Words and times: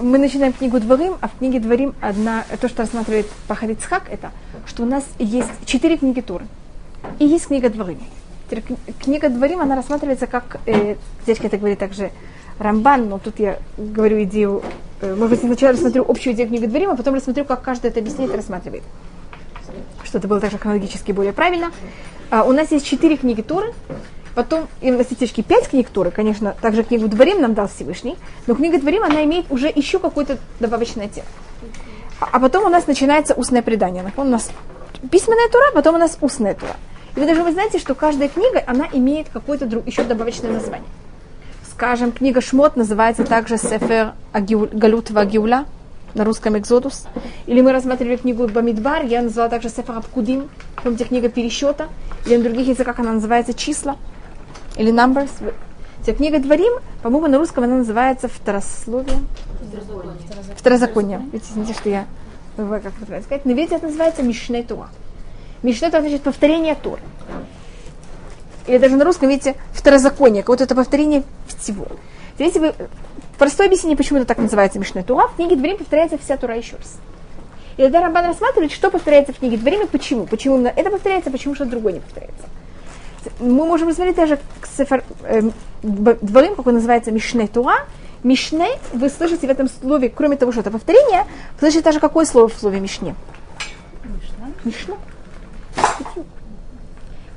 мы 0.00 0.18
начинаем 0.18 0.52
книгу 0.52 0.80
Дворим, 0.80 1.16
а 1.20 1.28
в 1.28 1.38
книге 1.38 1.60
Дворим 1.60 1.94
одна, 2.00 2.44
то, 2.60 2.68
что 2.68 2.82
рассматривает 2.82 3.26
Пахарицхак, 3.48 4.04
это, 4.10 4.30
что 4.66 4.82
у 4.82 4.86
нас 4.86 5.04
есть 5.18 5.48
четыре 5.66 5.96
книги 5.96 6.20
Туры. 6.20 6.46
И 7.18 7.26
есть 7.26 7.46
книга 7.46 7.70
Дворим. 7.70 7.98
Книга 9.00 9.28
Дворим, 9.28 9.60
она 9.60 9.76
рассматривается 9.76 10.26
как, 10.26 10.58
э, 10.66 10.96
здесь 11.22 11.38
это 11.40 11.56
говорит 11.56 11.78
также 11.78 12.10
Рамбан, 12.58 13.08
но 13.08 13.18
тут 13.18 13.38
я 13.38 13.58
говорю 13.76 14.22
идею, 14.24 14.62
э, 15.00 15.14
может 15.14 15.30
быть, 15.30 15.40
сначала 15.40 15.72
рассмотрю 15.72 16.04
общую 16.08 16.34
идею 16.34 16.48
книги 16.48 16.66
Дворим, 16.66 16.90
а 16.90 16.96
потом 16.96 17.14
рассмотрю, 17.14 17.44
как 17.44 17.62
каждый 17.62 17.90
это 17.90 18.00
объясняет 18.00 18.32
и 18.32 18.36
рассматривает. 18.36 18.82
Что 20.02 20.18
это 20.18 20.26
было 20.26 20.40
также 20.40 20.58
хронологически 20.58 21.12
более 21.12 21.32
правильно. 21.32 21.70
А, 22.30 22.44
у 22.44 22.52
нас 22.52 22.70
есть 22.72 22.86
четыре 22.86 23.16
книги 23.16 23.42
Туры, 23.42 23.72
Потом 24.34 24.68
инвестиции 24.80 25.42
пять 25.42 25.68
книг 25.68 25.88
Туры, 25.90 26.10
конечно, 26.10 26.54
также 26.60 26.84
книгу 26.84 27.08
Дворим 27.08 27.40
нам 27.40 27.54
дал 27.54 27.68
Всевышний, 27.68 28.16
но 28.46 28.54
книга 28.54 28.78
Дворим, 28.78 29.02
она 29.02 29.24
имеет 29.24 29.50
уже 29.50 29.68
еще 29.74 29.98
какой-то 29.98 30.38
добавочный 30.60 31.06
оттенок. 31.06 31.28
А, 32.20 32.28
а 32.32 32.40
потом 32.40 32.64
у 32.64 32.68
нас 32.68 32.86
начинается 32.86 33.34
устное 33.34 33.62
предание. 33.62 34.04
У 34.16 34.24
нас 34.24 34.50
письменная 35.10 35.48
Тура, 35.48 35.72
потом 35.74 35.96
у 35.96 35.98
нас 35.98 36.16
устная 36.20 36.54
Тура. 36.54 36.76
И 37.16 37.20
вы 37.20 37.26
даже 37.26 37.42
вы 37.42 37.52
знаете, 37.52 37.78
что 37.78 37.94
каждая 37.94 38.28
книга, 38.28 38.62
она 38.66 38.86
имеет 38.92 39.28
какое-то 39.30 39.66
друг, 39.66 39.86
еще 39.86 40.04
добавочное 40.04 40.52
название. 40.52 40.88
Скажем, 41.72 42.12
книга 42.12 42.40
Шмот 42.40 42.76
называется 42.76 43.24
также 43.24 43.56
Сефер 43.56 44.12
Галут 44.32 45.10
Вагиуля, 45.10 45.64
на 46.14 46.24
русском 46.24 46.56
Экзодус. 46.58 47.06
Или 47.46 47.62
мы 47.62 47.72
рассматривали 47.72 48.16
книгу 48.16 48.46
Бамидбар, 48.46 49.04
я 49.04 49.22
назвала 49.22 49.48
также 49.48 49.70
Сефер 49.70 49.96
Абкудим, 49.96 50.48
помните, 50.82 51.04
книга 51.04 51.28
пересчета, 51.28 51.88
или 52.26 52.36
на 52.36 52.44
других 52.44 52.68
языках 52.68 52.98
она 52.98 53.12
называется 53.12 53.54
числа 53.54 53.96
или 54.80 54.90
Numbers. 54.92 55.30
Вся 56.02 56.14
книга 56.14 56.38
Дворим, 56.38 56.72
по-моему, 57.02 57.28
на 57.28 57.36
русском 57.36 57.64
она 57.64 57.76
называется 57.76 58.28
Вторословие. 58.28 59.18
Второзаконие. 59.70 60.56
Второзаконие. 60.56 61.18
Видите, 61.32 61.50
извините, 61.52 61.74
что 61.74 61.88
я 61.90 62.06
как 62.56 62.92
это 63.02 63.22
сказать. 63.22 63.44
Но 63.44 63.52
видите, 63.52 63.76
это 63.76 63.86
называется 63.86 64.22
Мишне 64.22 64.62
Туа. 64.62 64.88
Мишне 65.62 65.90
Туа 65.90 66.00
значит 66.00 66.22
повторение 66.22 66.74
Торы. 66.74 67.02
Или 68.66 68.78
даже 68.78 68.96
на 68.96 69.04
русском, 69.04 69.28
видите, 69.28 69.54
второзаконие, 69.72 70.42
как 70.42 70.48
вот 70.48 70.60
это 70.62 70.74
повторение 70.74 71.24
всего. 71.46 71.86
Видите, 72.38 72.60
вы 72.60 72.74
простое 73.38 73.66
объяснение, 73.66 73.98
почему 73.98 74.18
это 74.18 74.28
так 74.28 74.38
называется 74.38 74.78
Мишне 74.78 75.02
Туа. 75.02 75.28
В 75.28 75.36
книге 75.36 75.56
Дворим 75.56 75.76
повторяется 75.76 76.16
вся 76.16 76.38
Тура 76.38 76.56
еще 76.56 76.76
раз. 76.76 76.96
И 77.76 77.82
тогда 77.82 78.00
Рамбан 78.00 78.24
рассматривает, 78.24 78.72
что 78.72 78.90
повторяется 78.90 79.34
в 79.34 79.38
книге 79.38 79.58
Дворим 79.58 79.82
и 79.82 79.86
почему. 79.86 80.24
Почему 80.24 80.64
это 80.64 80.90
повторяется, 80.90 81.30
почему 81.30 81.54
что-то 81.54 81.72
другое 81.72 81.92
не 81.94 82.00
повторяется 82.00 82.46
мы 83.40 83.66
можем 83.66 83.88
рассмотреть 83.88 84.16
даже 84.16 84.38
сефар, 84.76 85.04
э, 85.22 85.42
дворим, 85.82 86.54
как 86.54 86.66
он 86.66 86.74
называется, 86.74 87.10
Мишне 87.10 87.46
Туа. 87.46 87.74
Мишне, 88.22 88.68
вы 88.92 89.08
слышите 89.08 89.46
в 89.46 89.50
этом 89.50 89.68
слове, 89.68 90.10
кроме 90.10 90.36
того, 90.36 90.52
что 90.52 90.60
это 90.60 90.70
повторение, 90.70 91.24
вы 91.54 91.60
слышите 91.60 91.82
даже 91.82 92.00
какое 92.00 92.26
слово 92.26 92.48
в 92.48 92.54
слове 92.54 92.80
Мишне? 92.80 93.14
Мишна. 94.04 94.52
Мишна. 94.64 94.94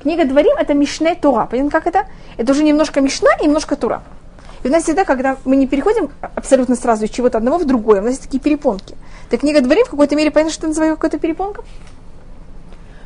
Книга 0.02 0.26
Дворим 0.26 0.58
это 0.58 0.74
Мишне 0.74 1.16
Тура. 1.16 1.48
Понятно, 1.50 1.72
как 1.72 1.88
это? 1.88 2.08
Это 2.36 2.52
уже 2.52 2.64
немножко 2.64 3.00
Мишна 3.00 3.30
и 3.40 3.46
немножко 3.46 3.78
Тура. 3.78 4.04
И 4.64 4.68
у 4.68 4.72
нас 4.72 4.84
всегда, 4.84 5.06
когда 5.06 5.38
мы 5.46 5.56
не 5.56 5.68
переходим 5.68 6.10
абсолютно 6.22 6.76
сразу 6.76 7.06
из 7.06 7.10
чего-то 7.10 7.38
одного 7.38 7.58
в 7.58 7.66
другое, 7.66 8.02
у 8.02 8.04
нас 8.04 8.12
есть 8.12 8.24
такие 8.24 8.40
перепонки. 8.40 8.96
Так 9.30 9.42
книга 9.42 9.62
Дворим 9.62 9.86
в 9.86 9.90
какой-то 9.90 10.16
мере, 10.16 10.32
понятно, 10.32 10.54
что 10.54 10.68
называю 10.68 10.96
какой-то 10.96 11.20
перепонкой? 11.20 11.64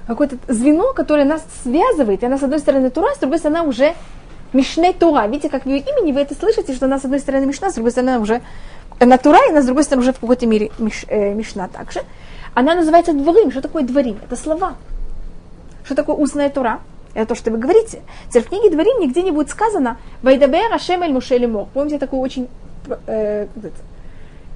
Какое-то 0.08 0.38
звено, 0.48 0.94
которое 0.94 1.26
нас 1.26 1.46
связывает. 1.64 2.24
И 2.24 2.26
она, 2.26 2.38
с 2.38 2.44
одной 2.44 2.60
стороны, 2.60 2.90
Тура, 2.90 3.14
с 3.14 3.20
другой 3.20 3.40
стороны, 3.40 3.68
уже 3.68 3.94
Мишне 4.54 4.94
Тура. 4.94 5.28
Видите, 5.28 5.50
как 5.50 5.66
в 5.66 5.70
ее 5.70 5.80
имени 5.80 6.14
вы 6.14 6.22
это 6.22 6.34
слышите, 6.34 6.74
что 6.74 6.86
она, 6.86 7.00
с 7.00 7.06
одной 7.06 7.20
стороны, 7.20 7.46
Мишна, 7.46 7.70
с 7.70 7.76
другой 7.76 7.92
стороны, 7.92 8.20
уже 8.20 8.42
она 9.00 9.18
Тура, 9.18 9.40
и 9.48 9.52
она, 9.52 9.62
с 9.62 9.66
другой 9.66 9.84
стороны, 9.84 10.04
уже 10.04 10.14
в 10.14 10.20
какой-то 10.20 10.48
мере 10.48 10.72
миш, 10.80 11.06
э, 11.08 11.34
Мишна 11.34 11.68
также. 11.68 12.02
Она 12.54 12.74
называется 12.74 13.14
дворим. 13.14 13.52
Что 13.52 13.62
такое 13.62 13.84
дворим? 13.84 14.18
Это 14.24 14.36
слова. 14.36 14.76
Что 15.84 15.96
такое 15.96 16.16
устная 16.16 16.50
Тура? 16.50 16.80
Это 17.14 17.30
то, 17.30 17.36
что 17.36 17.52
вы 17.52 17.58
говорите. 17.58 18.02
Теперь 18.30 18.44
в 18.44 18.50
книге 18.50 18.70
Дворим 18.70 19.00
нигде 19.00 19.24
не 19.24 19.32
будет 19.32 19.50
сказано 19.50 19.98
«Вайдабер 20.22 20.72
Ашем 20.72 21.02
эль 21.02 21.14
Муше 21.14 21.36
Лемор». 21.38 21.68
Помните 21.74 21.98
такую 21.98 22.22
очень 22.22 22.48
э, 23.08 23.48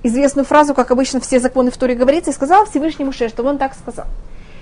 известную 0.03 0.45
фразу, 0.45 0.75
как 0.75 0.91
обычно 0.91 1.19
все 1.19 1.40
законы 1.40 1.72
в 1.72 1.78
Туре 1.78 1.95
говорится, 1.95 2.29
и 2.29 2.34
сказал 2.34 2.66
Всевышний 2.66 3.06
Муше, 3.06 3.29
что 3.29 3.44
он 3.44 3.57
так 3.57 3.73
сказал. 3.73 4.06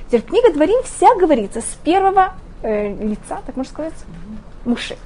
Теперь 0.10 0.24
книга 0.24 0.52
Дворим 0.52 0.82
вся 0.84 1.14
говорится 1.16 1.62
с 1.62 1.78
первого 1.84 2.34
э, 2.64 2.92
лица, 2.96 3.42
так 3.46 3.56
можно 3.56 3.72
сказать, 3.72 3.94
Муши. 4.66 4.98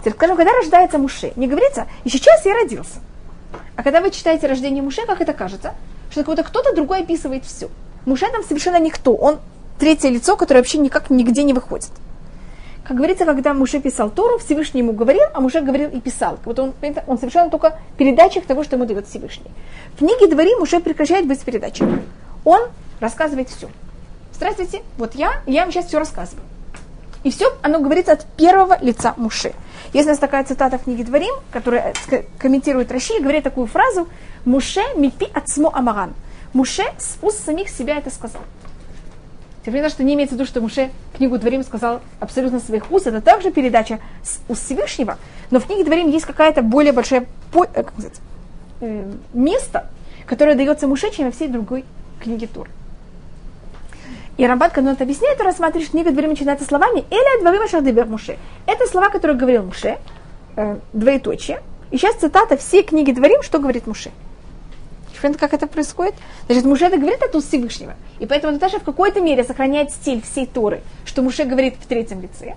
Теперь, 0.00 0.12
скажем, 0.12 0.36
когда 0.36 0.52
рождается 0.52 0.98
Муше, 0.98 1.32
не 1.36 1.46
говорится, 1.46 1.86
и 2.04 2.10
сейчас 2.10 2.44
я 2.44 2.52
родился. 2.52 3.00
А 3.74 3.82
когда 3.82 4.02
вы 4.02 4.10
читаете 4.10 4.46
рождение 4.46 4.82
Муше, 4.82 5.06
как 5.06 5.22
это 5.22 5.32
кажется? 5.32 5.74
Что 6.10 6.20
как 6.20 6.26
будто 6.26 6.42
кто-то 6.42 6.74
другой 6.74 7.00
описывает 7.00 7.46
все. 7.46 7.70
Муше 8.04 8.26
там 8.30 8.42
совершенно 8.42 8.78
никто. 8.78 9.14
Он 9.14 9.38
третье 9.78 10.10
лицо, 10.10 10.36
которое 10.36 10.60
вообще 10.60 10.76
никак 10.76 11.08
нигде 11.08 11.42
не 11.42 11.54
выходит. 11.54 11.90
Как 12.84 12.98
говорится, 12.98 13.24
когда 13.24 13.54
Муше 13.54 13.80
писал 13.80 14.10
Тору, 14.10 14.36
Всевышний 14.38 14.80
ему 14.80 14.92
говорил, 14.92 15.24
а 15.32 15.40
Муше 15.40 15.62
говорил 15.62 15.88
и 15.88 16.00
писал. 16.00 16.38
Вот 16.44 16.58
он, 16.58 16.74
он 17.06 17.16
совершенно 17.16 17.48
только 17.48 17.78
передатчик 17.96 18.44
того, 18.44 18.62
что 18.62 18.76
ему 18.76 18.84
дает 18.84 19.06
Всевышний. 19.06 19.50
В 19.94 19.98
книге 19.98 20.26
Двори 20.26 20.54
Муше 20.58 20.80
прекращает 20.80 21.26
быть 21.26 21.40
передатчиком. 21.40 22.02
Он 22.44 22.60
рассказывает 23.00 23.48
все. 23.48 23.68
Здравствуйте, 24.38 24.82
вот 24.98 25.16
я, 25.16 25.42
я 25.46 25.62
вам 25.62 25.72
сейчас 25.72 25.86
все 25.86 25.98
рассказываю. 25.98 26.44
И 27.24 27.30
все, 27.32 27.52
оно 27.60 27.80
говорится 27.80 28.12
от 28.12 28.24
первого 28.36 28.78
лица 28.80 29.14
Муши. 29.16 29.52
Есть 29.92 30.06
у 30.06 30.10
нас 30.10 30.18
такая 30.20 30.44
цитата 30.44 30.78
в 30.78 30.84
книге 30.84 31.02
Дворим, 31.02 31.34
которая 31.50 31.92
э, 32.12 32.22
комментирует 32.38 32.92
Раши 32.92 33.14
и 33.14 33.20
говорит 33.20 33.42
такую 33.42 33.66
фразу 33.66 34.06
«Муше 34.44 34.82
мипи 34.94 35.26
отсмо 35.34 35.72
амаран». 35.74 36.14
Муше 36.52 36.84
с 36.98 37.18
уст 37.20 37.44
самих 37.44 37.68
себя 37.68 37.98
это 37.98 38.10
сказал. 38.10 38.40
Теперь 39.62 39.72
понятно, 39.72 39.90
что 39.90 40.04
не 40.04 40.14
имеется 40.14 40.36
в 40.36 40.38
виду, 40.38 40.48
что 40.48 40.60
Муше 40.60 40.92
книгу 41.16 41.36
Дворим 41.36 41.64
сказал 41.64 42.00
абсолютно 42.20 42.60
своих 42.60 42.92
уст. 42.92 43.08
Это 43.08 43.20
также 43.20 43.50
передача 43.50 43.98
с 44.22 44.38
уст 44.48 44.64
Всевышнего. 44.64 45.18
Но 45.50 45.58
в 45.58 45.66
книге 45.66 45.82
Дворим 45.82 46.10
есть 46.10 46.26
какая-то 46.26 46.62
более 46.62 46.92
большая 46.92 47.22
э, 47.54 47.66
как 47.74 47.90
сказать, 47.90 48.20
э, 48.82 49.12
место, 49.32 49.90
которое 50.26 50.54
дается 50.54 50.86
Муше, 50.86 51.10
чем 51.10 51.26
во 51.26 51.32
всей 51.32 51.48
другой 51.48 51.84
книге 52.20 52.46
Тур. 52.46 52.68
И 54.38 54.46
Рамбат, 54.46 54.72
когда 54.72 54.90
он 54.90 54.94
это 54.94 55.02
объясняет, 55.02 55.40
рассматриваешь 55.40 55.90
книгу 55.90 56.12
Дворим 56.12 56.30
начинается 56.30 56.64
словами 56.64 57.04
«Эля 57.10 57.42
дворим 57.42 57.62
ашардебер 57.62 58.06
Муше». 58.06 58.38
Это 58.66 58.86
слова, 58.86 59.10
которые 59.10 59.36
говорил 59.36 59.64
Муше, 59.64 59.98
э, 60.56 60.78
двоеточие. 60.92 61.60
И 61.90 61.96
сейчас 61.96 62.14
цитата 62.14 62.56
всей 62.56 62.84
книги 62.84 63.10
Дворим, 63.10 63.42
что 63.42 63.58
говорит 63.58 63.88
Муше. 63.88 64.12
Понятно, 65.20 65.40
как 65.40 65.54
это 65.54 65.66
происходит? 65.66 66.14
Значит, 66.46 66.64
Муше 66.66 66.84
это 66.84 66.98
говорит 66.98 67.20
от 67.20 67.34
Всевышнего. 67.42 67.94
И 68.20 68.26
поэтому 68.26 68.52
это 68.52 68.60
даже 68.60 68.78
в 68.78 68.84
какой-то 68.84 69.20
мере 69.20 69.42
сохраняет 69.42 69.90
стиль 69.90 70.22
всей 70.22 70.46
Торы, 70.46 70.82
что 71.04 71.22
Муше 71.22 71.42
говорит 71.42 71.74
в 71.74 71.86
третьем 71.88 72.20
лице. 72.20 72.54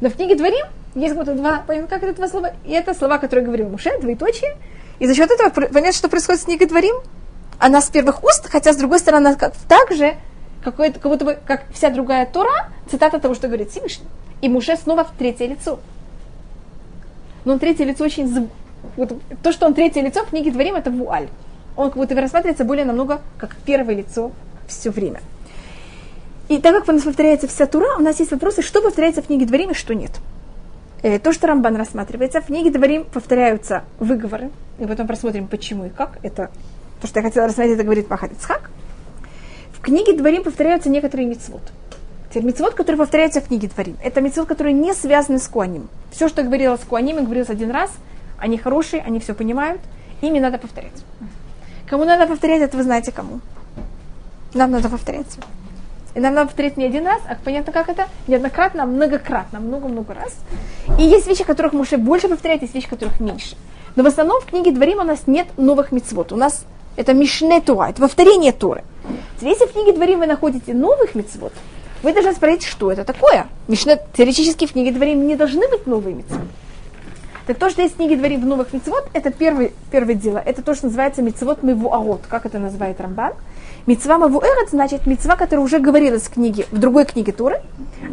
Но 0.00 0.08
в 0.08 0.14
книге 0.14 0.34
Дворим 0.34 0.64
есть 0.94 1.14
вот 1.14 1.26
два, 1.26 1.62
понятно, 1.66 1.88
как 1.88 2.04
это 2.04 2.14
два 2.14 2.28
слова? 2.28 2.52
И 2.64 2.72
это 2.72 2.94
слова, 2.94 3.18
которые 3.18 3.44
говорил 3.44 3.68
Муше, 3.68 3.90
двоеточие. 4.00 4.56
И 4.98 5.06
за 5.06 5.14
счет 5.14 5.30
этого 5.30 5.50
понятно, 5.50 5.92
что 5.92 6.08
происходит 6.08 6.40
с 6.40 6.44
книгой 6.46 6.68
Дворим. 6.68 6.96
Она 7.58 7.82
с 7.82 7.90
первых 7.90 8.24
уст, 8.24 8.48
хотя 8.48 8.72
с 8.72 8.76
другой 8.76 9.00
стороны, 9.00 9.26
она 9.26 9.36
как, 9.36 9.54
также 9.68 10.16
какой 10.62 10.92
как 10.92 11.10
будто 11.10 11.24
бы, 11.24 11.38
как 11.46 11.64
вся 11.72 11.90
другая 11.90 12.26
Тора, 12.26 12.70
цитата 12.90 13.18
того, 13.18 13.34
что 13.34 13.46
говорит 13.48 13.70
Всевышний. 13.70 14.06
И 14.40 14.48
Муше 14.48 14.76
снова 14.76 15.04
в 15.04 15.12
третье 15.12 15.46
лицо. 15.46 15.80
Но 17.44 17.58
третье 17.58 17.84
лицо 17.84 18.04
очень... 18.04 18.48
Вот, 18.96 19.12
то, 19.42 19.52
что 19.52 19.66
он 19.66 19.74
третье 19.74 20.00
лицо 20.02 20.24
в 20.24 20.28
книге 20.28 20.50
Дворим, 20.50 20.76
это 20.76 20.90
вуаль. 20.90 21.28
Он 21.76 21.90
как 21.90 21.96
будто 21.96 22.14
бы 22.14 22.20
рассматривается 22.20 22.64
более 22.64 22.84
намного 22.84 23.20
как 23.38 23.56
первое 23.64 23.94
лицо 23.94 24.32
все 24.66 24.90
время. 24.90 25.20
И 26.48 26.58
так 26.58 26.74
как 26.74 26.88
у 26.88 26.92
нас 26.92 27.02
повторяется 27.02 27.46
вся 27.46 27.66
Тура, 27.66 27.96
у 27.98 28.02
нас 28.02 28.18
есть 28.20 28.32
вопросы, 28.32 28.62
что 28.62 28.80
повторяется 28.80 29.22
в 29.22 29.26
книге 29.26 29.46
Дворим 29.46 29.70
и 29.70 29.74
что 29.74 29.94
нет. 29.94 30.12
Э, 31.02 31.18
то, 31.18 31.32
что 31.32 31.46
Рамбан 31.46 31.76
рассматривается, 31.76 32.40
в 32.40 32.46
книге 32.46 32.70
Дворим 32.70 33.04
повторяются 33.04 33.84
выговоры, 34.00 34.50
и 34.78 34.86
потом 34.86 35.06
просмотрим, 35.06 35.46
почему 35.46 35.86
и 35.86 35.90
как. 35.90 36.18
Это 36.22 36.50
то, 37.00 37.06
что 37.06 37.20
я 37.20 37.24
хотела 37.24 37.46
рассмотреть, 37.46 37.74
это 37.74 37.84
говорит 37.84 38.10
Махат 38.10 38.32
Ицхак. 38.32 38.70
В 39.78 39.80
книге 39.80 40.12
Дворим 40.12 40.42
повторяются 40.42 40.90
некоторые 40.90 41.28
мицвод. 41.28 41.62
Теперь 42.28 42.42
мицвод, 42.42 42.74
который 42.74 42.96
повторяется 42.96 43.40
в 43.40 43.46
книге 43.46 43.68
Дворим, 43.68 43.96
это 44.02 44.20
мицвод, 44.20 44.48
который 44.48 44.72
не 44.72 44.92
связаны 44.92 45.38
с 45.38 45.46
Куаним. 45.46 45.88
Все, 46.10 46.28
что 46.28 46.42
говорилось 46.42 46.80
с 46.80 46.84
Куаним, 46.84 47.24
говорилось 47.24 47.48
один 47.48 47.70
раз, 47.70 47.92
они 48.38 48.58
хорошие, 48.58 49.02
они 49.02 49.20
все 49.20 49.34
понимают, 49.34 49.80
ими 50.20 50.40
надо 50.40 50.58
повторять. 50.58 51.04
Кому 51.88 52.04
надо 52.04 52.26
повторять, 52.26 52.60
это 52.60 52.76
вы 52.76 52.82
знаете 52.82 53.12
кому. 53.12 53.40
Нам 54.52 54.72
надо 54.72 54.88
повторять. 54.88 55.38
И 56.16 56.20
нам 56.20 56.34
надо 56.34 56.48
повторять 56.48 56.76
не 56.76 56.84
один 56.84 57.06
раз, 57.06 57.20
а 57.28 57.36
понятно, 57.42 57.72
как 57.72 57.88
это? 57.88 58.08
Неоднократно, 58.26 58.84
многократно, 58.84 59.60
много-много 59.60 60.12
раз. 60.12 60.34
И 60.98 61.04
есть 61.04 61.28
вещи, 61.28 61.44
которых 61.44 61.72
мы 61.72 61.80
уже 61.82 61.98
больше 61.98 62.28
повторять, 62.28 62.62
есть 62.62 62.74
вещи, 62.74 62.88
которых 62.88 63.20
меньше. 63.20 63.56
Но 63.94 64.02
в 64.02 64.06
основном 64.06 64.40
в 64.40 64.46
книге 64.46 64.72
Дворим 64.72 64.98
у 64.98 65.04
нас 65.04 65.28
нет 65.28 65.46
новых 65.56 65.92
мицвод. 65.92 66.32
У 66.32 66.36
нас 66.36 66.64
это 66.98 67.14
Мишне 67.14 67.60
Туа, 67.60 67.90
это 67.90 68.02
повторение 68.02 68.52
Торы. 68.52 68.82
Если 69.40 69.66
в 69.66 69.72
книге 69.72 69.92
Дворим 69.92 70.18
вы 70.18 70.26
находите 70.26 70.74
новых 70.74 71.14
мецвод, 71.14 71.52
вы 72.02 72.12
должны 72.12 72.32
спросить, 72.32 72.64
что 72.64 72.90
это 72.90 73.04
такое. 73.04 73.46
Мишне, 73.68 74.00
теоретически 74.16 74.66
в 74.66 74.72
книге 74.72 74.90
Дворим 74.90 75.26
не 75.26 75.36
должны 75.36 75.68
быть 75.68 75.86
новые 75.86 76.16
мецвод. 76.16 76.40
Так 77.46 77.56
то, 77.56 77.70
что 77.70 77.80
есть 77.80 77.96
книги 77.96 78.14
дворим 78.14 78.42
в 78.42 78.46
новых 78.46 78.74
мецвод, 78.74 79.08
это 79.14 79.30
первое, 79.30 79.70
первое 79.90 80.14
дело. 80.14 80.36
Это 80.36 80.60
то, 80.60 80.74
что 80.74 80.84
называется 80.84 81.22
мецвод 81.22 81.62
мевуарот, 81.62 82.20
как 82.28 82.44
это 82.44 82.58
называет 82.58 83.00
Рамбан. 83.00 83.32
Мецва 83.86 84.18
мевуэрот 84.18 84.68
значит 84.68 85.06
мецва, 85.06 85.34
которая 85.34 85.64
уже 85.64 85.78
говорилась 85.78 86.24
в 86.24 86.30
книге, 86.30 86.66
в 86.70 86.76
другой 86.76 87.06
книге 87.06 87.32
Туры, 87.32 87.62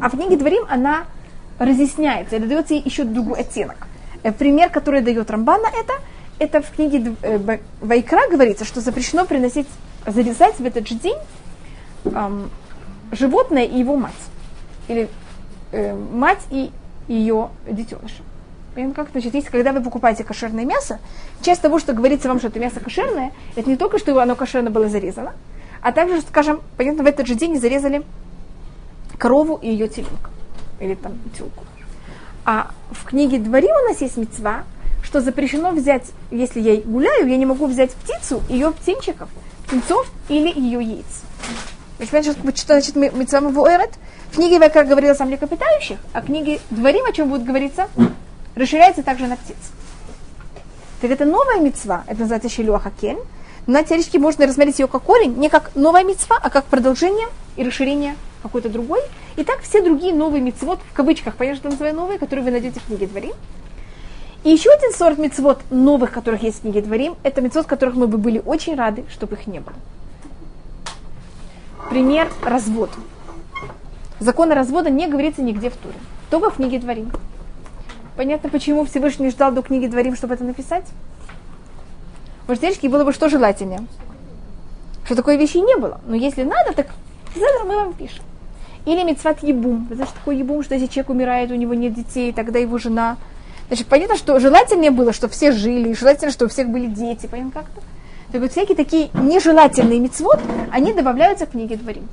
а 0.01 0.07
в 0.07 0.13
книге 0.13 0.37
дворим 0.37 0.63
она 0.69 1.03
разъясняется, 1.59 2.37
или 2.37 2.45
дается 2.45 2.75
ей 2.75 2.83
еще 2.85 3.03
другой 3.03 3.41
оттенок. 3.41 3.87
Э, 4.23 4.31
пример, 4.31 4.69
который 4.69 5.01
дает 5.01 5.29
Рамбан 5.29 5.61
на 5.61 5.67
это, 5.67 5.95
это 6.39 6.61
в 6.61 6.69
книге 6.71 7.15
э, 7.21 7.59
Вайкра 7.81 8.29
говорится, 8.29 8.65
что 8.65 8.81
запрещено 8.81 9.25
приносить, 9.25 9.67
зарезать 10.05 10.55
в 10.59 10.65
этот 10.65 10.87
же 10.87 10.95
день 10.95 11.17
эм, 12.05 12.49
животное 13.11 13.65
и 13.65 13.79
его 13.79 13.95
мать. 13.95 14.13
Или 14.87 15.09
э, 15.71 15.95
мать 15.95 16.41
и 16.49 16.71
ее 17.07 17.49
детеныша. 17.67 18.23
Как, 18.93 19.11
значит, 19.11 19.33
если 19.33 19.49
когда 19.49 19.71
вы 19.71 19.81
покупаете 19.81 20.25
кошерное 20.25 20.65
мясо, 20.65 20.99
часть 21.41 21.61
того, 21.61 21.79
что 21.79 21.93
говорится 21.93 22.27
вам, 22.27 22.39
что 22.39 22.49
это 22.49 22.59
мясо 22.59 22.81
кошерное, 22.81 23.31
это 23.55 23.69
не 23.69 23.77
только, 23.77 23.97
что 23.97 24.19
оно 24.19 24.35
кошерно 24.35 24.69
было 24.69 24.89
зарезано, 24.89 25.33
а 25.81 25.93
также, 25.93 26.19
скажем, 26.21 26.61
понятно, 26.75 27.03
в 27.03 27.07
этот 27.07 27.25
же 27.25 27.35
день 27.35 27.57
зарезали 27.57 28.03
корову 29.17 29.55
и 29.55 29.69
ее 29.69 29.87
теленка. 29.87 30.29
Или 30.81 30.95
там 30.95 31.13
телку. 31.37 31.63
А 32.43 32.71
в 32.91 33.05
книге 33.05 33.39
Дворим 33.39 33.71
у 33.71 33.89
нас 33.89 34.01
есть 34.01 34.17
мецва, 34.17 34.65
что 35.15 35.21
запрещено 35.21 35.71
взять, 35.71 36.03
если 36.29 36.59
я 36.59 36.75
гуляю, 36.81 37.29
я 37.29 37.37
не 37.37 37.45
могу 37.45 37.67
взять 37.67 37.91
птицу, 37.91 38.43
ее 38.49 38.71
птенчиков, 38.71 39.29
птенцов 39.65 40.11
или 40.27 40.51
ее 40.59 40.83
яиц. 40.83 41.05
Вы 41.99 42.05
понимаете, 42.05 42.33
что 42.57 42.73
значит 42.73 42.97
мецва 42.97 43.39
Мавуэрет? 43.39 43.91
В 44.31 44.35
книге 44.35 44.59
Вайкра 44.59 44.83
говорилось 44.83 45.21
о 45.21 45.25
млекопитающих, 45.25 45.99
а 46.11 46.21
книге 46.21 46.59
Дворим, 46.69 47.05
о 47.05 47.13
чем 47.13 47.29
будет 47.29 47.45
говориться, 47.45 47.87
расширяется 48.55 49.03
также 49.03 49.27
на 49.27 49.37
птиц. 49.37 49.55
Так 50.99 51.09
это 51.11 51.23
новая 51.23 51.61
мецва, 51.61 52.03
это 52.07 52.19
называется 52.19 52.49
Шилюаха 52.49 52.91
Кен, 52.99 53.17
но 53.67 53.81
теоретически 53.83 54.17
можно 54.17 54.45
рассмотреть 54.45 54.79
ее 54.79 54.87
как 54.87 55.03
корень, 55.03 55.37
не 55.37 55.47
как 55.47 55.71
новая 55.75 56.03
мецва, 56.03 56.37
а 56.43 56.49
как 56.49 56.65
продолжение 56.65 57.29
и 57.55 57.63
расширение 57.63 58.17
какой-то 58.43 58.67
другой. 58.67 58.99
И 59.37 59.45
так 59.45 59.61
все 59.61 59.81
другие 59.81 60.13
новые 60.13 60.41
мецвод, 60.41 60.79
в 60.91 60.93
кавычках, 60.93 61.37
понятно, 61.37 61.59
что 61.59 61.69
называю 61.69 61.95
новые, 61.95 62.19
которые 62.19 62.43
вы 62.43 62.51
найдете 62.51 62.81
в 62.81 62.87
книге 62.87 63.07
Дворим. 63.07 63.33
И 64.45 64.51
еще 64.51 64.69
один 64.69 64.93
сорт 64.93 65.17
мецвод 65.17 65.59
новых, 65.71 66.11
которых 66.11 66.43
есть 66.43 66.59
в 66.59 66.61
книге 66.61 66.83
Дворим, 66.83 67.15
это 67.23 67.41
мецвод, 67.41 67.65
которых 67.65 67.95
мы 67.95 68.05
бы 68.05 68.19
были 68.19 68.39
очень 68.45 68.75
рады, 68.75 69.03
чтобы 69.09 69.33
их 69.37 69.47
не 69.47 69.59
было. 69.59 69.75
Пример 71.89 72.31
развод. 72.43 72.91
Закон 74.19 74.51
о 74.51 74.55
развода 74.55 74.91
не 74.91 75.07
говорится 75.07 75.41
нигде 75.41 75.71
в 75.71 75.75
Туре, 75.75 75.95
только 76.29 76.51
в 76.51 76.57
книге 76.57 76.77
Дворим. 76.77 77.11
Понятно, 78.15 78.49
почему 78.49 78.85
Всевышний 78.85 79.31
ждал 79.31 79.51
до 79.51 79.63
книги 79.63 79.87
Дворим, 79.87 80.15
чтобы 80.15 80.35
это 80.35 80.43
написать? 80.43 80.85
Может, 82.47 82.61
теоретически 82.61 82.85
было 82.85 83.03
бы 83.03 83.13
что 83.13 83.29
желательнее? 83.29 83.87
Что 85.05 85.15
такой 85.15 85.37
вещи 85.37 85.57
не 85.57 85.75
было. 85.75 85.99
Но 86.05 86.15
если 86.15 86.43
надо, 86.43 86.73
так 86.75 86.89
завтра 87.35 87.65
мы 87.65 87.75
вам 87.77 87.93
пишем. 87.93 88.23
Или 88.85 89.01
мецват 89.01 89.41
ебум. 89.41 89.87
Вы 89.89 89.95
знаете, 89.95 90.11
что 90.11 90.19
такое 90.19 90.35
ебум, 90.35 90.61
что 90.61 90.75
если 90.75 90.85
человек 90.85 91.09
умирает, 91.09 91.49
у 91.49 91.55
него 91.55 91.73
нет 91.73 91.95
детей, 91.95 92.31
тогда 92.31 92.59
его 92.59 92.77
жена... 92.77 93.17
Значит, 93.67 93.87
понятно, 93.87 94.15
что 94.15 94.39
желательнее 94.39 94.91
было, 94.91 95.11
чтобы 95.11 95.33
все 95.33 95.51
жили, 95.51 95.93
желательно, 95.93 96.31
чтобы 96.31 96.47
у 96.47 96.51
всех 96.51 96.69
были 96.69 96.85
дети, 96.85 97.27
понятно 97.27 97.51
как-то? 97.51 97.81
Так 98.31 98.41
вот, 98.41 98.51
всякие 98.51 98.75
такие 98.75 99.09
нежелательные 99.13 99.99
мецвод, 99.99 100.39
они 100.71 100.93
добавляются 100.93 101.45
в 101.45 101.51
книге 101.51 101.77
Дворим. 101.77 102.07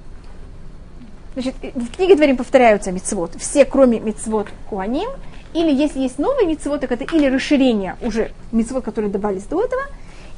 Значит, 1.35 1.55
в 1.75 1.97
книге 1.97 2.17
Дворим 2.17 2.37
повторяются 2.37 2.93
мецвод. 2.93 3.33
Все, 3.39 3.65
кроме 3.65 4.01
мецвод 4.01 4.49
Куаним. 4.69 5.11
Или 5.55 5.71
если 5.71 6.01
есть 6.01 6.19
новый 6.19 6.47
мецвод, 6.47 6.81
так 6.81 6.93
это 6.93 7.05
или 7.05 7.27
расширение 7.27 7.97
уже 8.01 8.31
мецвод, 8.53 8.85
которые 8.85 9.11
добавились 9.11 9.45
до 9.45 9.63
этого, 9.63 9.83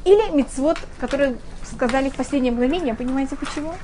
или 0.04 0.36
мецвод, 0.36 0.78
которые 1.00 1.36
сказали 1.62 2.10
в 2.10 2.16
последнее 2.16 2.52
мгновение. 2.52 2.94
Понимаете 2.94 3.36
почему? 3.36 3.74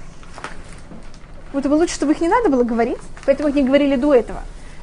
Вот 1.52 1.66
бы 1.66 1.74
лучше, 1.74 1.94
чтобы 1.94 2.12
их 2.12 2.20
не 2.20 2.28
надо 2.28 2.48
было 2.48 2.64
говорить, 2.64 2.98
поэтому 3.26 3.48
их 3.48 3.54
не 3.54 3.62
говорили 3.62 3.96
до 3.96 4.14
этого. 4.14 4.40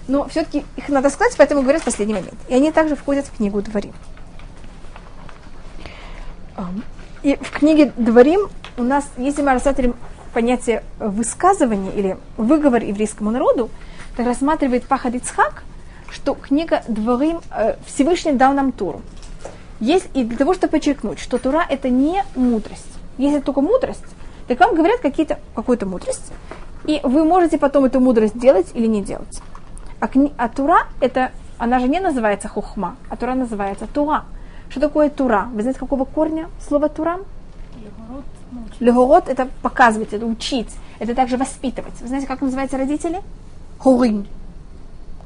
Но 0.07 0.27
все-таки 0.29 0.63
их 0.75 0.89
надо 0.89 1.09
сказать, 1.09 1.35
поэтому 1.37 1.61
говорят 1.61 1.81
в 1.81 1.85
последний 1.85 2.13
момент. 2.13 2.35
И 2.47 2.53
они 2.53 2.71
также 2.71 2.95
входят 2.95 3.25
в 3.25 3.35
книгу 3.35 3.61
Дворим. 3.61 3.93
И 7.23 7.35
в 7.35 7.51
книге 7.51 7.91
Дворим 7.97 8.49
у 8.77 8.83
нас, 8.83 9.05
если 9.17 9.41
мы 9.41 9.53
рассматриваем 9.53 9.95
понятие 10.33 10.83
высказывания 10.99 11.91
или 11.91 12.17
выговор 12.37 12.83
еврейскому 12.83 13.31
народу, 13.31 13.69
то 14.15 14.23
рассматривает 14.23 14.85
Пахад 14.85 15.15
Ицхак, 15.15 15.63
что 16.09 16.35
книга 16.35 16.83
Дворим 16.87 17.41
э, 17.51 17.75
Всевышний 17.85 18.33
дал 18.33 18.53
нам 18.53 18.71
Туру. 18.71 19.01
Есть, 19.79 20.07
и 20.13 20.23
для 20.23 20.37
того, 20.37 20.53
чтобы 20.53 20.71
подчеркнуть, 20.71 21.19
что 21.19 21.37
Тура 21.37 21.65
это 21.67 21.89
не 21.89 22.23
мудрость. 22.35 22.87
Если 23.17 23.39
только 23.41 23.61
мудрость, 23.61 24.03
так 24.47 24.59
вам 24.59 24.75
говорят 24.75 25.01
какую-то 25.01 25.85
мудрость, 25.85 26.31
и 26.85 26.99
вы 27.03 27.25
можете 27.25 27.57
потом 27.57 27.85
эту 27.85 27.99
мудрость 27.99 28.37
делать 28.39 28.67
или 28.73 28.87
не 28.87 29.03
делать. 29.03 29.41
А, 29.99 30.07
кни, 30.07 30.33
а 30.37 30.47
Тура, 30.47 30.87
это, 31.01 31.31
она 31.57 31.79
же 31.79 31.87
не 31.87 31.99
называется 31.99 32.47
хухма, 32.47 32.95
а 33.09 33.15
Тура 33.15 33.33
называется 33.33 33.87
Тура. 33.87 34.25
Что 34.69 34.79
такое 34.79 35.09
Тура? 35.09 35.49
Вы 35.53 35.61
знаете, 35.61 35.79
какого 35.79 36.05
корня 36.05 36.49
слово 36.67 36.89
Тура? 36.89 37.19
Легород– 38.79 39.27
это 39.27 39.49
показывать, 39.61 40.13
это 40.13 40.25
учить, 40.25 40.75
это 40.99 41.15
также 41.15 41.37
воспитывать. 41.37 41.99
Вы 41.99 42.07
знаете, 42.07 42.27
как 42.27 42.41
называются 42.41 42.77
родители? 42.77 43.21
Хорим. 43.79 44.27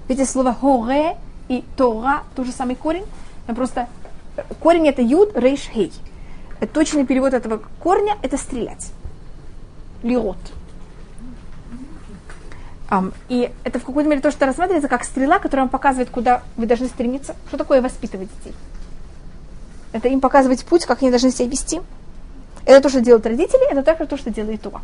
Видите, 0.07 0.29
слово 0.29 0.53
хоре 0.53 1.18
и 1.47 1.63
Тора– 1.75 2.23
тот 2.35 2.45
же 2.45 2.51
самый 2.51 2.75
корень. 2.75 3.06
Просто 3.47 3.88
корень 4.59 4.88
это 4.88 5.01
юд, 5.01 5.35
рейш, 5.35 5.69
хей. 5.73 5.91
Точный 6.73 7.06
перевод 7.06 7.33
этого 7.33 7.62
корня– 7.79 8.18
это 8.21 8.38
стрелять. 8.38 8.91
Лирот. 10.03 10.38
Um, 12.92 13.14
и 13.30 13.50
это 13.64 13.80
в 13.80 13.86
какой-то 13.86 14.10
мере 14.10 14.22
то, 14.22 14.32
что 14.32 14.46
рассматривается 14.46 14.90
как 14.90 15.06
стрела, 15.06 15.40
которая 15.40 15.64
вам 15.64 15.70
показывает, 15.70 16.10
куда 16.10 16.44
вы 16.58 16.66
должны 16.66 16.88
стремиться. 16.88 17.36
Что 17.48 17.58
такое 17.58 17.82
воспитывать 17.82 18.28
детей? 18.40 18.54
Это 19.94 20.10
им 20.10 20.20
показывать 20.20 20.66
путь, 20.66 20.86
как 20.86 21.02
они 21.02 21.10
должны 21.10 21.32
себя 21.32 21.48
вести. 21.48 21.82
Это 22.66 22.82
то, 22.82 22.90
что 22.90 23.00
делают 23.00 23.26
родители, 23.26 23.72
это 23.72 23.82
также 23.82 24.08
то, 24.08 24.18
что 24.18 24.30
делает 24.30 24.62
Тора. 24.62 24.82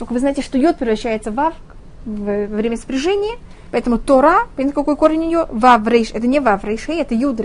Только 0.00 0.14
вы 0.14 0.18
знаете, 0.18 0.42
что 0.42 0.58
йод 0.58 0.78
превращается 0.78 1.30
в 1.30 1.34
вав 1.34 1.54
в 2.04 2.46
время 2.46 2.76
спряжения, 2.76 3.38
поэтому 3.70 3.98
Тора, 3.98 4.48
понимаете, 4.56 4.74
какой 4.74 4.96
корень 4.96 5.20
у 5.20 5.26
нее? 5.26 5.46
Вав 5.48 5.86
рейш. 5.86 6.10
Это 6.12 6.26
не 6.26 6.40
вав 6.40 6.64
это 6.64 7.14
юд. 7.14 7.40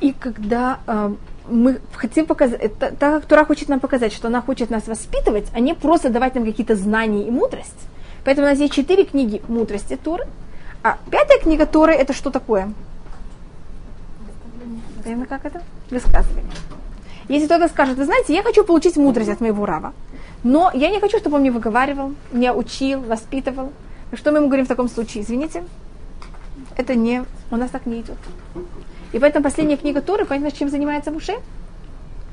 И 0.00 0.12
когда 0.12 0.80
э, 0.86 1.14
мы 1.48 1.80
хотим 1.94 2.26
показать, 2.26 2.78
так 2.78 2.98
как 2.98 3.26
Тура 3.26 3.44
хочет 3.44 3.68
нам 3.68 3.80
показать, 3.80 4.12
что 4.12 4.28
она 4.28 4.40
хочет 4.40 4.70
нас 4.70 4.86
воспитывать, 4.86 5.46
а 5.54 5.60
не 5.60 5.74
просто 5.74 6.10
давать 6.10 6.34
нам 6.34 6.44
какие-то 6.44 6.76
знания 6.76 7.26
и 7.26 7.30
мудрость. 7.30 7.88
Поэтому 8.24 8.46
у 8.46 8.50
нас 8.50 8.58
есть 8.58 8.72
четыре 8.72 9.04
книги 9.04 9.42
мудрости 9.48 9.96
Туры, 9.96 10.26
а 10.82 10.98
пятая 11.10 11.38
книга 11.38 11.66
Торы 11.66 11.94
это 11.94 12.12
что 12.12 12.30
такое? 12.30 12.72
Понимаете, 15.02 15.28
как 15.28 15.44
это? 15.44 15.62
Высказывание. 15.90 16.52
Если 17.28 17.46
кто-то 17.46 17.68
скажет, 17.68 17.98
вы 17.98 18.04
знаете, 18.04 18.34
я 18.34 18.42
хочу 18.42 18.64
получить 18.64 18.96
мудрость 18.96 19.30
от 19.30 19.40
моего 19.40 19.66
Рава, 19.66 19.92
но 20.44 20.70
я 20.74 20.90
не 20.90 21.00
хочу, 21.00 21.18
чтобы 21.18 21.36
он 21.36 21.42
мне 21.42 21.50
выговаривал, 21.50 22.14
меня 22.32 22.54
учил, 22.54 23.00
воспитывал. 23.00 23.72
Что 24.12 24.30
мы 24.30 24.38
ему 24.38 24.48
говорим 24.48 24.66
в 24.66 24.68
таком 24.68 24.88
случае? 24.88 25.22
Извините, 25.22 25.64
это 26.76 26.94
не, 26.94 27.24
у 27.50 27.56
нас 27.56 27.70
так 27.70 27.86
не 27.86 28.00
идет. 28.00 28.18
И 29.12 29.18
поэтому 29.18 29.44
последняя 29.44 29.76
книга 29.76 30.00
Торы, 30.00 30.24
понятно, 30.24 30.50
чем 30.50 30.70
занимается 30.70 31.10
Муше? 31.10 31.34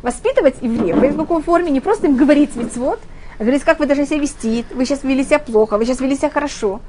Воспитывать 0.01 0.55
евреев. 0.61 0.95
В 0.95 1.17
какой 1.17 1.41
форме? 1.41 1.71
Не 1.71 1.81
просто 1.81 2.07
им 2.07 2.15
говорить 2.15 2.55
мецвод, 2.55 2.99
а 3.37 3.43
говорить, 3.43 3.63
как 3.63 3.79
вы 3.79 3.85
должны 3.85 4.05
себя 4.05 4.19
вести, 4.19 4.65
вы 4.73 4.85
сейчас 4.85 5.03
вели 5.03 5.23
себя 5.23 5.39
плохо, 5.39 5.77
вы 5.77 5.85
сейчас 5.85 5.99
вели 5.99 6.15
себя 6.15 6.29
хорошо. 6.29 6.79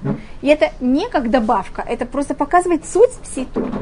И 0.43 0.49
это 0.49 0.71
не 0.81 1.09
как 1.09 1.31
добавка, 1.31 1.85
это 1.87 2.07
просто 2.07 2.35
показывает 2.35 2.85
суть 2.87 3.11
всей 3.23 3.47
Торы. 3.47 3.73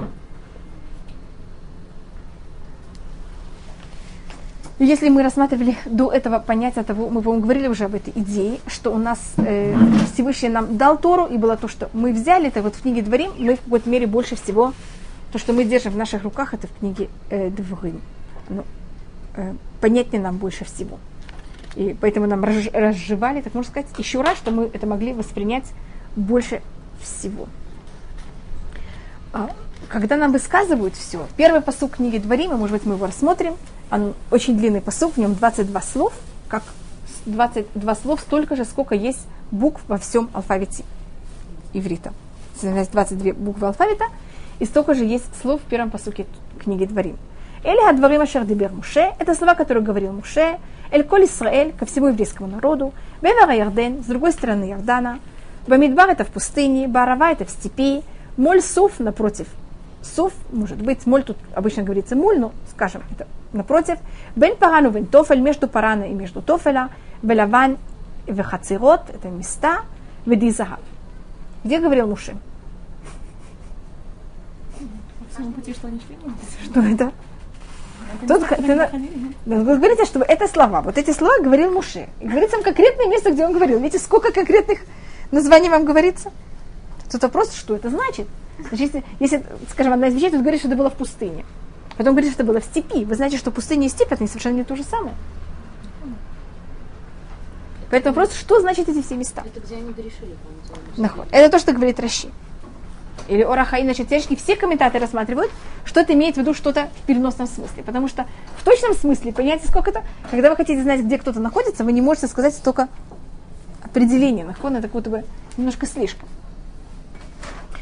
Если 4.78 5.08
мы 5.08 5.24
рассматривали 5.24 5.76
до 5.86 6.12
этого 6.12 6.38
понятия 6.38 6.84
того, 6.84 7.08
мы, 7.08 7.20
по 7.20 7.32
говорили 7.32 7.66
уже 7.66 7.86
об 7.86 7.96
этой 7.96 8.12
идее, 8.14 8.60
что 8.68 8.92
у 8.92 8.98
нас 8.98 9.18
э, 9.38 9.74
Всевышний 10.12 10.50
нам 10.50 10.76
дал 10.76 10.96
Тору, 10.96 11.26
и 11.26 11.36
было 11.36 11.56
то, 11.56 11.66
что 11.66 11.90
мы 11.92 12.12
взяли, 12.12 12.46
это 12.46 12.62
вот 12.62 12.76
в 12.76 12.82
книге 12.82 13.02
Дворим, 13.02 13.32
мы 13.38 13.56
в 13.56 13.60
какой-то 13.62 13.90
мере 13.90 14.06
больше 14.06 14.36
всего 14.36 14.72
то, 15.32 15.38
что 15.38 15.52
мы 15.52 15.64
держим 15.64 15.92
в 15.92 15.96
наших 15.96 16.22
руках, 16.22 16.54
это 16.54 16.66
в 16.66 16.78
книге 16.78 17.08
э, 17.30 17.50
Двурым. 17.50 18.00
Ну, 18.48 18.64
э, 19.34 19.54
понятнее 19.80 20.22
нам 20.22 20.36
больше 20.38 20.64
всего. 20.64 20.98
И 21.76 21.96
поэтому 22.00 22.26
нам 22.26 22.44
разж, 22.44 22.68
разжевали, 22.72 23.40
так 23.40 23.54
можно 23.54 23.70
сказать, 23.70 23.88
еще 23.98 24.22
раз, 24.22 24.38
что 24.38 24.50
мы 24.50 24.70
это 24.72 24.86
могли 24.86 25.12
воспринять 25.12 25.66
больше 26.16 26.62
всего. 27.00 27.46
А, 29.32 29.50
когда 29.88 30.16
нам 30.16 30.32
высказывают 30.32 30.94
все, 30.94 31.26
первый 31.36 31.60
посук 31.60 31.96
книги 31.96 32.18
Дворима, 32.18 32.56
может 32.56 32.76
быть, 32.76 32.86
мы 32.86 32.94
его 32.94 33.06
рассмотрим, 33.06 33.54
он 33.90 34.14
очень 34.30 34.56
длинный 34.56 34.80
посук, 34.80 35.14
в 35.14 35.18
нем 35.18 35.34
22 35.34 35.82
слов, 35.82 36.12
как 36.48 36.62
22 37.26 37.94
слов, 37.94 38.20
столько 38.20 38.56
же, 38.56 38.64
сколько 38.64 38.94
есть 38.94 39.26
букв 39.50 39.82
во 39.88 39.98
всем 39.98 40.30
алфавите 40.32 40.84
иврита. 41.72 42.12
22 42.60 43.34
буквы 43.34 43.68
алфавита, 43.68 44.06
и 44.58 44.64
столько 44.64 44.94
же 44.94 45.04
есть 45.04 45.28
слов 45.40 45.60
в 45.60 45.64
первом 45.64 45.90
посуке 45.90 46.26
книги 46.58 46.84
Дворим. 46.84 47.16
Или 47.64 47.88
Адварим 47.88 48.20
Ашер 48.20 48.44
Дибер 48.44 48.72
Муше, 48.72 49.12
это 49.18 49.34
слова, 49.34 49.54
которые 49.54 49.82
говорил 49.82 50.12
Муше, 50.12 50.58
Эль 50.90 51.04
Коль 51.04 51.24
Исраэль, 51.24 51.72
ко 51.72 51.86
всему 51.86 52.08
еврейскому 52.08 52.48
народу, 52.48 52.92
Бевара 53.20 53.54
Ярден, 53.54 54.02
с 54.02 54.06
другой 54.06 54.32
стороны 54.32 54.64
Ярдана, 54.64 55.18
Бамидбар 55.66 56.10
это 56.10 56.24
в 56.24 56.28
пустыне, 56.28 56.88
Барава 56.88 57.30
это 57.30 57.44
в 57.44 57.50
степи, 57.50 58.02
Моль 58.36 58.62
Суф 58.62 59.00
напротив. 59.00 59.48
Суф, 60.02 60.32
может 60.52 60.78
быть, 60.78 61.06
моль 61.06 61.24
тут 61.24 61.36
обычно 61.54 61.82
говорится 61.82 62.14
муль, 62.14 62.38
но 62.38 62.52
скажем, 62.70 63.02
это 63.10 63.26
напротив. 63.52 63.98
Бен 64.36 64.56
Парану, 64.56 64.90
Бен 64.90 65.06
Тофель, 65.06 65.40
между 65.40 65.68
Парана 65.68 66.04
и 66.04 66.14
между 66.14 66.40
Тофеля, 66.40 66.90
Белаван 67.22 67.78
Вехацирот, 68.26 69.10
это 69.12 69.28
места, 69.28 69.80
Веди 70.24 70.50
Захав. 70.50 70.78
Где 71.64 71.80
говорил 71.80 72.10
Муше? 75.38 75.74
Что 76.64 76.80
это? 76.80 77.12
Тут, 78.26 78.48
ты, 78.48 78.88
вы 79.44 79.76
говорите, 79.76 80.04
что 80.04 80.20
это 80.20 80.48
слова. 80.48 80.80
Вот 80.80 80.96
эти 80.96 81.12
слова 81.12 81.38
говорил 81.42 81.70
Муше. 81.70 82.08
И 82.20 82.26
говорится 82.26 82.56
вам 82.56 82.64
конкретное 82.64 83.06
место, 83.06 83.30
где 83.30 83.44
он 83.44 83.52
говорил. 83.52 83.78
Видите, 83.78 83.98
сколько 83.98 84.32
конкретных 84.32 84.80
названий 85.30 85.68
вам 85.68 85.84
говорится? 85.84 86.32
Тут 87.10 87.22
вопрос, 87.22 87.54
что 87.54 87.76
это 87.76 87.90
значит. 87.90 88.26
Значит, 88.58 88.80
если, 88.80 89.04
если, 89.20 89.44
скажем, 89.70 89.92
одна 89.92 90.08
из 90.08 90.14
вещей, 90.14 90.30
тут 90.30 90.40
говорит, 90.40 90.60
что 90.60 90.68
это 90.68 90.76
было 90.76 90.90
в 90.90 90.94
пустыне. 90.94 91.44
Потом 91.96 92.14
говорит, 92.14 92.32
что 92.32 92.42
это 92.42 92.52
было 92.52 92.60
в 92.60 92.64
степи. 92.64 93.04
Вы 93.04 93.14
знаете, 93.14 93.36
что 93.36 93.50
пустыня 93.50 93.86
и 93.86 93.90
степь 93.90 94.10
это 94.10 94.22
не 94.22 94.28
совершенно 94.28 94.56
не 94.56 94.64
то 94.64 94.74
же 94.74 94.84
самое. 94.84 95.14
Поэтому 97.90 98.14
вопрос, 98.14 98.34
что 98.36 98.60
значит 98.60 98.88
эти 98.88 99.02
все 99.02 99.16
места? 99.16 99.42
Это 99.46 99.60
где 99.60 99.76
они 99.76 99.92
грешили, 99.92 100.36
по 100.96 101.26
Это 101.30 101.50
то, 101.50 101.58
что 101.58 101.72
говорит 101.72 101.98
Раши 102.00 102.28
или 103.28 103.42
Орахаи, 103.42 103.82
значит, 103.82 104.08
теоретически 104.08 104.36
все 104.36 104.56
комментаторы 104.56 105.00
рассматривают, 105.00 105.50
что 105.84 106.00
это 106.00 106.14
имеет 106.14 106.36
в 106.36 106.38
виду 106.38 106.54
что-то 106.54 106.88
в 107.02 107.06
переносном 107.06 107.46
смысле. 107.46 107.82
Потому 107.82 108.08
что 108.08 108.26
в 108.56 108.64
точном 108.64 108.94
смысле, 108.94 109.32
понимаете, 109.32 109.66
сколько 109.66 109.90
это, 109.90 110.02
когда 110.30 110.50
вы 110.50 110.56
хотите 110.56 110.82
знать, 110.82 111.00
где 111.00 111.18
кто-то 111.18 111.40
находится, 111.40 111.84
вы 111.84 111.92
не 111.92 112.00
можете 112.00 112.26
сказать 112.26 112.54
столько 112.54 112.88
определения. 113.82 114.44
Нахон 114.44 114.76
это 114.76 114.82
как 114.82 114.92
будто 114.92 115.10
бы 115.10 115.24
немножко 115.56 115.86
слишком. 115.86 116.28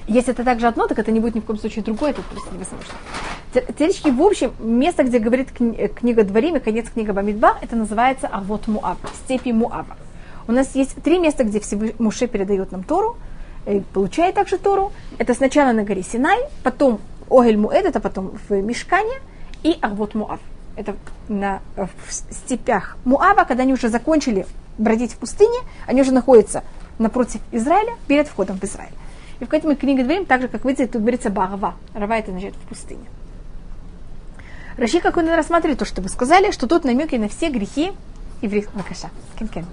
Если 0.08 0.32
это 0.32 0.44
также 0.44 0.68
одно, 0.68 0.86
так 0.86 0.98
это 0.98 1.10
не 1.10 1.18
будет 1.18 1.34
ни 1.34 1.40
в 1.40 1.44
коем 1.44 1.58
случае 1.58 1.84
другое, 1.84 2.10
это 2.10 2.22
просто 2.22 2.54
невозможно. 2.54 2.94
Теоретически, 3.52 4.10
в 4.10 4.22
общем, 4.22 4.52
место, 4.60 5.02
где 5.02 5.18
говорит 5.18 5.48
кни- 5.50 5.88
книга 5.88 6.22
Дворим 6.22 6.56
и 6.56 6.60
конец 6.60 6.88
книга 6.90 7.12
Бамидба, 7.12 7.58
это 7.60 7.74
называется 7.74 8.28
Авот 8.28 8.68
Муав, 8.68 8.98
степи 9.24 9.50
Муава. 9.50 9.96
У 10.46 10.52
нас 10.52 10.74
есть 10.76 10.94
три 11.02 11.18
места, 11.18 11.42
где 11.42 11.60
Муше 11.98 12.28
передает 12.28 12.70
нам 12.70 12.84
Тору– 12.84 13.16
Э, 13.26 13.35
получает 13.92 14.34
также 14.34 14.58
Тору. 14.58 14.92
Это 15.18 15.34
сначала 15.34 15.72
на 15.72 15.82
горе 15.82 16.02
Синай, 16.02 16.38
потом 16.62 17.00
Огель 17.30 17.56
Муэд, 17.56 17.84
это 17.84 18.00
потом 18.00 18.38
в 18.48 18.52
Мешкане, 18.54 19.20
и 19.62 19.76
Арвот 19.80 20.14
Муав. 20.14 20.40
Это 20.76 20.94
на, 21.28 21.60
в 21.76 22.12
степях 22.12 22.96
Муава, 23.04 23.44
когда 23.44 23.62
они 23.62 23.72
уже 23.72 23.88
закончили 23.88 24.46
бродить 24.78 25.12
в 25.12 25.16
пустыне, 25.16 25.58
они 25.86 26.02
уже 26.02 26.12
находятся 26.12 26.62
напротив 26.98 27.40
Израиля, 27.52 27.94
перед 28.06 28.28
входом 28.28 28.58
в 28.58 28.64
Израиль. 28.64 28.92
И 29.40 29.44
в 29.44 29.52
этой 29.52 29.76
книге 29.76 30.04
Дверим, 30.04 30.24
так 30.24 30.42
же, 30.42 30.48
как 30.48 30.64
видите, 30.64 30.86
тут 30.86 31.02
говорится 31.02 31.30
Барва. 31.30 31.74
Рава 31.94 32.14
это 32.14 32.30
значит 32.30 32.54
в 32.54 32.68
пустыне. 32.68 33.04
Раши, 34.76 35.00
как 35.00 35.16
он 35.16 35.28
рассматривает 35.28 35.78
то, 35.78 35.84
что 35.84 36.02
вы 36.02 36.08
сказали, 36.08 36.50
что 36.50 36.66
тут 36.66 36.84
намеки 36.84 37.16
на 37.16 37.28
все 37.28 37.50
грехи 37.50 37.92
евреев. 38.42 38.68
Макаша, 38.74 39.10
кен-кен, 39.38 39.64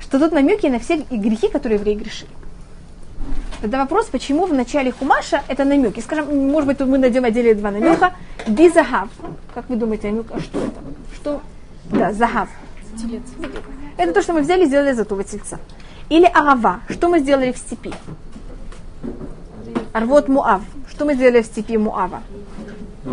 Что 0.00 0.18
тут 0.18 0.32
намеки 0.32 0.66
на 0.66 0.78
все 0.78 0.98
грехи, 1.10 1.48
которые 1.48 1.78
евреи 1.78 1.94
грешили. 1.94 2.30
Тогда 3.64 3.78
вопрос, 3.78 4.08
почему 4.08 4.44
в 4.44 4.52
начале 4.52 4.92
Хумаша 4.92 5.42
это 5.48 5.64
намеки. 5.64 6.00
Скажем, 6.00 6.50
может 6.50 6.66
быть, 6.66 6.76
тут 6.76 6.86
мы 6.86 6.98
найдем 6.98 7.24
отдельно 7.24 7.54
два 7.54 7.70
намека. 7.70 8.12
Бизахав. 8.46 9.08
Как 9.54 9.70
вы 9.70 9.76
думаете, 9.76 10.10
намек, 10.10 10.26
а 10.32 10.38
что 10.38 10.58
это? 10.58 10.80
Что? 11.14 11.40
Да, 11.84 12.12
захав. 12.12 12.50
Телец. 12.98 13.22
Это 13.96 14.12
то, 14.12 14.20
что 14.20 14.34
мы 14.34 14.42
взяли 14.42 14.64
и 14.64 14.66
сделали 14.66 14.92
из 14.92 14.98
этого 14.98 15.24
тельца. 15.24 15.58
Или 16.10 16.26
арава. 16.26 16.80
Что 16.90 17.08
мы 17.08 17.20
сделали 17.20 17.52
в 17.52 17.56
степи? 17.56 17.94
Арвот 19.94 20.28
Муав. 20.28 20.60
Что 20.90 21.06
мы 21.06 21.14
сделали 21.14 21.40
в 21.40 21.46
степи 21.46 21.78
Муава? 21.78 22.22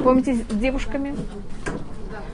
Помните 0.04 0.34
с 0.50 0.54
девушками? 0.54 1.16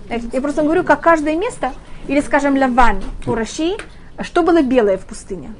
Я 0.10 0.42
просто 0.42 0.64
говорю, 0.64 0.84
как 0.84 1.02
каждое 1.02 1.36
место, 1.36 1.72
или, 2.08 2.22
скажем, 2.22 2.58
Лаван, 2.58 3.00
Ураши, 3.28 3.78
что 4.22 4.42
было 4.42 4.64
белое 4.64 4.98
в 4.98 5.06
пустыне? 5.06 5.54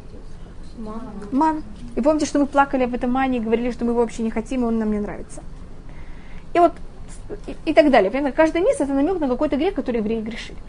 Ман. 0.80 1.02
Ман. 1.32 1.64
И 1.98 2.02
помните, 2.02 2.28
что 2.28 2.38
мы 2.38 2.46
плакали 2.46 2.84
об 2.84 2.94
этом 2.94 3.12
мане 3.12 3.40
и 3.40 3.42
говорили, 3.42 3.72
что 3.72 3.84
мы 3.84 3.92
его 3.92 4.02
вообще 4.02 4.22
не 4.22 4.30
хотим, 4.30 4.62
и 4.62 4.66
он 4.66 4.78
нам 4.78 4.92
не 4.92 5.00
нравится. 5.00 5.42
И 6.54 6.60
вот 6.60 6.74
и, 7.48 7.56
и 7.66 7.74
так 7.74 7.90
далее. 7.90 8.12
Понимаете, 8.12 8.38
каждое 8.38 8.62
место 8.62 8.84
это 8.84 8.94
намек 8.94 9.20
на 9.20 9.28
какой-то 9.28 9.56
грех, 9.56 9.74
который 9.74 9.98
евреи 9.98 10.22
грешили. 10.22 10.60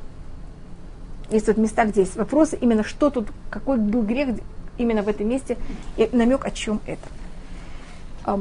Есть 1.30 1.44
тут 1.44 1.58
места, 1.58 1.84
где 1.84 2.00
есть 2.00 2.16
вопросы, 2.16 2.56
именно 2.58 2.82
что 2.82 3.10
тут, 3.10 3.28
какой 3.50 3.76
был 3.76 4.00
грех 4.04 4.38
именно 4.78 5.02
в 5.02 5.08
этом 5.08 5.28
месте, 5.28 5.58
и 5.98 6.08
намек 6.12 6.46
о 6.46 6.50
чем 6.50 6.80
это. 6.86 8.40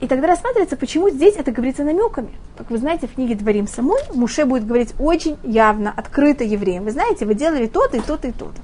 И 0.00 0.06
тогда 0.06 0.26
рассматривается, 0.26 0.76
почему 0.76 1.08
здесь 1.08 1.36
это 1.36 1.50
говорится 1.50 1.82
намеками. 1.82 2.32
Как 2.58 2.70
вы 2.70 2.76
знаете, 2.76 3.06
в 3.06 3.14
книге 3.14 3.36
Дворим 3.36 3.66
самой 3.66 4.02
Муше 4.12 4.44
будет 4.44 4.66
говорить 4.66 4.92
очень 4.98 5.38
явно, 5.44 5.94
открыто 5.96 6.44
евреям. 6.44 6.84
Вы 6.84 6.90
знаете, 6.90 7.24
вы 7.24 7.34
делали 7.34 7.68
то-то 7.68 7.96
и 7.96 8.00
то-то 8.00 8.28
и 8.28 8.32
то-то. 8.32 8.60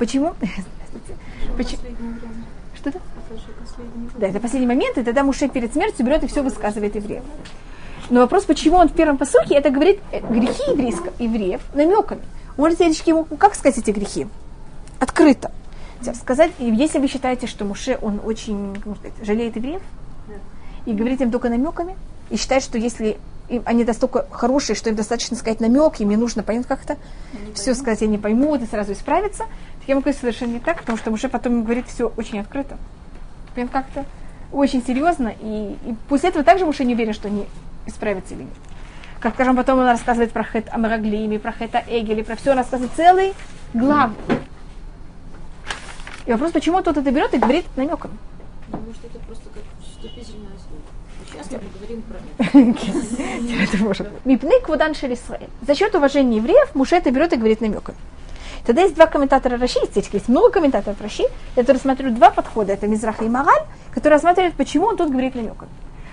Почему? 0.00 0.34
Почему? 1.56 1.82
Что 2.74 2.90
это? 2.90 3.00
Да, 4.18 4.26
это 4.26 4.40
последний 4.40 4.66
момент, 4.66 4.98
и 4.98 5.02
тогда 5.02 5.22
Муше 5.22 5.48
перед 5.48 5.72
смертью 5.72 6.04
берет 6.04 6.24
и 6.24 6.26
все 6.26 6.42
высказывает 6.42 6.94
евреям. 6.94 7.24
Но 8.10 8.20
вопрос, 8.20 8.44
почему 8.44 8.76
он 8.76 8.88
в 8.88 8.92
первом 8.92 9.16
посуке 9.16 9.54
это 9.54 9.70
говорит 9.70 10.00
э, 10.12 10.20
грехи 10.20 10.70
еврейского, 10.70 11.12
евреев 11.18 11.62
намеками. 11.74 12.22
Можете 12.56 12.86
ему, 12.86 13.24
как 13.24 13.54
сказать 13.54 13.78
эти 13.78 13.90
грехи? 13.90 14.26
Открыто. 15.00 15.50
Сказать, 16.20 16.52
если 16.58 16.98
вы 16.98 17.08
считаете, 17.08 17.46
что 17.46 17.64
Муше, 17.64 17.98
он 18.02 18.20
очень, 18.22 18.76
сказать, 18.76 19.14
жалеет 19.22 19.56
евреев, 19.56 19.80
и 20.84 20.92
говорит 20.92 21.20
им 21.22 21.30
только 21.30 21.48
намеками, 21.48 21.96
и 22.28 22.36
считает, 22.36 22.62
что 22.62 22.76
если 22.76 23.16
им, 23.48 23.62
они 23.64 23.84
настолько 23.84 24.26
хорошие, 24.30 24.76
что 24.76 24.90
им 24.90 24.96
достаточно 24.96 25.36
сказать 25.36 25.60
намек, 25.60 26.00
им 26.00 26.08
не 26.08 26.16
нужно 26.16 26.42
понять 26.42 26.66
как-то, 26.66 26.96
все 27.54 27.74
сказать, 27.74 28.02
они 28.02 28.18
поймут 28.18 28.62
и 28.62 28.66
сразу 28.66 28.92
исправиться, 28.92 29.44
я 29.86 29.94
могу 29.94 30.12
совершенно 30.12 30.52
не 30.52 30.60
так, 30.60 30.80
потому 30.80 30.98
что 30.98 31.10
Муше 31.10 31.28
потом 31.28 31.62
говорит 31.62 31.86
все 31.88 32.12
очень 32.16 32.40
открыто. 32.40 32.76
Прям 33.54 33.68
как-то 33.68 34.04
очень 34.52 34.82
серьезно. 34.84 35.34
И, 35.40 35.76
и 35.86 35.94
после 36.08 36.30
этого 36.30 36.44
также 36.44 36.64
Муше 36.64 36.84
не 36.84 36.94
уверен, 36.94 37.12
что 37.12 37.28
они 37.28 37.46
исправятся 37.86 38.34
или 38.34 38.42
нет. 38.42 38.52
Как, 39.20 39.34
скажем, 39.34 39.56
потом 39.56 39.78
он 39.78 39.86
рассказывает 39.86 40.32
про 40.32 40.44
Хет 40.44 40.68
Амраглими, 40.70 41.38
про 41.38 41.52
Хета 41.52 41.82
Эгели, 41.86 42.22
про 42.22 42.36
все, 42.36 42.54
рассказывает 42.54 42.92
целый 42.94 43.34
глав. 43.72 44.10
И 46.26 46.32
вопрос, 46.32 46.52
почему 46.52 46.82
тот 46.82 46.96
это 46.96 47.10
берет 47.10 47.34
и 47.34 47.38
говорит 47.38 47.64
намеком. 47.76 48.18
Потому 48.70 48.92
что 48.94 49.06
это 49.06 49.18
просто 49.20 49.44
как 49.50 49.62
вступительное 49.82 50.52
слово. 50.66 50.82
Сейчас 51.30 51.50
мы 51.50 51.68
говорим 51.78 52.02
про 52.02 52.16
это. 53.98 54.18
Мипней 54.24 54.60
квадан 54.62 54.94
За 55.66 55.74
счет 55.74 55.94
уважения 55.94 56.36
евреев 56.36 56.74
Муше 56.74 56.96
это 56.96 57.10
берет 57.10 57.32
и 57.32 57.36
говорит 57.36 57.60
намеком. 57.60 57.94
Тогда 58.64 58.82
есть 58.82 58.94
два 58.94 59.06
комментатора 59.06 59.58
Раши, 59.58 59.78
здесь 59.90 60.08
есть 60.10 60.28
много 60.28 60.50
комментаторов 60.50 61.00
Раши, 61.00 61.24
которые 61.54 61.74
рассматривают 61.74 62.16
два 62.16 62.30
подхода, 62.30 62.72
это 62.72 62.86
Мизраха 62.86 63.24
и 63.24 63.28
Магаль, 63.28 63.62
которые 63.92 64.16
рассматривают, 64.16 64.54
почему 64.54 64.86
он 64.86 64.96
тут 64.96 65.10
говорит 65.10 65.34
намеком. 65.34 65.68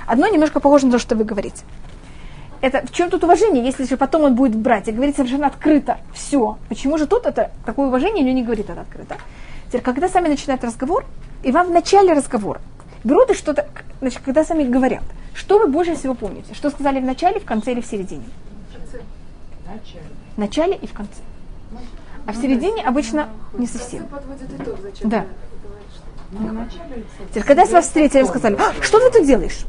Одно 0.05 0.27
немножко 0.27 0.60
похоже 0.60 0.88
на 0.88 0.93
то, 0.93 1.00
что 1.00 1.15
вы 1.15 1.24
говорите. 1.24 1.63
Это 2.60 2.86
в 2.86 2.91
чем 2.91 3.10
тут 3.10 3.24
уважение, 3.24 3.63
если 3.63 3.86
же 3.86 3.96
потом 3.98 4.24
он 4.24 4.36
будет 4.36 4.55
брать 4.55 4.88
и 4.88 4.91
говорить 4.91 5.15
совершенно 5.15 5.48
открыто 5.48 5.98
все. 6.13 6.58
Почему 6.67 6.98
же 6.98 7.08
тут 7.08 7.25
это 7.25 7.51
такое 7.65 7.88
уважение, 7.88 8.24
или 8.24 8.34
не 8.34 8.43
говорит 8.43 8.70
это 8.70 8.81
открыто? 8.81 9.15
Теперь, 9.67 9.81
когда 9.81 10.10
сами 10.10 10.27
начинают 10.27 10.63
разговор, 10.63 11.05
и 11.43 11.51
вам 11.51 11.67
в 11.67 11.72
начале 11.72 12.13
разговора 12.13 12.62
берут 13.03 13.31
и 13.31 13.34
что-то, 13.34 13.67
значит, 14.01 14.22
когда 14.24 14.43
сами 14.43 14.63
говорят, 14.63 15.03
что 15.34 15.58
вы 15.58 15.67
больше 15.67 15.96
всего 15.96 16.13
помните? 16.13 16.53
Что 16.53 16.70
сказали 16.70 17.00
в 17.00 17.05
начале, 17.05 17.39
в 17.39 17.46
конце 17.46 17.72
или 17.72 17.81
в 17.81 17.86
середине? 17.86 18.25
В 20.36 20.38
начале 20.38 20.75
и 20.75 20.86
в 20.86 20.93
конце. 20.93 21.22
А 22.25 22.34
в 22.34 22.36
середине 22.36 22.84
обычно 22.84 23.30
не 23.58 23.68
совсем. 23.68 24.06
Да. 25.04 25.25
Теперь, 27.30 27.44
когда 27.44 27.66
с 27.66 27.72
вас 27.72 27.86
встретили, 27.86 28.24
сказали, 28.24 28.56
а, 28.56 28.82
что 28.82 29.00
ты 29.00 29.18
тут 29.18 29.28
делаешь? 29.28 29.66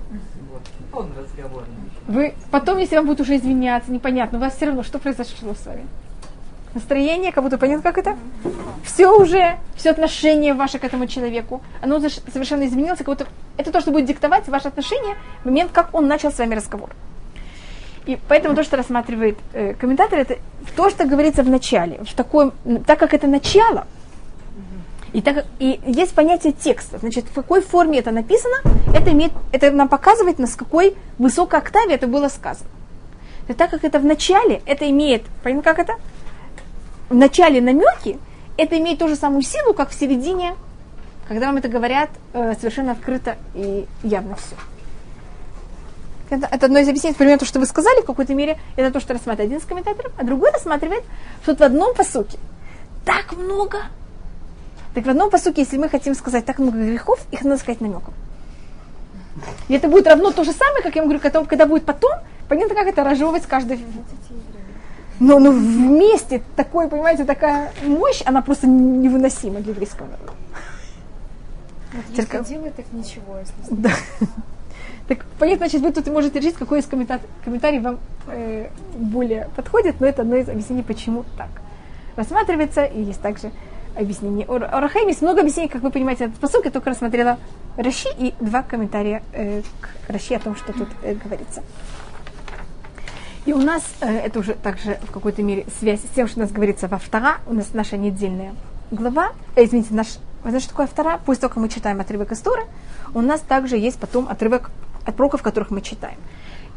Вы 2.07 2.35
потом, 2.51 2.79
если 2.79 2.97
вам 2.97 3.07
будут 3.07 3.21
уже 3.21 3.37
извиняться, 3.37 3.91
непонятно, 3.91 4.39
у 4.39 4.41
вас 4.41 4.55
все 4.57 4.67
равно, 4.67 4.83
что 4.83 4.99
произошло 4.99 5.55
с 5.55 5.67
вами? 5.67 5.87
Настроение, 6.75 7.33
как 7.33 7.45
будто 7.45 7.59
понятно, 7.59 7.83
как 7.83 7.99
это? 7.99 8.17
Все 8.85 9.09
уже, 9.09 9.59
все 9.77 9.91
отношение 9.91 10.55
ваше 10.55 10.79
к 10.79 10.85
этому 10.85 11.07
человеку, 11.07 11.63
оно 11.83 12.01
совершенно 12.01 12.67
изменилось, 12.67 12.99
как 12.99 13.09
будто 13.09 13.27
это 13.57 13.73
то, 13.73 13.81
что 13.81 13.91
будет 13.91 14.07
диктовать 14.07 14.49
ваше 14.49 14.69
отношение 14.69 15.17
в 15.43 15.47
момент, 15.47 15.71
как 15.73 15.95
он 15.95 16.07
начал 16.07 16.33
с 16.33 16.39
вами 16.39 16.55
разговор. 16.55 16.91
И 18.07 18.19
поэтому 18.29 18.55
то, 18.57 18.65
что 18.65 18.77
рассматривает 18.77 19.39
э, 19.53 19.75
комментатор, 19.75 20.19
это 20.19 20.39
то, 20.77 20.91
что 20.91 21.05
говорится 21.05 21.43
в 21.43 21.49
начале. 21.49 21.99
В 22.05 22.15
таком, 22.15 22.53
так 22.87 22.99
как 22.99 23.15
это 23.15 23.27
начало, 23.27 23.87
И, 25.13 25.21
так, 25.21 25.45
и 25.59 25.79
есть 25.87 26.15
понятие 26.15 26.53
текста. 26.53 26.99
Значит, 26.99 27.27
в 27.27 27.35
какой 27.35 27.61
форме 27.61 27.99
это 27.99 28.11
написано, 28.11 28.57
это, 28.95 29.11
имеет, 29.11 29.33
это 29.53 29.71
нам 29.71 29.89
показывает, 29.89 30.39
на 30.39 30.47
какой 30.47 30.97
высокой 31.19 31.61
октаве 31.61 31.95
это 31.95 32.07
было 32.07 32.29
сказано. 32.29 32.71
И 33.49 33.53
так 33.53 33.71
как 33.71 33.85
это 33.85 33.99
в 33.99 34.05
начале, 34.05 34.63
это 34.67 34.89
имеет, 34.89 35.23
понятно, 35.43 35.63
как 35.63 35.79
это? 35.79 35.95
В 37.11 37.15
начале 37.15 37.61
намеки, 37.61 38.19
это 38.57 38.79
имеет 38.79 38.99
ту 38.99 39.09
же 39.09 39.17
самую 39.17 39.43
силу, 39.43 39.75
как 39.75 39.91
в 39.91 39.95
середине, 39.95 40.55
когда 41.29 41.47
вам 41.47 41.59
это 41.59 41.69
говорят 41.69 42.09
э, 42.33 42.55
совершенно 42.55 42.93
открыто 42.93 43.37
и 43.55 43.87
явно 44.03 44.37
все. 44.37 44.57
Это, 46.33 46.49
это 46.51 46.65
одно 46.65 46.79
из 46.79 46.89
объяснений, 46.89 47.15
примерно 47.15 47.41
то, 47.41 47.45
что 47.45 47.61
вы 47.61 47.67
сказали 47.67 48.01
в 48.01 48.07
какой-то 48.07 48.35
мере, 48.35 48.59
это 48.77 48.91
то, 48.91 49.01
что 49.01 49.13
рассматривает 49.13 49.51
один 49.51 49.59
из 49.59 49.67
комментаторов, 49.67 50.13
а 50.17 50.25
другой 50.25 50.51
рассматривает, 50.51 51.05
что 51.43 51.55
в 51.55 51.61
одном 51.61 51.95
посуке 51.95 52.39
так 53.05 53.37
много. 53.37 53.83
Так 54.95 55.05
в 55.05 55.11
одном 55.11 55.29
посуке, 55.29 55.61
если 55.61 55.77
мы 55.77 55.91
хотим 55.91 56.15
сказать 56.15 56.47
так 56.47 56.59
много 56.59 56.79
грехов, 56.79 57.21
их 57.33 57.45
надо 57.45 57.59
сказать 57.61 57.83
намеком. 57.83 58.15
И 59.69 59.75
это 59.75 59.89
будет 59.89 60.07
равно 60.07 60.31
то 60.31 60.43
же 60.43 60.53
самое, 60.53 60.83
как 60.83 60.95
я 60.95 61.03
вам 61.03 61.11
говорю, 61.11 61.21
когда, 61.21 61.45
когда 61.45 61.67
будет 61.67 61.85
потом, 61.85 62.13
понятно, 62.49 62.75
как 62.75 62.87
это 62.87 63.05
разжевывать 63.05 63.45
каждый. 63.45 63.85
Но, 65.21 65.39
но 65.39 65.51
вместе 65.51 66.43
такой, 66.57 66.89
понимаете, 66.89 67.27
такая 67.27 67.73
мощь, 67.83 68.23
она 68.25 68.41
просто 68.41 68.67
невыносима 68.67 69.61
для 69.61 69.73
еврейского 69.73 70.07
народа. 70.07 70.33
Вот 71.93 72.05
если 72.17 72.55
делает, 72.55 72.75
так 72.75 72.87
ничего, 72.93 73.37
если 73.39 73.55
да. 73.69 73.91
Так 75.13 75.27
понятно, 75.39 75.69
значит, 75.69 75.83
вы 75.83 75.93
тут 75.93 76.07
можете 76.07 76.41
решить, 76.41 76.55
какой 76.55 76.79
из 76.79 76.87
комментарий, 76.87 77.23
комментарий 77.45 77.81
вам 77.81 77.99
э, 78.29 78.69
более 78.95 79.51
подходит, 79.55 80.01
но 80.01 80.07
это 80.07 80.23
одно 80.23 80.37
из 80.37 80.49
объяснений, 80.49 80.83
почему 80.83 81.27
так 81.37 81.51
рассматривается, 82.17 82.85
и 82.85 83.03
есть 83.03 83.21
также 83.21 83.51
объяснение. 83.95 84.47
У 84.49 84.57
Рахаим 84.57 85.09
есть 85.09 85.21
много 85.21 85.43
объяснений, 85.43 85.69
как 85.69 85.83
вы 85.83 85.91
понимаете, 85.91 86.25
этот 86.25 86.39
посыл, 86.39 86.63
я 86.65 86.71
только 86.71 86.89
рассмотрела 86.89 87.39
Раши 87.77 88.09
и 88.19 88.33
два 88.41 88.63
комментария 88.63 89.23
э, 89.35 89.61
к 89.83 90.11
Раши 90.11 90.33
о 90.33 90.39
том, 90.39 90.57
что 90.57 90.73
тут 90.73 90.89
э, 91.03 91.13
говорится. 91.13 91.63
И 93.45 93.53
у 93.53 93.59
нас, 93.59 93.83
э, 94.01 94.07
это 94.07 94.39
уже 94.39 94.55
также 94.55 94.99
в 95.03 95.11
какой-то 95.11 95.43
мере 95.43 95.67
связь 95.79 96.01
с 96.01 96.15
тем, 96.15 96.27
что 96.27 96.41
у 96.41 96.43
нас 96.45 96.51
говорится 96.51 96.89
во 96.89 96.97
втора, 96.97 97.37
у 97.47 97.53
нас 97.53 97.75
наша 97.75 97.99
недельная 97.99 98.55
глава, 98.91 99.33
э, 99.57 99.65
извините, 99.65 99.93
наш, 99.93 100.07
вы 100.43 100.49
знаете, 100.49 100.61
что 100.61 100.71
такое 100.71 100.87
втора? 100.87 101.21
Пусть 101.23 101.43
только 101.43 101.61
мы 101.61 101.69
читаем 101.69 102.01
отрывок 102.01 102.33
истории, 102.33 102.65
у 103.13 103.21
нас 103.21 103.43
также 103.43 103.77
есть 103.77 103.99
потом 103.99 104.27
отрывок 104.27 104.71
от 105.05 105.17
пророков, 105.17 105.43
которых 105.43 105.71
мы 105.71 105.81
читаем. 105.81 106.19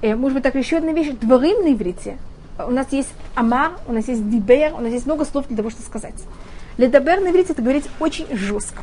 Э, 0.02 0.16
может 0.16 0.36
быть, 0.36 0.44
так 0.44 0.56
еще 0.56 0.78
одна 0.78 0.92
вещь, 0.92 1.14
дворим 1.22 1.64
на 1.64 1.74
иврите. 1.74 2.18
У 2.58 2.72
нас 2.72 2.92
есть 2.92 3.10
амар, 3.36 3.74
у 3.88 3.94
нас 3.94 4.08
есть 4.08 4.30
дибер, 4.30 4.74
у 4.74 4.80
нас 4.80 4.92
есть 4.92 5.06
много 5.06 5.26
слов 5.26 5.48
для 5.48 5.58
того, 5.58 5.70
чтобы 5.70 5.86
сказать. 5.86 6.16
Ледабер 6.78 7.22
на 7.22 7.30
иврите 7.30 7.54
это 7.54 7.62
говорить 7.62 7.86
очень 8.00 8.28
жестко. 8.36 8.82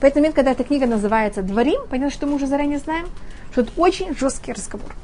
Поэтому 0.00 0.22
момент, 0.22 0.34
когда 0.34 0.52
эта 0.52 0.64
книга 0.64 0.86
называется 0.86 1.42
«Дворим», 1.42 1.82
понятно, 1.90 2.10
что 2.10 2.26
мы 2.26 2.34
уже 2.34 2.46
заранее 2.46 2.78
знаем, 2.78 3.06
что 3.52 3.62
это 3.62 3.72
очень 3.76 4.16
жесткий 4.16 4.52
разговор. 4.52 4.94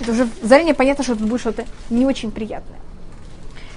Это 0.00 0.12
уже 0.12 0.28
заранее 0.42 0.74
понятно, 0.74 1.04
что 1.04 1.12
это 1.12 1.24
будет 1.24 1.40
что-то 1.40 1.64
не 1.90 2.06
очень 2.06 2.30
приятное. 2.30 2.78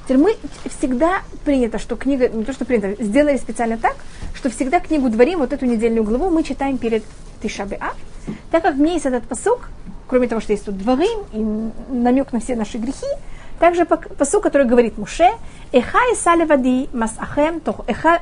Теперь 0.06 0.18
мы 0.18 0.36
всегда 0.66 1.22
принято, 1.46 1.80
что 1.80 1.96
книга, 1.96 2.28
не 2.30 2.44
то 2.44 2.54
что 2.54 2.66
принято, 2.66 3.02
сделали 3.04 3.38
специально 3.38 3.78
так, 3.78 3.96
что 4.34 4.50
всегда 4.50 4.80
книгу 4.80 5.10
«Дворим», 5.10 5.40
вот 5.40 5.54
эту 5.54 5.66
недельную 5.66 6.04
главу, 6.04 6.30
мы 6.30 6.44
читаем 6.44 6.78
перед 6.78 7.04
Тишабе 7.42 7.78
А, 7.80 7.94
так 8.50 8.64
как 8.64 8.76
в 8.76 8.80
ней 8.80 8.94
есть 8.94 9.06
этот 9.06 9.24
посук, 9.24 9.70
кроме 10.08 10.28
того, 10.28 10.42
что 10.42 10.54
есть 10.54 10.66
тут 10.66 10.78
«Дворим» 10.78 11.20
и 11.34 11.94
намек 11.94 12.34
на 12.34 12.40
все 12.40 12.56
наши 12.56 12.78
грехи, 12.78 13.08
также 13.60 13.86
посук, 13.86 14.42
который 14.42 14.66
говорит 14.66 14.98
Муше, 14.98 15.30
«Эха 15.72 16.00
иса 16.12 16.34
левади 16.34 16.90
масахем, 16.94 17.62
эха 17.86 18.22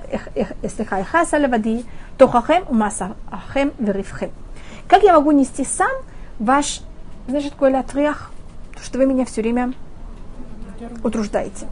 иса 0.62 1.38
левади, 1.38 1.86
тохахем 2.18 2.66
умасахем 2.68 3.72
веривхем». 3.80 4.32
Как 4.90 5.04
я 5.04 5.14
могу 5.14 5.32
нести 5.32 5.64
сам 5.64 5.92
ваш, 6.40 6.82
значит, 7.28 7.54
такой 7.54 7.72
латрях, 7.72 8.32
что 8.82 8.98
вы 8.98 9.06
меня 9.06 9.24
все 9.24 9.42
время 9.42 9.74
утруждаете. 11.04 11.68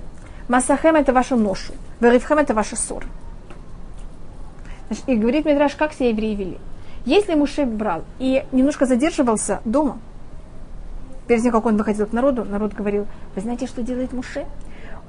Масахем 0.48 0.96
это 0.96 1.12
ваша 1.12 1.36
ношу, 1.36 1.74
веривхем 2.00 2.38
это 2.38 2.54
ваша 2.54 2.76
ссор. 2.76 3.06
и 5.08 5.16
говорит 5.16 5.46
Мидраш, 5.46 5.76
как 5.76 5.92
все 5.92 6.10
евреи 6.10 6.36
вели. 6.36 6.58
Если 7.06 7.36
Муше 7.36 7.66
брал 7.66 8.04
и 8.20 8.44
немножко 8.52 8.86
задерживался 8.86 9.62
дома, 9.66 10.00
перед 11.28 11.44
тем, 11.44 11.52
как 11.52 11.66
он 11.66 11.78
выходил 11.78 12.06
к 12.06 12.14
народу, 12.14 12.46
народ 12.46 12.74
говорил, 12.74 13.08
вы 13.36 13.42
знаете, 13.42 13.68
что 13.68 13.82
делает 13.82 14.14
Муше? 14.14 14.46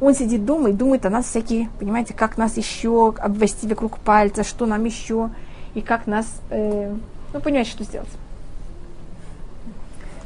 Он 0.01 0.15
сидит 0.15 0.45
дома 0.45 0.71
и 0.71 0.73
думает 0.73 1.07
о 1.07 1.11
нас 1.11 1.27
всякие, 1.27 1.71
понимаете, 1.79 2.15
как 2.15 2.37
нас 2.39 2.57
еще 2.57 3.15
обвести 3.19 3.67
вокруг 3.67 3.99
пальца, 3.99 4.45
что 4.45 4.67
нам 4.67 4.85
еще, 4.85 5.31
и 5.75 5.81
как 5.81 6.07
нас, 6.07 6.27
э, 6.51 6.95
ну, 7.33 7.41
понимаете, 7.41 7.71
что 7.71 7.85
сделать. 7.85 8.09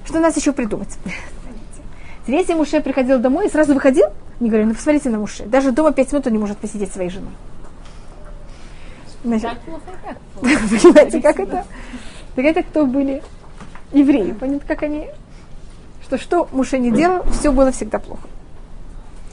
Что 0.04 0.20
нас 0.20 0.36
еще 0.36 0.52
придумать? 0.52 0.98
Если 2.26 2.54
Муше 2.54 2.80
приходил 2.80 3.18
домой 3.18 3.46
и 3.46 3.50
сразу 3.50 3.72
выходил, 3.74 4.06
не 4.42 4.48
говорю, 4.50 4.66
ну 4.66 4.74
посмотрите 4.74 5.08
на 5.08 5.18
Муше. 5.18 5.44
Даже 5.46 5.70
дома 5.70 5.92
пять 5.92 6.10
минут 6.12 6.26
он 6.26 6.32
не 6.32 6.38
может 6.38 6.58
посидеть 6.58 6.92
своей 6.92 7.10
женой. 7.10 7.30
Значит, 9.22 9.50
понимаете, 10.40 11.20
как 11.20 11.38
это? 11.38 11.64
Так 12.34 12.44
это 12.44 12.62
кто 12.64 12.84
были? 12.86 13.22
Евреи. 13.92 14.32
Понятно, 14.32 14.66
как 14.66 14.82
они... 14.82 15.08
Что 16.02 16.18
что 16.18 16.48
Муше 16.50 16.80
не 16.80 16.90
делал, 16.90 17.22
все 17.30 17.52
было 17.52 17.70
всегда 17.70 18.00
плохо. 18.00 18.26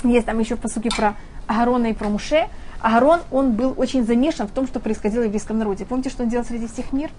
Есть 0.04 0.28
там 0.28 0.38
еще 0.38 0.56
посуки 0.56 0.90
про 0.96 1.16
Агарона 1.48 1.88
и 1.88 1.94
про 1.94 2.08
Муше. 2.08 2.48
Агарон, 2.80 3.22
он 3.32 3.54
был 3.54 3.74
очень 3.78 4.06
замешан 4.06 4.48
в 4.48 4.52
том, 4.52 4.68
что 4.68 4.80
происходило 4.80 5.24
в 5.24 5.26
еврейском 5.26 5.58
народе. 5.58 5.86
Помните, 5.86 6.12
что 6.12 6.22
он 6.22 6.30
делал 6.30 6.46
среди 6.46 6.68
всех 6.68 6.94
мир? 6.94 7.10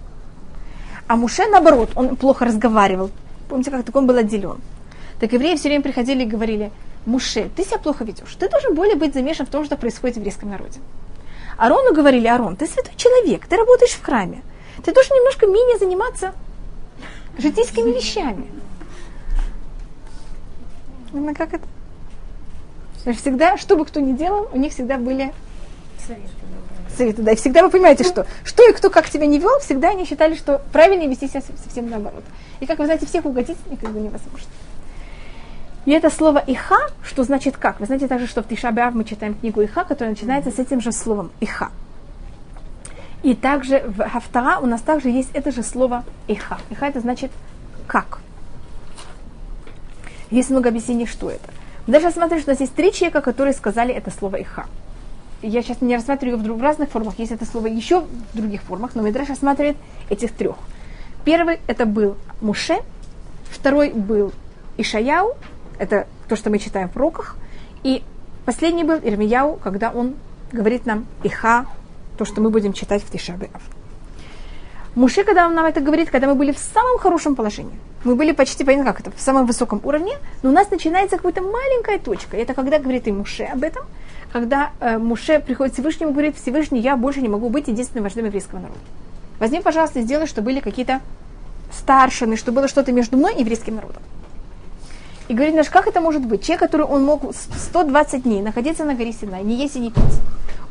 А 1.07 1.17
Муше, 1.17 1.45
наоборот, 1.49 1.91
он 1.95 2.15
плохо 2.15 2.45
разговаривал. 2.45 3.11
Помните, 3.49 3.69
как 3.69 3.83
так 3.83 3.93
он 3.93 4.07
был 4.07 4.15
отделен. 4.15 4.61
Так 5.19 5.33
евреи 5.33 5.57
все 5.57 5.67
время 5.67 5.83
приходили 5.83 6.23
и 6.23 6.25
говорили, 6.25 6.71
Муше, 7.05 7.49
ты 7.55 7.63
себя 7.63 7.77
плохо 7.77 8.03
ведешь. 8.03 8.35
Ты 8.35 8.47
должен 8.47 8.75
более 8.75 8.95
быть 8.95 9.13
замешан 9.13 9.45
в 9.45 9.49
том, 9.49 9.65
что 9.65 9.75
происходит 9.75 10.17
в 10.17 10.19
еврейском 10.19 10.49
народе. 10.49 10.79
Арону 11.57 11.93
говорили, 11.93 12.27
Арон, 12.27 12.55
ты 12.55 12.67
святой 12.67 12.93
человек, 12.95 13.47
ты 13.47 13.55
работаешь 13.55 13.91
в 13.91 14.03
храме. 14.03 14.41
Ты 14.83 14.93
должен 14.93 15.15
немножко 15.15 15.47
менее 15.47 15.77
заниматься 15.77 16.33
житейскими 17.37 17.91
вещами. 17.91 18.47
Ну, 21.11 21.35
как 21.35 21.53
это? 21.53 21.65
Значит, 23.03 23.21
всегда, 23.21 23.57
что 23.57 23.75
бы 23.75 23.85
кто 23.85 23.99
ни 23.99 24.13
делал, 24.13 24.47
у 24.53 24.57
них 24.57 24.73
всегда 24.73 24.97
были 24.97 25.33
советы. 26.05 26.29
Советы, 26.95 27.21
да. 27.21 27.31
И 27.31 27.35
всегда 27.35 27.63
вы 27.63 27.69
понимаете, 27.69 28.03
что 28.03 28.25
что 28.43 28.69
и 28.69 28.73
кто 28.73 28.89
как 28.89 29.07
себя 29.07 29.25
не 29.25 29.39
вел, 29.39 29.59
всегда 29.59 29.89
они 29.89 30.05
считали, 30.05 30.35
что 30.35 30.61
правильнее 30.71 31.09
вести 31.09 31.27
себя 31.27 31.41
совсем 31.41 31.89
наоборот. 31.89 32.23
И 32.59 32.65
как 32.65 32.79
вы 32.79 32.85
знаете, 32.85 33.05
всех 33.05 33.25
угодить 33.25 33.57
никогда 33.69 33.99
невозможно. 33.99 34.47
И 35.85 35.91
это 35.91 36.09
слово 36.11 36.43
«иха», 36.45 36.77
что 37.03 37.23
значит 37.23 37.57
как? 37.57 37.79
Вы 37.79 37.87
знаете 37.87 38.07
также, 38.07 38.27
что 38.27 38.43
в 38.43 38.47
Тишабиав 38.47 38.93
мы 38.93 39.03
читаем 39.03 39.33
книгу 39.33 39.63
«иха», 39.63 39.83
которая 39.83 40.11
начинается 40.11 40.51
с 40.51 40.59
этим 40.59 40.79
же 40.79 40.91
словом 40.91 41.31
«иха». 41.39 41.71
И 43.23 43.33
также 43.35 43.83
в 43.87 44.07
Хафтара 44.07 44.59
у 44.59 44.67
нас 44.67 44.81
также 44.81 45.09
есть 45.09 45.29
это 45.33 45.51
же 45.51 45.63
слово 45.63 46.03
«иха». 46.27 46.59
«Иха» 46.69 46.87
это 46.87 46.99
значит 46.99 47.31
«как». 47.87 48.19
Есть 50.29 50.51
много 50.51 50.69
объяснений, 50.69 51.07
что 51.07 51.29
это. 51.29 51.49
Даже 51.87 52.05
рассматриваю, 52.05 52.41
что 52.41 52.51
у 52.51 52.53
нас 52.53 52.61
есть 52.61 52.75
три 52.75 52.93
человека, 52.93 53.21
которые 53.21 53.53
сказали 53.53 53.93
это 53.93 54.11
слово 54.11 54.35
«иха». 54.35 54.67
Я 55.41 55.63
сейчас 55.63 55.81
не 55.81 55.95
рассматриваю 55.95 56.43
его 56.43 56.55
в 56.55 56.61
разных 56.61 56.89
формах, 56.89 57.17
есть 57.17 57.31
это 57.31 57.45
слово 57.45 57.65
еще 57.65 58.01
в 58.01 58.37
других 58.37 58.61
формах, 58.61 58.91
но 58.93 59.01
Медраш 59.01 59.29
рассматривает 59.29 59.77
этих 60.09 60.31
трех. 60.33 60.55
Первый 61.25 61.59
это 61.65 61.87
был 61.87 62.17
Муше, 62.41 62.77
второй 63.49 63.91
был 63.91 64.31
Ишаяу, 64.77 65.35
это 65.81 66.05
то, 66.27 66.35
что 66.35 66.51
мы 66.51 66.59
читаем 66.59 66.87
в 66.87 66.91
пророках. 66.91 67.35
И 67.83 68.03
последний 68.45 68.83
был 68.83 68.97
Ирмияу, 68.97 69.55
когда 69.55 69.89
он 69.89 70.13
говорит 70.51 70.85
нам 70.85 71.07
«Иха», 71.23 71.65
то, 72.17 72.25
что 72.25 72.39
мы 72.39 72.51
будем 72.51 72.73
читать 72.73 73.03
в 73.03 73.09
Тишабеав. 73.09 73.61
Муше, 74.93 75.23
когда 75.23 75.47
он 75.47 75.55
нам 75.55 75.65
это 75.65 75.81
говорит, 75.81 76.11
когда 76.11 76.27
мы 76.27 76.35
были 76.35 76.51
в 76.51 76.59
самом 76.59 76.99
хорошем 76.99 77.35
положении, 77.35 77.79
мы 78.03 78.15
были 78.15 78.31
почти, 78.31 78.63
понятно, 78.63 78.91
как 78.91 78.99
это, 78.99 79.11
в 79.11 79.19
самом 79.19 79.47
высоком 79.47 79.81
уровне, 79.83 80.13
но 80.43 80.49
у 80.49 80.53
нас 80.53 80.69
начинается 80.69 81.17
какая-то 81.17 81.41
маленькая 81.41 81.97
точка. 81.97 82.37
И 82.37 82.41
это 82.41 82.53
когда 82.53 82.77
говорит 82.77 83.07
и 83.07 83.11
Муше 83.11 83.43
об 83.45 83.63
этом, 83.63 83.85
когда 84.31 84.71
э, 84.79 84.99
Муше 84.99 85.39
приходит 85.39 85.73
к 85.73 85.75
Всевышнему 85.77 86.11
и 86.11 86.13
говорит, 86.13 86.35
Всевышний, 86.35 86.79
я 86.79 86.95
больше 86.95 87.21
не 87.21 87.29
могу 87.29 87.49
быть 87.49 87.69
единственным 87.69 88.03
вождем 88.03 88.25
еврейского 88.25 88.59
народа. 88.59 88.79
Возьми, 89.39 89.61
пожалуйста, 89.61 90.01
сделай, 90.01 90.27
чтобы 90.27 90.45
были 90.45 90.59
какие-то 90.59 90.99
старшины, 91.71 92.37
чтобы 92.37 92.57
было 92.57 92.67
что-то 92.67 92.91
между 92.91 93.17
мной 93.17 93.35
и 93.35 93.39
еврейским 93.39 93.75
народом. 93.75 94.03
И 95.31 95.33
говорит 95.33 95.55
наш, 95.55 95.69
как 95.69 95.87
это 95.87 96.01
может 96.01 96.25
быть? 96.25 96.43
Человек, 96.43 96.59
который 96.59 96.85
он 96.85 97.05
мог 97.05 97.33
120 97.33 98.23
дней 98.23 98.41
находиться 98.41 98.83
на 98.83 98.95
горе 98.95 99.13
Синай, 99.13 99.43
не 99.43 99.55
есть 99.55 99.77
и 99.77 99.79
не 99.79 99.89
пить. 99.89 100.03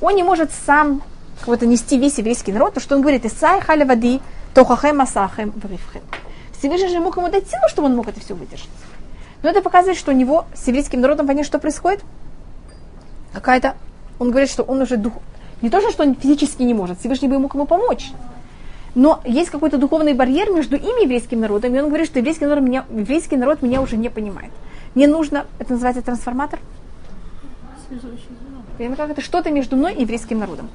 Он 0.03 0.15
не 0.15 0.23
может 0.23 0.51
сам 0.67 1.01
кого-то 1.41 1.65
нести 1.65 1.99
весь 1.99 2.19
еврейский 2.19 2.53
народ, 2.53 2.75
то 2.75 2.81
что 2.81 2.95
он 2.95 3.01
говорит, 3.01 3.25
Исай 3.25 3.63
халя 3.63 3.87
воды, 3.87 4.21
тохахем 4.53 5.01
асахем 5.01 5.53
врифхем. 5.53 6.03
Всевышний 6.59 6.89
же 6.89 7.01
мог 7.01 7.17
ему 7.17 7.31
дать 7.31 7.49
силу, 7.49 7.63
чтобы 7.71 7.89
он 7.89 7.97
мог 7.97 8.09
это 8.09 8.21
все 8.21 8.35
выдержать. 8.35 8.69
Но 9.43 9.49
это 9.49 9.63
показывает, 9.63 9.97
что 9.99 10.13
у 10.13 10.15
него 10.15 10.45
с 10.55 10.69
еврейским 10.69 11.01
народом, 11.01 11.27
понятно, 11.27 11.47
что 11.47 11.59
происходит? 11.59 12.05
Какая-то, 13.33 13.77
он 14.19 14.29
говорит, 14.29 14.51
что 14.51 14.63
он 14.63 14.83
уже 14.83 14.99
дух, 14.99 15.15
Не 15.63 15.71
то, 15.71 15.81
что 15.91 16.03
он 16.03 16.15
физически 16.15 16.65
не 16.65 16.75
может, 16.75 16.99
Всевышний 16.99 17.29
бы 17.29 17.37
ему 17.37 17.49
кому 17.49 17.65
помочь. 17.65 18.11
Но 18.95 19.21
есть 19.25 19.51
какой-то 19.51 19.79
духовный 19.79 20.15
барьер 20.15 20.51
между 20.51 20.77
им 20.77 20.99
и 20.99 21.05
еврейским 21.05 21.41
народом, 21.41 21.75
и 21.75 21.79
он 21.79 21.89
говорит, 21.89 22.07
что 22.07 22.19
еврейский 22.19 22.47
народ 22.47 22.65
меня, 22.65 22.85
еврейский 22.91 23.37
народ 23.37 23.63
меня 23.63 23.81
уже 23.81 23.97
не 23.97 24.09
понимает. 24.09 24.51
Мне 24.95 25.07
нужно, 25.07 25.47
это 25.59 25.73
называется 25.73 26.03
трансформатор? 26.03 26.59
Как 28.97 29.11
это 29.11 29.21
что-то 29.21 29.51
между 29.51 29.77
мной 29.77 29.95
и 29.95 30.03
еврейским 30.03 30.39
народом. 30.39 30.69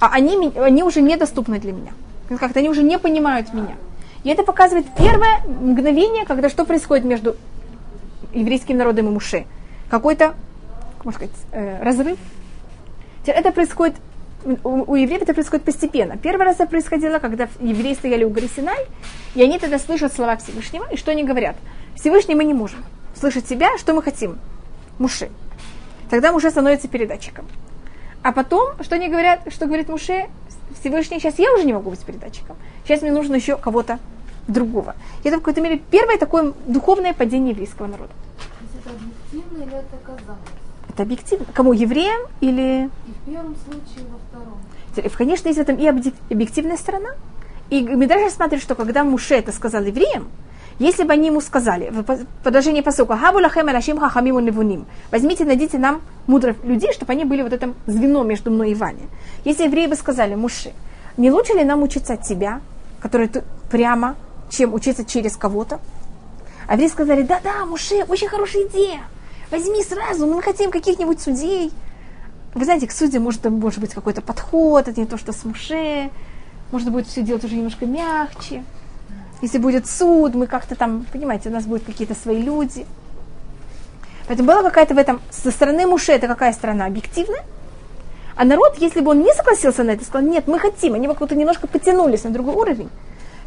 А 0.00 0.10
они, 0.12 0.50
они 0.56 0.82
уже 0.82 1.00
недоступны 1.00 1.60
для 1.60 1.72
меня. 1.72 1.92
Как-то 2.38 2.58
они 2.58 2.68
уже 2.68 2.82
не 2.82 2.98
понимают 2.98 3.52
меня. 3.54 3.76
И 4.24 4.28
это 4.28 4.42
показывает 4.42 4.86
первое 4.96 5.40
мгновение, 5.44 6.24
когда 6.24 6.48
что 6.48 6.64
происходит 6.64 7.04
между 7.04 7.36
еврейским 8.32 8.76
народом 8.76 9.08
и 9.08 9.10
Муше. 9.10 9.44
Какой-то, 9.90 10.34
можно 11.04 11.18
сказать, 11.18 11.36
э, 11.52 11.82
разрыв. 11.82 12.18
Это 13.26 13.52
происходит 13.52 13.96
у, 14.64 14.92
у 14.92 14.94
евреев 14.94 15.22
это 15.22 15.34
происходит 15.34 15.64
постепенно. 15.64 16.16
Первый 16.16 16.44
раз 16.44 16.56
это 16.56 16.66
происходило, 16.66 17.18
когда 17.18 17.48
евреи 17.60 17.94
стояли 17.94 18.24
у 18.24 18.30
горы 18.30 18.48
Синай, 18.54 18.86
и 19.34 19.42
они 19.42 19.58
тогда 19.58 19.78
слышат 19.78 20.12
слова 20.12 20.36
Всевышнего, 20.36 20.86
и 20.92 20.96
что 20.96 21.10
они 21.10 21.24
говорят? 21.24 21.56
Всевышний 21.94 22.34
мы 22.34 22.44
не 22.44 22.54
можем 22.54 22.84
слышать 23.14 23.48
себя, 23.48 23.78
что 23.78 23.94
мы 23.94 24.02
хотим? 24.02 24.38
Муши. 24.98 25.30
Тогда 26.10 26.32
Муше 26.32 26.50
становится 26.50 26.88
передатчиком. 26.88 27.46
А 28.22 28.32
потом, 28.32 28.74
что 28.82 28.96
они 28.96 29.08
говорят, 29.08 29.40
что 29.52 29.66
говорит 29.66 29.88
Муше, 29.88 30.26
Всевышний, 30.80 31.18
сейчас 31.18 31.38
я 31.38 31.52
уже 31.54 31.64
не 31.64 31.72
могу 31.72 31.90
быть 31.90 32.00
передатчиком. 32.00 32.56
Сейчас 32.84 33.02
мне 33.02 33.10
нужно 33.10 33.34
еще 33.34 33.56
кого-то 33.56 33.98
другого. 34.48 34.94
И 35.22 35.28
это 35.28 35.36
в 35.36 35.40
какой-то 35.40 35.60
мере 35.60 35.80
первое 35.90 36.18
такое 36.18 36.52
духовное 36.66 37.14
падение 37.14 37.50
еврейского 37.50 37.86
народа. 37.86 38.12
Это 38.84 38.90
объективно 38.90 39.62
или 39.62 39.78
это 39.78 39.96
казалось? 40.04 40.40
Это 40.92 41.04
объективно. 41.04 41.46
Кому, 41.54 41.72
евреям 41.72 42.20
или... 42.40 42.90
И 43.06 43.12
в 43.12 43.30
первом 43.30 43.56
случае, 43.56 44.06
и 44.06 44.10
во 44.10 44.18
втором. 44.28 45.16
Конечно, 45.16 45.48
есть 45.48 45.58
в 45.58 45.62
этом 45.62 45.76
и 45.76 45.86
объективная 45.86 46.76
сторона. 46.76 47.10
И 47.70 47.80
мы 47.82 48.06
даже 48.06 48.30
смотрим, 48.30 48.60
что 48.60 48.74
когда 48.74 49.02
Муше 49.02 49.34
это 49.34 49.52
сказал 49.52 49.82
евреям, 49.82 50.28
если 50.78 51.04
бы 51.04 51.12
они 51.12 51.28
ему 51.28 51.40
сказали, 51.40 51.90
в 51.90 52.02
продолжении 52.42 52.80
посылка, 52.82 53.16
«Хабулахем 53.16 53.68
алашим 53.68 53.98
хахамим 53.98 54.38
невуним», 54.40 54.86
возьмите, 55.10 55.44
найдите 55.44 55.78
нам 55.78 56.02
мудрых 56.26 56.62
людей, 56.64 56.92
чтобы 56.92 57.12
они 57.12 57.24
были 57.24 57.42
вот 57.42 57.52
этим 57.52 57.74
звено 57.86 58.24
между 58.24 58.50
мной 58.50 58.72
и 58.72 58.74
вами. 58.74 59.08
Если 59.44 59.64
евреи 59.64 59.86
бы 59.86 59.96
сказали, 59.96 60.34
Муше, 60.34 60.72
не 61.16 61.30
лучше 61.30 61.52
ли 61.54 61.64
нам 61.64 61.82
учиться 61.82 62.14
от 62.14 62.22
тебя, 62.22 62.60
который 63.00 63.28
ты 63.28 63.44
прямо, 63.70 64.16
чем 64.50 64.74
учиться 64.74 65.04
через 65.04 65.36
кого-то? 65.36 65.78
А 66.66 66.74
евреи 66.74 66.88
сказали, 66.88 67.22
да-да, 67.22 67.64
Муше, 67.64 68.04
очень 68.08 68.28
хорошая 68.28 68.66
идея, 68.66 69.00
возьми 69.52 69.84
сразу, 69.84 70.26
мы 70.26 70.42
хотим 70.42 70.70
каких-нибудь 70.70 71.20
судей. 71.20 71.70
Вы 72.54 72.64
знаете, 72.64 72.86
к 72.86 72.92
судьям 72.92 73.22
может, 73.22 73.44
может 73.44 73.80
быть 73.80 73.94
какой-то 73.94 74.22
подход, 74.22 74.88
это 74.88 74.98
не 74.98 75.06
то, 75.06 75.16
что 75.16 75.32
с 75.32 75.44
Муше, 75.44 76.10
можно 76.72 76.90
будет 76.90 77.06
все 77.06 77.22
делать 77.22 77.44
уже 77.44 77.54
немножко 77.54 77.86
мягче. 77.86 78.64
Если 79.42 79.58
будет 79.58 79.86
суд, 79.86 80.34
мы 80.34 80.46
как-то 80.46 80.74
там, 80.74 81.06
понимаете, 81.12 81.48
у 81.48 81.52
нас 81.52 81.64
будут 81.64 81.84
какие-то 81.84 82.14
свои 82.14 82.42
люди. 82.42 82.86
Поэтому 84.26 84.48
была 84.48 84.62
какая-то 84.62 84.94
в 84.94 84.98
этом, 84.98 85.20
со 85.30 85.50
стороны 85.50 85.86
Муше, 85.86 86.12
это 86.12 86.26
какая 86.28 86.52
страна 86.52 86.86
объективная, 86.86 87.44
а 88.36 88.44
народ, 88.44 88.78
если 88.78 89.00
бы 89.00 89.10
он 89.10 89.20
не 89.20 89.34
согласился 89.34 89.84
на 89.84 89.90
это, 89.90 90.04
сказал, 90.04 90.26
нет, 90.26 90.46
мы 90.46 90.58
хотим, 90.58 90.94
они 90.94 91.08
бы 91.08 91.14
как-то 91.14 91.34
немножко 91.34 91.66
потянулись 91.66 92.24
на 92.24 92.30
другой 92.30 92.54
уровень, 92.54 92.88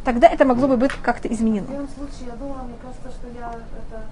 тогда 0.04 0.28
это 0.28 0.44
могло 0.44 0.68
бы 0.68 0.76
быть 0.76 0.92
как-то 1.02 1.28
изменено. 1.28 1.66
В 1.66 1.70
первом 1.70 1.88
случае, 1.88 2.26
я 2.28 2.36
думала, 2.36 2.62
мне 2.62 2.76
кажется, 2.80 3.10
что 3.10 3.28
я 3.40 3.48
это 3.50 4.02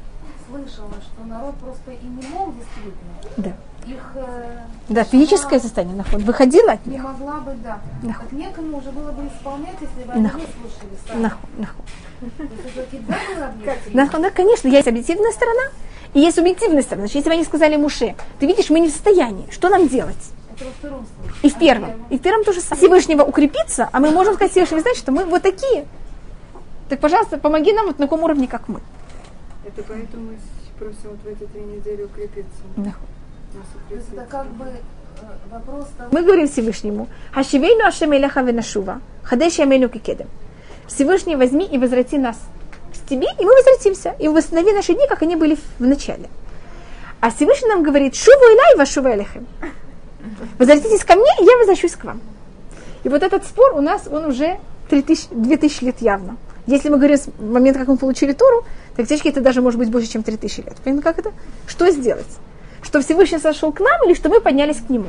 слышала, 0.54 0.90
что 1.02 1.26
народ 1.26 1.54
просто 1.56 1.90
и 1.90 2.06
не 2.06 2.26
мог 2.28 2.54
действительно. 2.56 3.14
Да. 3.36 3.52
Их, 3.86 4.12
э, 4.14 4.58
да, 4.88 5.04
физическое 5.04 5.60
состояние 5.60 5.96
наход. 5.96 6.22
Выходила 6.22 6.72
от 6.72 6.86
них. 6.86 6.96
Не 6.96 7.02
могла 7.02 7.40
бы, 7.40 7.54
да. 7.62 7.80
Наход. 8.02 8.28
Так 8.28 8.32
некому 8.32 8.78
уже 8.78 8.90
было 8.92 9.10
бы 9.12 9.26
исполнять, 9.26 9.76
если 9.80 10.06
бы 10.06 10.12
они 10.12 10.22
Наход. 10.22 10.40
не 10.40 10.46
слушали 10.46 10.98
сами. 11.06 11.22
Наход, 11.22 11.50
наход. 11.58 11.84
Наход, 13.92 14.22
да, 14.22 14.30
конечно, 14.30 14.68
есть 14.68 14.88
объективная 14.88 15.32
сторона 15.32 15.62
и 16.14 16.20
есть 16.20 16.36
субъективная 16.36 16.82
сторона. 16.82 17.02
Значит, 17.02 17.16
если 17.16 17.28
бы 17.28 17.34
они 17.34 17.44
сказали 17.44 17.76
Муше, 17.76 18.14
ты 18.38 18.46
видишь, 18.46 18.70
мы 18.70 18.80
не 18.80 18.88
в 18.88 18.92
состоянии, 18.92 19.46
что 19.50 19.68
нам 19.68 19.88
делать? 19.88 20.16
Это 20.56 20.64
во 20.64 20.70
втором 20.70 21.06
случае. 21.06 21.38
И 21.42 21.50
в 21.50 21.58
первом. 21.58 21.90
И 22.10 22.18
в 22.18 22.22
первом 22.22 22.44
тоже 22.44 22.60
самое. 22.60 22.78
Всевышнего 22.78 23.22
укрепиться, 23.22 23.88
а 23.92 24.00
мы 24.00 24.10
можем 24.10 24.34
сказать 24.34 24.52
Всевышнему, 24.52 24.80
знаете, 24.80 25.00
что 25.00 25.12
мы 25.12 25.24
вот 25.24 25.42
такие. 25.42 25.84
Так, 26.88 27.00
пожалуйста, 27.00 27.38
помоги 27.38 27.72
нам 27.72 27.86
вот 27.86 27.98
на 27.98 28.06
таком 28.06 28.22
уровне, 28.22 28.46
как 28.46 28.68
мы. 28.68 28.80
Это 29.66 29.82
поэтому 29.88 30.32
мы 30.32 30.38
просим 30.78 31.10
вот 31.10 31.20
в 31.24 31.26
эти 31.26 31.48
три 31.50 31.62
недели 31.62 32.02
укрепиться. 32.02 32.62
Есть 33.90 34.12
это 34.12 34.26
как 34.28 34.46
бы 34.48 34.64
э, 34.64 35.24
вопрос 35.50 35.86
того, 35.96 36.10
Мы 36.12 36.22
говорим 36.22 36.48
Всевышнему, 36.48 37.08
Хашивейну 37.32 37.86
Ашем 37.86 38.14
Элеха 38.14 38.42
Венашува, 38.42 39.00
Хадеши 39.22 39.62
Амейну 39.62 39.88
Кикедем. 39.88 40.28
Всевышний 40.86 41.36
возьми 41.36 41.66
и 41.66 41.78
возврати 41.78 42.18
нас 42.18 42.36
к 42.92 43.08
тебе, 43.08 43.26
и 43.38 43.44
мы 43.44 43.54
возвратимся, 43.54 44.14
и 44.18 44.28
восстанови 44.28 44.72
наши 44.72 44.94
дни, 44.94 45.06
как 45.08 45.22
они 45.22 45.36
были 45.36 45.56
в 45.78 45.86
начале. 45.86 46.28
А 47.20 47.30
Всевышний 47.30 47.68
нам 47.68 47.82
говорит, 47.82 48.14
Шуву 48.16 48.44
Илай 48.44 48.76
Вашува 48.76 49.14
Элехем. 49.14 49.46
Возвратитесь 50.58 51.04
ко 51.04 51.14
мне, 51.14 51.30
и 51.40 51.44
я 51.44 51.56
возвращусь 51.58 51.94
к 51.96 52.04
вам. 52.04 52.20
И 53.04 53.08
вот 53.08 53.22
этот 53.22 53.44
спор 53.44 53.74
у 53.74 53.80
нас, 53.80 54.08
он 54.10 54.26
уже 54.26 54.58
3000, 54.90 55.28
2000 55.30 55.84
лет 55.84 56.00
явно. 56.00 56.36
Если 56.66 56.88
мы 56.88 56.96
говорим 56.96 57.18
с 57.18 57.28
момента, 57.38 57.80
как 57.80 57.88
мы 57.88 57.96
получили 57.98 58.32
Тору, 58.32 58.64
так 58.96 59.06
технически 59.06 59.28
это 59.28 59.40
даже 59.40 59.60
может 59.62 59.78
быть 59.78 59.90
больше, 59.90 60.08
чем 60.08 60.22
3000 60.22 60.60
лет. 60.60 60.76
Понятно, 60.84 61.02
как 61.02 61.18
это? 61.18 61.32
Что 61.66 61.90
сделать? 61.90 62.26
Что 62.82 63.00
Всевышний 63.00 63.38
сошел 63.38 63.72
к 63.72 63.80
нам 63.80 64.06
или 64.06 64.14
что 64.14 64.28
мы 64.28 64.40
поднялись 64.40 64.78
к 64.78 64.88
нему? 64.90 65.06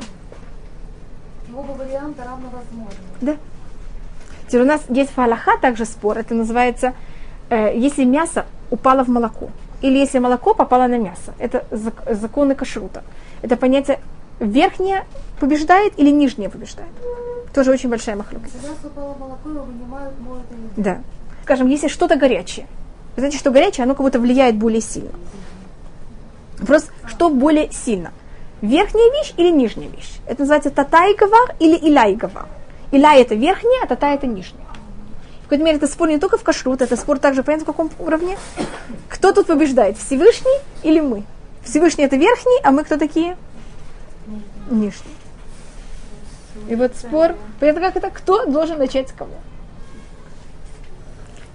оба 1.58 1.72
варианта 1.72 2.24
равно 2.24 2.50
возможны. 2.52 3.00
Да. 3.22 3.36
Теперь 4.48 4.62
у 4.62 4.66
нас 4.66 4.82
есть 4.90 5.12
в 5.16 5.20
Аллаха 5.20 5.58
также 5.58 5.86
спор, 5.86 6.18
это 6.18 6.36
называется, 6.36 6.94
э, 7.50 7.76
если 7.76 8.04
мясо 8.04 8.46
упало 8.70 9.04
в 9.04 9.08
молоко, 9.08 9.50
или 9.82 9.98
если 9.98 10.20
молоко 10.20 10.54
попало 10.54 10.88
на 10.88 10.98
мясо. 10.98 11.34
Это 11.40 11.66
зак- 11.72 12.14
законы 12.14 12.56
кашрута. 12.56 13.04
Это 13.42 13.56
понятие 13.56 14.00
верхнее 14.40 15.06
побеждает 15.40 15.94
или 15.98 16.10
нижнее 16.12 16.50
побеждает. 16.50 16.90
Тоже 17.54 17.72
очень 17.72 17.90
большая 17.90 18.16
махлюка. 18.16 18.48
Да. 20.78 21.02
Скажем, 21.44 21.68
если 21.68 21.88
что-то 21.88 22.16
горячее. 22.18 22.68
Вы 23.16 23.22
знаете, 23.22 23.38
что 23.38 23.52
горячее, 23.52 23.84
оно 23.84 23.96
как 23.96 24.04
будто 24.06 24.20
влияет 24.20 24.58
более 24.58 24.82
сильно. 24.82 25.12
Вопрос, 26.60 26.88
что 27.08 27.30
более 27.30 27.72
сильно? 27.72 28.12
Верхняя 28.62 29.12
вещь 29.12 29.34
или 29.38 29.50
нижняя 29.50 29.90
вещь? 29.90 30.20
Это 30.28 30.42
называется 30.42 30.70
татайгавар 30.70 31.56
или 31.60 31.78
иляйгавар. 31.78 32.48
Иляй 32.92 33.22
это 33.22 33.36
верхняя, 33.36 33.84
а 33.84 33.88
татай 33.88 34.16
это 34.16 34.28
нижняя. 34.28 34.66
В 35.40 35.44
какой-то 35.44 35.64
мере 35.64 35.78
это 35.78 35.88
спор 35.88 36.10
не 36.10 36.18
только 36.18 36.38
в 36.38 36.44
кашрут, 36.44 36.82
это 36.82 36.96
спор 36.98 37.20
также, 37.20 37.44
понятно, 37.44 37.66
в 37.66 37.68
каком 37.68 37.92
уровне? 38.00 38.38
Кто 39.10 39.32
тут 39.32 39.48
побеждает, 39.48 39.98
Всевышний 39.98 40.60
или 40.82 41.00
мы? 41.00 41.24
Всевышний 41.64 42.04
это 42.04 42.16
верхний, 42.16 42.60
а 42.64 42.72
мы 42.72 42.84
кто 42.84 42.98
такие? 42.98 43.38
Нижний. 44.70 45.16
И 46.68 46.76
вот 46.76 46.96
спор, 46.96 47.36
понятно, 47.60 47.82
как 47.82 47.96
это? 47.98 48.10
Кто 48.10 48.46
должен 48.46 48.80
начать 48.80 49.10
с 49.10 49.12
кого? 49.12 49.36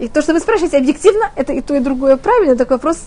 И 0.00 0.08
то, 0.08 0.22
что 0.22 0.32
вы 0.32 0.40
спрашиваете, 0.40 0.78
объективно, 0.78 1.30
это 1.36 1.52
и 1.52 1.60
то, 1.60 1.74
и 1.76 1.80
другое 1.80 2.16
правильно, 2.16 2.56
такой 2.56 2.76
вопрос. 2.78 3.04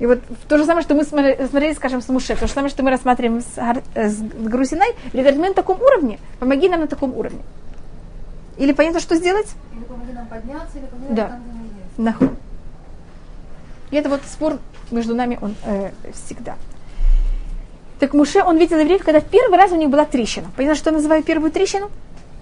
И 0.00 0.06
вот 0.06 0.18
то 0.48 0.58
же 0.58 0.64
самое, 0.64 0.82
что 0.82 0.96
мы 0.96 1.04
смотрели, 1.04 1.74
скажем, 1.74 2.02
с 2.02 2.08
Муше, 2.08 2.34
то 2.34 2.48
же 2.48 2.52
самое, 2.52 2.68
что 2.68 2.82
мы 2.82 2.90
рассматриваем 2.90 3.40
с, 3.40 3.54
с 3.94 4.20
Грузиной, 4.20 4.96
или 5.12 5.20
говорит, 5.20 5.38
мы 5.38 5.48
на 5.50 5.54
таком 5.54 5.80
уровне, 5.80 6.18
помоги 6.40 6.68
нам 6.68 6.80
на 6.80 6.86
таком 6.88 7.16
уровне. 7.16 7.38
Или 8.58 8.72
понятно, 8.72 8.98
что 8.98 9.14
сделать? 9.14 9.46
Или 9.76 9.84
помоги 9.84 10.12
нам 10.12 10.26
подняться, 10.26 10.76
или 10.76 10.86
помоги 10.86 11.14
Да. 11.14 11.28
нам 11.28 11.30
там, 11.30 11.42
где 11.42 12.18
мы 12.18 12.26
есть. 12.26 12.32
И 13.92 13.96
это 13.96 14.08
вот 14.08 14.22
спор 14.26 14.58
между 14.90 15.14
нами, 15.14 15.38
он 15.40 15.54
э, 15.64 15.92
всегда. 16.12 16.56
Так 18.00 18.12
Муше, 18.12 18.42
он 18.42 18.58
видел 18.58 18.78
евреев, 18.80 19.04
когда 19.04 19.20
в 19.20 19.24
первый 19.26 19.56
раз 19.56 19.70
у 19.70 19.76
них 19.76 19.88
была 19.88 20.04
трещина. 20.04 20.48
Понятно, 20.56 20.74
что 20.74 20.90
я 20.90 20.96
называю 20.96 21.22
первую 21.22 21.52
трещину? 21.52 21.92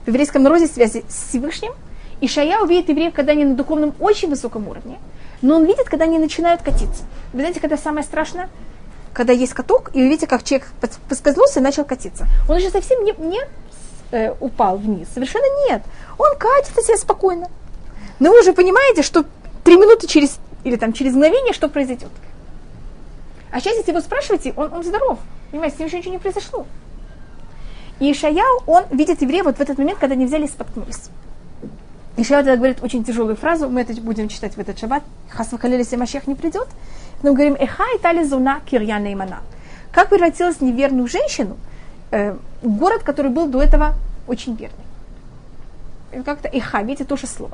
В 0.07 0.09
еврейском 0.09 0.43
народе 0.43 0.67
связи 0.67 1.05
с 1.11 1.29
Всевышним. 1.29 1.73
И 2.21 2.29
Шая 2.29 2.61
увидит 2.61 2.89
евреев, 2.89 3.15
когда 3.15 3.33
они 3.33 3.45
на 3.45 3.55
духовном 3.55 3.95
очень 3.99 4.29
высоком 4.29 4.69
уровне. 4.69 4.99
Но 5.43 5.57
он 5.57 5.65
видит, 5.65 5.89
когда 5.89 6.05
они 6.05 6.19
начинают 6.19 6.63
катиться. 6.63 7.05
Вы 7.33 7.41
знаете, 7.41 7.61
когда 7.61 7.77
самое 7.77 8.05
страшное? 8.05 8.51
Когда 9.13 9.33
есть 9.33 9.55
каток, 9.55 9.91
и 9.95 9.99
вы 9.99 10.09
видите, 10.09 10.27
как 10.27 10.43
человек 10.43 10.69
пос- 10.81 10.99
поскользнулся 11.09 11.61
и 11.61 11.63
начал 11.63 11.85
катиться. 11.85 12.27
Он 12.49 12.59
еще 12.59 12.71
совсем 12.71 13.03
не, 13.05 13.13
не 13.19 13.41
э, 14.13 14.35
упал 14.39 14.77
вниз. 14.77 15.09
Совершенно 15.15 15.47
нет. 15.69 15.83
Он 16.19 16.37
катится 16.39 16.83
себе 16.83 16.97
спокойно. 16.97 17.49
Но 18.19 18.31
вы 18.31 18.41
уже 18.41 18.53
понимаете, 18.53 19.03
что 19.03 19.25
три 19.65 19.77
минуты 19.77 20.07
через, 20.07 20.39
или 20.63 20.77
там 20.77 20.93
через 20.93 21.15
мгновение 21.15 21.55
что 21.55 21.69
произойдет. 21.69 22.11
А 23.51 23.61
сейчас, 23.61 23.77
если 23.79 23.93
вы 23.93 24.01
спрашиваете, 24.01 24.53
он, 24.57 24.73
он 24.73 24.85
здоров. 24.85 25.19
Понимаете, 25.51 25.77
с 25.77 25.79
ним 25.79 25.89
еще 25.89 25.99
ничего 25.99 26.13
не 26.13 26.19
произошло. 26.19 26.67
И 27.99 28.13
Ишаяу, 28.13 28.63
он 28.67 28.85
видит 28.91 29.23
евреев 29.23 29.47
вот 29.47 29.57
в 29.57 29.61
этот 29.61 29.79
момент, 29.79 29.99
когда 29.99 30.15
они 30.15 30.27
взяли 30.27 30.45
и 30.45 30.49
споткнулись. 30.49 31.11
Ишаяу 32.17 32.45
тогда 32.45 32.57
говорит 32.57 32.83
очень 32.83 33.05
тяжелую 33.05 33.37
фразу, 33.37 33.69
мы 33.69 33.81
это 33.83 33.95
будем 34.01 34.29
читать 34.29 34.55
в 34.55 34.59
этот 34.59 34.79
шаббат. 34.79 35.03
Хас 35.29 35.53
вахалили, 35.53 35.79
если 35.79 35.97
Машех 35.97 36.27
не 36.27 36.35
придет. 36.35 36.69
Мы 37.23 37.33
говорим, 37.33 37.55
эха 37.55 37.85
и 37.95 37.99
тали 37.99 38.25
зуна 38.25 38.61
кирья 38.67 38.99
неймана. 38.99 39.41
Как 39.93 40.09
превратилась 40.09 40.61
неверную 40.61 41.09
женщину, 41.09 41.57
э, 42.11 42.37
город, 42.63 43.03
который 43.03 43.31
был 43.31 43.47
до 43.47 43.63
этого 43.63 43.95
очень 44.27 44.55
верный. 44.55 46.25
Как-то 46.25 46.49
иха, 46.49 46.83
видите, 46.83 47.05
то 47.05 47.17
же 47.17 47.27
слово. 47.27 47.53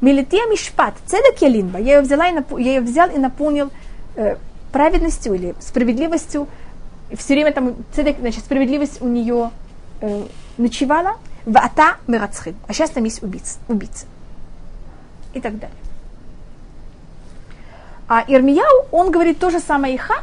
Милития 0.00 0.46
мишпат, 0.50 0.94
цедек 1.06 1.40
ялинба. 1.40 1.78
Я 1.78 1.96
ее, 1.96 2.00
взяла 2.02 2.28
и 2.28 2.32
нап... 2.32 2.52
я 2.58 2.74
ее 2.74 2.80
взял 2.80 3.08
и 3.08 3.18
наполнил 3.18 3.70
э, 4.14 4.36
праведностью 4.72 5.34
или 5.34 5.54
справедливостью. 5.60 6.48
И 7.10 7.16
все 7.16 7.34
время 7.34 7.52
там 7.52 7.74
цедек, 7.92 8.18
значит, 8.18 8.44
справедливость 8.44 9.00
у 9.00 9.08
нее 9.08 9.50
э, 10.00 10.22
ночевала. 10.58 11.16
В 11.46 11.56
ата 11.56 11.96
мирацхим. 12.06 12.56
А 12.66 12.72
сейчас 12.72 12.90
там 12.90 13.04
есть 13.04 13.22
убийцы. 13.22 13.58
убийцы. 13.68 14.06
И 15.32 15.40
так 15.40 15.58
далее. 15.58 15.76
А 18.08 18.24
Ирмияу, 18.26 18.86
он 18.92 19.10
говорит 19.10 19.38
то 19.38 19.50
же 19.50 19.60
самое 19.60 19.96
Иха, 19.96 20.22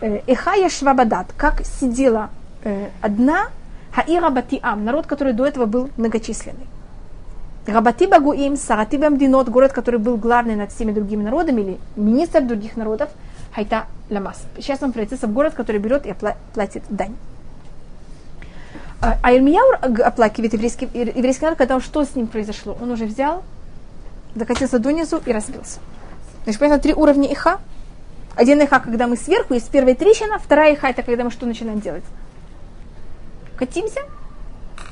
э, 0.00 0.20
Иха 0.26 0.54
Яшвабадат, 0.54 1.32
как 1.36 1.64
сидела 1.64 2.30
э, 2.62 2.88
одна 3.00 3.48
Хаира 3.92 4.30
Батиам, 4.30 4.84
народ, 4.84 5.06
который 5.06 5.32
до 5.32 5.46
этого 5.46 5.66
был 5.66 5.90
многочисленный. 5.96 6.66
Рабати 7.66 8.06
Багуим, 8.06 8.56
Сарати 8.56 8.96
Бамдинот, 8.96 9.48
город, 9.48 9.72
который 9.72 9.98
был 9.98 10.16
главный 10.16 10.54
над 10.54 10.70
всеми 10.70 10.92
другими 10.92 11.24
народами, 11.24 11.60
или 11.62 11.78
министр 11.96 12.42
других 12.42 12.76
народов, 12.76 13.08
Хайта 13.54 13.86
Ламас. 14.08 14.44
Сейчас 14.56 14.82
он 14.82 14.92
превратится 14.92 15.26
в 15.26 15.32
город, 15.32 15.54
который 15.54 15.80
берет 15.80 16.06
и 16.06 16.14
платит 16.54 16.84
дань. 16.88 17.16
А 19.00 19.32
Ирмияу 19.32 19.72
оплакивает 20.04 20.54
еврейский, 20.54 20.88
еврейский 20.94 21.44
народ, 21.44 21.58
когда 21.58 21.78
что 21.80 22.04
с 22.04 22.14
ним 22.14 22.26
произошло? 22.26 22.76
Он 22.80 22.90
уже 22.90 23.04
взял, 23.04 23.44
докатился 24.34 24.78
донизу 24.78 25.20
и 25.24 25.32
разбился. 25.32 25.80
Значит, 26.44 26.60
понятно, 26.60 26.82
три 26.82 26.94
уровня 26.94 27.30
иха. 27.32 27.58
Один 28.36 28.62
иха, 28.62 28.80
когда 28.80 29.06
мы 29.06 29.16
сверху, 29.16 29.54
есть 29.54 29.70
первая 29.70 29.94
трещина, 29.94 30.38
вторая 30.38 30.74
иха, 30.74 30.90
это 30.90 31.02
когда 31.02 31.24
мы 31.24 31.30
что 31.30 31.46
начинаем 31.46 31.80
делать? 31.80 32.04
Катимся. 33.56 34.00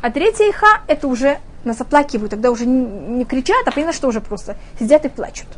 А 0.02 0.10
третья 0.10 0.50
иха, 0.50 0.82
это 0.86 1.08
уже 1.08 1.38
нас 1.64 1.80
оплакивают, 1.80 2.30
тогда 2.30 2.50
уже 2.50 2.66
не, 2.66 3.24
кричат, 3.24 3.66
а 3.66 3.70
понятно, 3.70 3.94
что 3.94 4.08
уже 4.08 4.20
просто 4.20 4.56
сидят 4.78 5.04
и 5.06 5.08
плачут. 5.08 5.48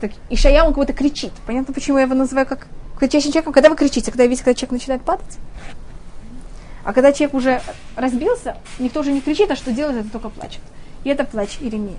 Так, 0.00 0.10
Ишая, 0.28 0.64
он 0.64 0.72
кого-то 0.74 0.92
кричит. 0.92 1.32
Понятно, 1.46 1.72
почему 1.72 1.98
я 1.98 2.04
его 2.04 2.14
называю 2.14 2.46
как 2.46 2.66
кричащим 2.98 3.30
человеком, 3.30 3.52
когда 3.52 3.68
вы 3.68 3.76
кричите, 3.76 4.10
когда 4.10 4.24
видите, 4.26 4.44
когда 4.44 4.54
человек 4.54 4.72
начинает 4.72 5.02
падать. 5.02 5.38
А 6.84 6.92
когда 6.92 7.12
человек 7.12 7.34
уже 7.34 7.62
разбился, 7.96 8.56
никто 8.78 9.00
уже 9.00 9.12
не 9.12 9.20
кричит, 9.20 9.50
а 9.50 9.56
что 9.56 9.72
делает, 9.72 10.00
это 10.00 10.10
только 10.10 10.28
плачет. 10.28 10.60
И 11.04 11.08
это 11.08 11.24
плач 11.24 11.58
Иеремия. 11.60 11.98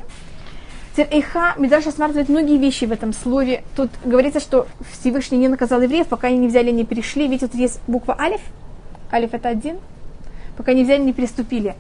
Эйха, 0.96 1.56
Мидраш 1.58 1.86
рассматривает 1.86 2.30
многие 2.30 2.58
вещи 2.58 2.86
в 2.86 2.92
этом 2.92 3.14
слове. 3.14 3.64
Тут 3.76 3.90
говорится, 4.06 4.40
что 4.40 4.68
Всевышний 4.92 5.40
не 5.40 5.48
наказал 5.48 5.82
евреев, 5.82 6.08
пока 6.08 6.28
они 6.28 6.38
не 6.38 6.48
взяли, 6.48 6.70
не 6.70 6.86
перешли. 6.86 7.28
Видите, 7.28 7.48
тут 7.48 7.60
есть 7.60 7.80
буква 7.88 8.16
Алиф. 8.20 8.42
Алиф 9.12 9.34
это 9.34 9.50
один. 9.50 9.78
Пока 10.56 10.74
не 10.74 10.84
взяли, 10.84 11.02
не 11.02 11.14
переступили. 11.14 11.76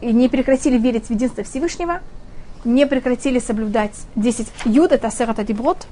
И 0.00 0.12
не 0.12 0.28
прекратили 0.28 0.78
верить 0.78 1.06
в 1.06 1.10
единство 1.10 1.44
Всевышнего. 1.44 2.00
Не 2.64 2.86
прекратили 2.86 3.38
соблюдать 3.38 3.94
10 4.16 4.48
юд, 4.64 4.90
это 4.90 5.06
асерат 5.06 5.38
адиброд. 5.38 5.86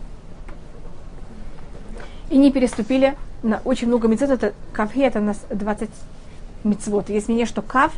И 2.30 2.36
не 2.38 2.50
переступили 2.50 3.14
на 3.46 3.60
очень 3.64 3.88
много 3.88 4.08
мецвод. 4.08 4.30
Это 4.30 4.52
кавхи, 4.72 5.00
это 5.00 5.20
у 5.20 5.22
нас 5.22 5.38
20 5.50 5.90
мецвод. 6.64 7.08
Есть 7.08 7.28
мнение, 7.28 7.46
что 7.46 7.62
кав 7.62 7.92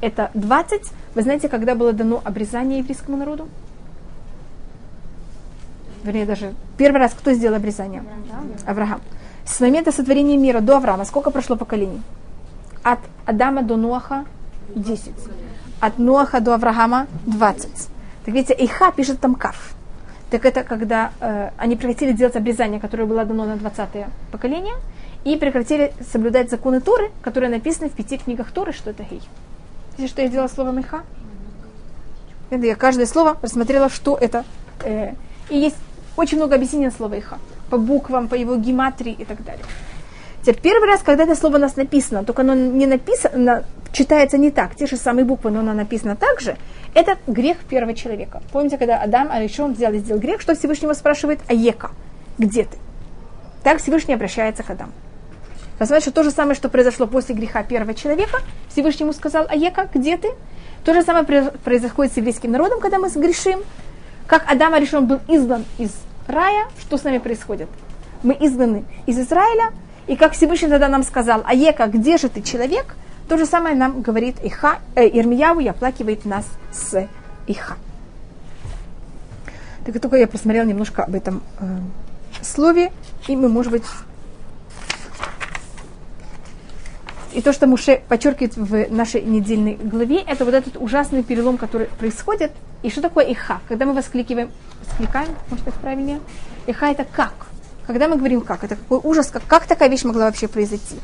это 0.00 0.30
20. 0.34 0.82
Вы 1.14 1.22
знаете, 1.22 1.48
когда 1.48 1.74
было 1.74 1.92
дано 1.92 2.20
обрезание 2.24 2.78
еврейскому 2.78 3.16
народу? 3.16 3.48
вернее 6.04 6.26
даже 6.26 6.54
первый 6.76 6.98
раз 6.98 7.12
кто 7.12 7.32
сделал 7.32 7.54
обрезание? 7.54 8.02
Авраам. 8.66 9.00
С 9.44 9.60
момента 9.60 9.92
сотворения 9.92 10.36
мира 10.36 10.60
до 10.60 10.76
Авраама 10.76 11.04
сколько 11.04 11.30
прошло 11.30 11.56
поколений? 11.56 12.02
От 12.82 12.98
Адама 13.24 13.62
до 13.62 13.76
Ноаха 13.76 14.24
10. 14.74 15.12
От 15.80 15.98
Ноаха 15.98 16.40
до 16.40 16.54
Авраама 16.54 17.06
20. 17.26 17.70
Так 18.24 18.34
видите, 18.34 18.54
Иха 18.58 18.90
пишет 18.92 19.20
там 19.20 19.34
Каф. 19.34 19.71
Так 20.32 20.46
это 20.46 20.64
когда 20.64 21.12
э, 21.20 21.50
они 21.58 21.76
прекратили 21.76 22.12
делать 22.12 22.36
обрезание, 22.36 22.80
которое 22.80 23.04
было 23.04 23.26
дано 23.26 23.44
на 23.44 23.52
20-е 23.52 24.08
поколение, 24.30 24.72
и 25.24 25.36
прекратили 25.36 25.92
соблюдать 26.10 26.48
законы 26.48 26.80
Торы, 26.80 27.10
которые 27.20 27.50
написаны 27.50 27.90
в 27.90 27.92
пяти 27.92 28.16
книгах 28.16 28.50
Торы, 28.50 28.72
что 28.72 28.88
это 28.88 29.02
Гей. 29.02 29.20
Видите, 29.98 30.10
что 30.10 30.22
я 30.22 30.28
сделала 30.28 30.48
словом 30.48 30.80
Иха? 30.80 31.02
Я 32.50 32.76
каждое 32.76 33.04
слово 33.04 33.36
рассмотрела, 33.42 33.90
что 33.90 34.16
это. 34.16 34.46
Э, 34.82 35.12
и 35.50 35.58
есть 35.58 35.76
очень 36.16 36.38
много 36.38 36.54
объяснений 36.54 36.90
слова 36.90 37.18
иха. 37.18 37.38
По 37.68 37.76
буквам, 37.76 38.28
по 38.28 38.34
его 38.34 38.56
гематрии 38.56 39.12
и 39.12 39.26
так 39.26 39.44
далее. 39.44 39.64
Теперь 40.40 40.60
первый 40.62 40.88
раз, 40.88 41.02
когда 41.02 41.24
это 41.24 41.34
слово 41.34 41.56
у 41.56 41.60
нас 41.60 41.76
написано, 41.76 42.24
только 42.24 42.40
оно 42.40 42.54
не 42.54 42.86
написано, 42.86 43.64
читается 43.92 44.38
не 44.38 44.50
так, 44.50 44.74
те 44.74 44.86
же 44.86 44.96
самые 44.96 45.24
буквы, 45.24 45.50
но 45.50 45.60
оно 45.60 45.72
написано 45.72 46.16
так 46.16 46.40
же, 46.40 46.56
это 46.94 47.18
грех 47.26 47.58
первого 47.58 47.94
человека. 47.94 48.42
Помните, 48.52 48.78
когда 48.78 48.98
Адам 48.98 49.28
а 49.30 49.40
еще 49.40 49.62
он 49.62 49.74
взял 49.74 49.92
и 49.92 49.98
сделал 49.98 50.20
грех, 50.20 50.40
что 50.40 50.54
Всевышнего 50.54 50.92
спрашивает, 50.94 51.40
Аека, 51.48 51.90
где 52.38 52.64
ты? 52.64 52.76
Так 53.62 53.78
Всевышний 53.78 54.14
обращается 54.14 54.62
к 54.62 54.70
Адаму. 54.70 54.92
Посмотрите, 55.78 56.10
что 56.10 56.14
то 56.14 56.22
же 56.24 56.30
самое, 56.30 56.54
что 56.54 56.68
произошло 56.68 57.06
после 57.06 57.34
греха 57.34 57.62
первого 57.62 57.94
человека, 57.94 58.38
Всевышнему 58.70 59.12
сказал, 59.12 59.46
Аека, 59.48 59.88
где 59.92 60.16
ты? 60.16 60.28
То 60.84 60.94
же 60.94 61.02
самое 61.02 61.24
происходит 61.24 62.12
с 62.12 62.16
еврейским 62.16 62.50
народом, 62.50 62.80
когда 62.80 62.98
мы 62.98 63.08
сгрешим 63.08 63.60
как 64.26 64.50
Адам 64.50 64.74
решен 64.76 65.06
был 65.06 65.20
изгнан 65.28 65.64
из 65.78 65.90
рая, 66.26 66.68
что 66.80 66.96
с 66.96 67.04
нами 67.04 67.18
происходит? 67.18 67.68
Мы 68.22 68.34
изгнаны 68.40 68.84
из 69.04 69.18
Израиля, 69.18 69.72
и 70.06 70.16
как 70.16 70.32
Всевышний 70.32 70.68
тогда 70.68 70.88
нам 70.88 71.02
сказал, 71.02 71.42
Аека, 71.44 71.86
где 71.86 72.16
же 72.16 72.30
ты, 72.30 72.40
человек? 72.40 72.96
То 73.32 73.38
же 73.38 73.46
самое 73.46 73.74
нам 73.74 74.02
говорит 74.02 74.36
Иха, 74.42 74.80
э, 74.94 75.08
Ирмияву 75.08 75.60
и 75.60 75.66
оплакивает 75.66 76.26
нас 76.26 76.44
с 76.70 77.08
Иха. 77.46 77.76
Так 79.86 79.98
только 80.02 80.18
я 80.18 80.26
посмотрела 80.26 80.66
немножко 80.66 81.04
об 81.04 81.14
этом 81.14 81.42
э, 81.58 81.64
слове, 82.42 82.92
и 83.28 83.34
мы, 83.34 83.48
может 83.48 83.72
быть, 83.72 83.84
и 87.32 87.40
то, 87.40 87.54
что 87.54 87.66
Муше 87.66 88.02
подчеркивает 88.06 88.54
в 88.54 88.92
нашей 88.92 89.22
недельной 89.22 89.76
главе, 89.76 90.20
это 90.20 90.44
вот 90.44 90.52
этот 90.52 90.76
ужасный 90.76 91.22
перелом, 91.22 91.56
который 91.56 91.86
происходит. 91.86 92.52
И 92.82 92.90
что 92.90 93.00
такое 93.00 93.24
иха? 93.32 93.60
Когда 93.66 93.86
мы 93.86 93.94
воскликиваем, 93.94 94.50
воскликаем, 94.86 95.30
может 95.48 95.64
так 95.64 95.74
правильнее? 95.76 96.20
Иха 96.66 96.90
это 96.90 97.06
как? 97.10 97.32
Когда 97.86 98.08
мы 98.08 98.18
говорим 98.18 98.42
как? 98.42 98.62
Это 98.62 98.76
какой 98.76 99.00
ужас, 99.02 99.28
как, 99.28 99.46
как 99.46 99.66
такая 99.66 99.88
вещь 99.88 100.04
могла 100.04 100.26
вообще 100.26 100.48
произойти? 100.48 100.96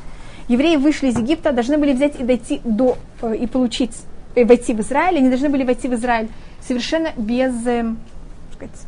Евреи 0.49 0.77
вышли 0.77 1.09
из 1.09 1.19
Египта, 1.19 1.53
должны 1.53 1.79
были 1.79 1.93
взять 1.93 2.19
и 2.19 2.25
дойти 2.25 2.61
до, 2.65 2.97
э, 3.23 3.37
и 3.37 3.47
получить, 3.47 3.97
и 4.35 4.41
э, 4.41 4.45
войти 4.45 4.73
в 4.73 4.81
Израиль. 4.81 5.19
Они 5.19 5.29
должны 5.29 5.49
были 5.51 5.65
войти 5.65 5.89
в 5.89 5.95
Израиль 5.95 6.29
совершенно 6.67 7.11
без, 7.17 7.55
э, 7.67 7.95
сказать, 8.55 8.87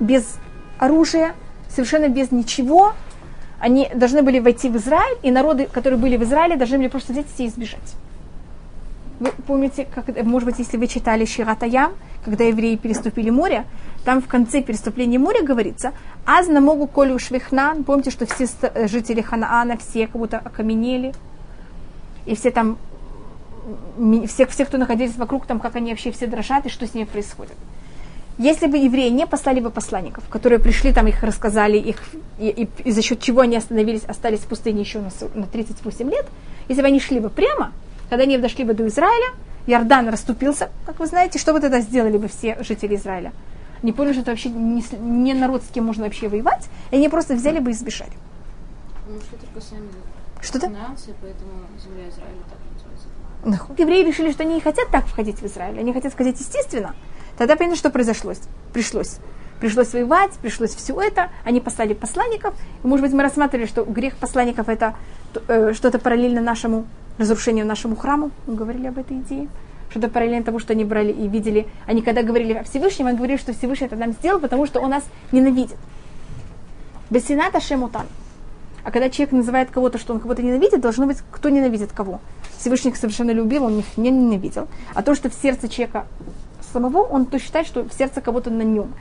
без 0.00 0.36
оружия, 0.78 1.34
совершенно 1.68 2.08
без 2.08 2.32
ничего, 2.32 2.94
они 3.60 3.88
должны 3.94 4.22
были 4.22 4.40
войти 4.40 4.68
в 4.68 4.76
Израиль, 4.76 5.16
и 5.22 5.30
народы, 5.30 5.66
которые 5.72 5.98
были 5.98 6.16
в 6.16 6.22
Израиле, 6.24 6.56
должны 6.56 6.76
были 6.78 6.88
просто 6.88 7.12
взять 7.12 7.26
и 7.38 7.46
избежать. 7.46 7.94
Вы 9.20 9.30
помните, 9.46 9.86
как, 9.92 10.08
может 10.24 10.48
быть, 10.48 10.58
если 10.58 10.76
вы 10.76 10.88
читали 10.88 11.24
Ширатаям, 11.24 11.92
когда 12.24 12.44
евреи 12.44 12.76
переступили 12.76 13.30
море, 13.30 13.64
там 14.04 14.20
в 14.20 14.26
конце 14.26 14.60
переступления 14.60 15.18
моря 15.18 15.42
говорится, 15.42 15.92
«Аз 16.26 16.48
на 16.48 16.60
могу 16.60 16.86
колю 16.86 17.18
швихнан», 17.18 17.84
помните, 17.84 18.10
что 18.10 18.26
все 18.26 18.46
жители 18.88 19.20
Ханаана, 19.20 19.76
все 19.76 20.06
как 20.06 20.16
будто 20.16 20.38
окаменели, 20.38 21.14
и 22.26 22.34
все 22.34 22.50
там, 22.50 22.76
все, 24.26 24.46
все, 24.46 24.64
кто 24.64 24.78
находились 24.78 25.16
вокруг, 25.16 25.46
там, 25.46 25.60
как 25.60 25.76
они 25.76 25.90
вообще 25.90 26.10
все 26.10 26.26
дрожат, 26.26 26.66
и 26.66 26.68
что 26.68 26.86
с 26.86 26.94
ними 26.94 27.04
происходит. 27.04 27.54
Если 28.36 28.66
бы 28.66 28.78
евреи 28.78 29.10
не 29.10 29.26
послали 29.26 29.60
бы 29.60 29.70
посланников, 29.70 30.24
которые 30.28 30.58
пришли, 30.58 30.92
там 30.92 31.06
их 31.06 31.22
рассказали, 31.22 31.78
их, 31.78 32.02
и, 32.40 32.48
и, 32.48 32.68
и 32.88 32.90
за 32.90 33.00
счет 33.00 33.20
чего 33.20 33.42
они 33.42 33.56
остановились, 33.56 34.02
остались 34.04 34.40
в 34.40 34.46
пустыне 34.46 34.80
еще 34.80 34.98
на, 34.98 35.10
на 35.34 35.46
38 35.46 36.10
лет, 36.10 36.26
если 36.68 36.82
бы 36.82 36.88
они 36.88 36.98
шли 36.98 37.20
бы 37.20 37.30
прямо, 37.30 37.72
когда 38.08 38.24
они 38.24 38.38
дошли 38.38 38.64
бы 38.64 38.74
до 38.74 38.86
Израиля, 38.88 39.34
Иордан 39.66 40.08
расступился, 40.08 40.70
как 40.86 41.00
вы 41.00 41.06
знаете, 41.06 41.38
что 41.38 41.52
бы 41.52 41.60
тогда 41.60 41.80
сделали 41.80 42.18
бы 42.18 42.28
все 42.28 42.56
жители 42.62 42.96
Израиля? 42.96 43.32
Они 43.82 43.92
поняли, 43.92 44.12
что 44.12 44.22
это 44.22 44.30
вообще 44.30 44.48
не, 44.50 44.82
не 44.98 45.34
народ, 45.34 45.62
с 45.62 45.68
кем 45.68 45.84
можно 45.84 46.04
вообще 46.04 46.28
воевать, 46.28 46.68
и 46.90 46.96
они 46.96 47.08
просто 47.08 47.34
взяли 47.34 47.58
бы 47.58 47.70
и 47.70 47.74
сбежали. 47.74 48.12
Ну, 49.08 49.20
что 49.20 49.36
только 49.36 49.60
сами 49.60 49.88
Что-то? 50.40 50.68
Нации, 50.70 51.14
поэтому 51.20 51.50
земля 51.82 52.08
Израиля 52.08 52.40
так 52.48 52.58
называется. 52.72 53.82
Евреи 53.82 54.06
решили, 54.06 54.32
что 54.32 54.42
они 54.42 54.54
не 54.54 54.60
хотят 54.60 54.88
так 54.90 55.06
входить 55.06 55.40
в 55.40 55.46
Израиль, 55.46 55.78
они 55.78 55.92
хотят 55.92 56.12
сказать 56.12 56.38
естественно. 56.40 56.94
Тогда 57.36 57.56
понятно, 57.56 57.76
что 57.76 57.90
произошло. 57.90 58.32
Пришлось. 58.72 59.18
Пришлось 59.60 59.92
воевать, 59.92 60.32
пришлось 60.42 60.74
все 60.74 60.98
это. 61.00 61.30
Они 61.44 61.60
послали 61.60 61.94
посланников. 61.94 62.54
И, 62.82 62.86
может 62.86 63.04
быть, 63.04 63.12
мы 63.12 63.22
рассматривали, 63.22 63.66
что 63.66 63.84
грех 63.84 64.16
посланников 64.16 64.68
это 64.68 64.94
э, 65.48 65.72
что-то 65.74 65.98
параллельно 65.98 66.40
нашему 66.40 66.86
разрушению 67.18 67.66
нашему 67.66 67.96
храму. 67.96 68.30
Мы 68.46 68.54
говорили 68.54 68.86
об 68.86 68.98
этой 68.98 69.18
идее. 69.18 69.48
Что-то 69.90 70.08
параллельно 70.08 70.44
тому, 70.44 70.58
что 70.58 70.72
они 70.72 70.84
брали 70.84 71.12
и 71.12 71.28
видели. 71.28 71.66
Они 71.86 72.02
когда 72.02 72.22
говорили 72.22 72.54
о 72.54 72.64
Всевышнем, 72.64 73.06
они 73.06 73.16
говорили, 73.16 73.38
что 73.38 73.52
Всевышний 73.52 73.86
это 73.86 73.96
нам 73.96 74.12
сделал, 74.12 74.40
потому 74.40 74.66
что 74.66 74.80
он 74.80 74.90
нас 74.90 75.04
ненавидит. 75.30 75.76
Бессината 77.10 77.60
шемутан. 77.60 78.06
А 78.82 78.90
когда 78.90 79.08
человек 79.08 79.32
называет 79.32 79.70
кого-то, 79.70 79.98
что 79.98 80.12
он 80.12 80.20
кого-то 80.20 80.42
ненавидит, 80.42 80.80
должно 80.80 81.06
быть, 81.06 81.18
кто 81.30 81.48
ненавидит 81.48 81.92
кого. 81.92 82.20
Всевышний 82.58 82.90
их 82.90 82.96
совершенно 82.96 83.30
любил, 83.30 83.64
он 83.64 83.78
их 83.78 83.96
не 83.96 84.10
ненавидел. 84.10 84.68
А 84.94 85.02
то, 85.02 85.14
что 85.14 85.30
в 85.30 85.34
сердце 85.34 85.68
человека 85.68 86.06
самого, 86.72 86.98
он 86.98 87.26
то 87.26 87.38
считает, 87.38 87.66
что 87.66 87.84
в 87.84 87.92
сердце 87.94 88.20
кого-то 88.20 88.50
на 88.50 88.62
нем. 88.62 88.92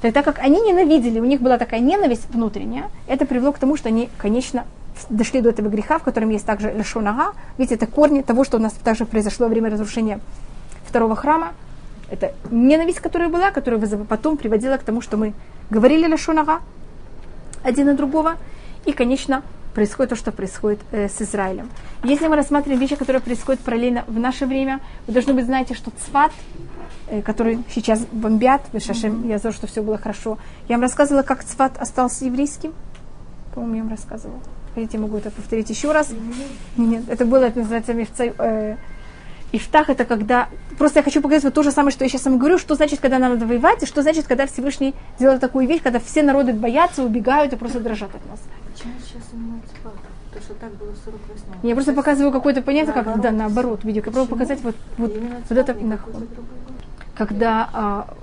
Так 0.00 0.24
как 0.24 0.38
они 0.38 0.60
ненавидели, 0.60 1.20
у 1.20 1.24
них 1.24 1.42
была 1.42 1.58
такая 1.58 1.80
ненависть 1.80 2.30
внутренняя, 2.30 2.90
это 3.06 3.26
привело 3.26 3.52
к 3.52 3.58
тому, 3.58 3.76
что 3.76 3.88
они, 3.88 4.08
конечно, 4.16 4.64
дошли 5.08 5.40
до 5.40 5.50
этого 5.50 5.68
греха, 5.68 5.98
в 5.98 6.02
котором 6.02 6.30
есть 6.30 6.46
также 6.46 6.72
лешонага. 6.72 7.32
Видите, 7.58 7.76
это 7.76 7.86
корни 7.86 8.22
того, 8.22 8.44
что 8.44 8.58
у 8.58 8.60
нас 8.60 8.72
также 8.72 9.06
произошло 9.06 9.46
во 9.46 9.50
время 9.50 9.70
разрушения 9.70 10.20
второго 10.84 11.16
храма. 11.16 11.52
Это 12.10 12.34
ненависть, 12.50 13.00
которая 13.00 13.28
была, 13.28 13.50
которая 13.50 13.80
потом 14.04 14.36
приводила 14.36 14.76
к 14.76 14.82
тому, 14.82 15.00
что 15.00 15.16
мы 15.16 15.32
говорили 15.70 16.06
лешонага 16.06 16.60
один 17.62 17.86
на 17.86 17.94
другого. 17.94 18.36
И, 18.84 18.92
конечно, 18.92 19.42
происходит 19.74 20.10
то, 20.10 20.16
что 20.16 20.32
происходит 20.32 20.80
э, 20.90 21.08
с 21.08 21.22
Израилем. 21.22 21.70
Если 22.02 22.26
мы 22.26 22.36
рассматриваем 22.36 22.80
вещи, 22.80 22.96
которые 22.96 23.22
происходят 23.22 23.60
параллельно 23.60 24.04
в 24.06 24.18
наше 24.18 24.46
время, 24.46 24.80
вы 25.06 25.12
должны 25.12 25.34
быть 25.34 25.44
знаете, 25.44 25.74
что 25.74 25.90
Цват, 25.90 26.32
э, 27.08 27.22
который 27.22 27.62
сейчас 27.72 28.00
бомбят, 28.10 28.62
в 28.72 28.80
Шашем, 28.80 29.28
я 29.28 29.38
знаю, 29.38 29.54
что 29.54 29.66
все 29.66 29.82
было 29.82 29.98
хорошо. 29.98 30.38
Я 30.68 30.76
вам 30.76 30.82
рассказывала, 30.82 31.22
как 31.22 31.44
Цват 31.44 31.78
остался 31.78 32.24
еврейским. 32.24 32.72
По-моему, 33.54 33.76
я 33.76 33.82
вам 33.82 33.90
рассказывала. 33.90 34.40
Хотите, 34.74 34.98
могу 34.98 35.16
это 35.16 35.30
повторить 35.30 35.68
еще 35.70 35.92
раз? 35.92 36.10
Нет, 36.76 37.04
это 37.08 37.24
было, 37.24 37.44
это 37.44 37.58
называется 37.58 37.92
мифца, 37.92 38.24
э, 38.24 38.76
Ифтах 39.52 39.90
это 39.90 40.04
когда... 40.04 40.48
Просто 40.78 41.00
я 41.00 41.02
хочу 41.02 41.20
показать 41.20 41.44
вот 41.44 41.54
то 41.54 41.62
же 41.62 41.72
самое, 41.72 41.92
что 41.92 42.04
я 42.04 42.08
сейчас 42.08 42.24
вам 42.24 42.38
говорю, 42.38 42.56
что 42.56 42.76
значит, 42.76 43.00
когда 43.00 43.18
надо 43.18 43.44
воевать, 43.46 43.82
и 43.82 43.86
что 43.86 44.02
значит, 44.02 44.26
когда 44.26 44.46
Всевышний 44.46 44.94
сделал 45.18 45.38
такую 45.38 45.66
вещь, 45.66 45.82
когда 45.82 45.98
все 45.98 46.22
народы 46.22 46.52
боятся, 46.52 47.02
убегают 47.02 47.52
и 47.52 47.56
просто 47.56 47.80
дрожат 47.80 48.14
от 48.14 48.24
нас. 48.30 48.40
Почему 48.72 48.92
сейчас 49.00 49.28
занимается 49.30 49.74
папа? 49.82 49.96
То, 50.32 50.40
что 50.40 50.54
так 50.54 50.70
было 50.76 50.92
в 50.92 50.98
48 51.04 51.68
Я 51.68 51.74
просто 51.74 51.92
показываю 51.92 52.32
какое-то 52.32 52.62
понятие, 52.62 52.92
как 52.92 53.20
да, 53.20 53.32
наоборот, 53.32 53.82
видео. 53.82 54.02
Я 54.06 54.12
пробую 54.12 54.28
показать 54.28 54.60
вот, 54.62 54.76
вот, 54.96 55.12
вот 55.48 55.58
это, 55.58 55.76
когда 57.16 57.68
а, 57.72 58.14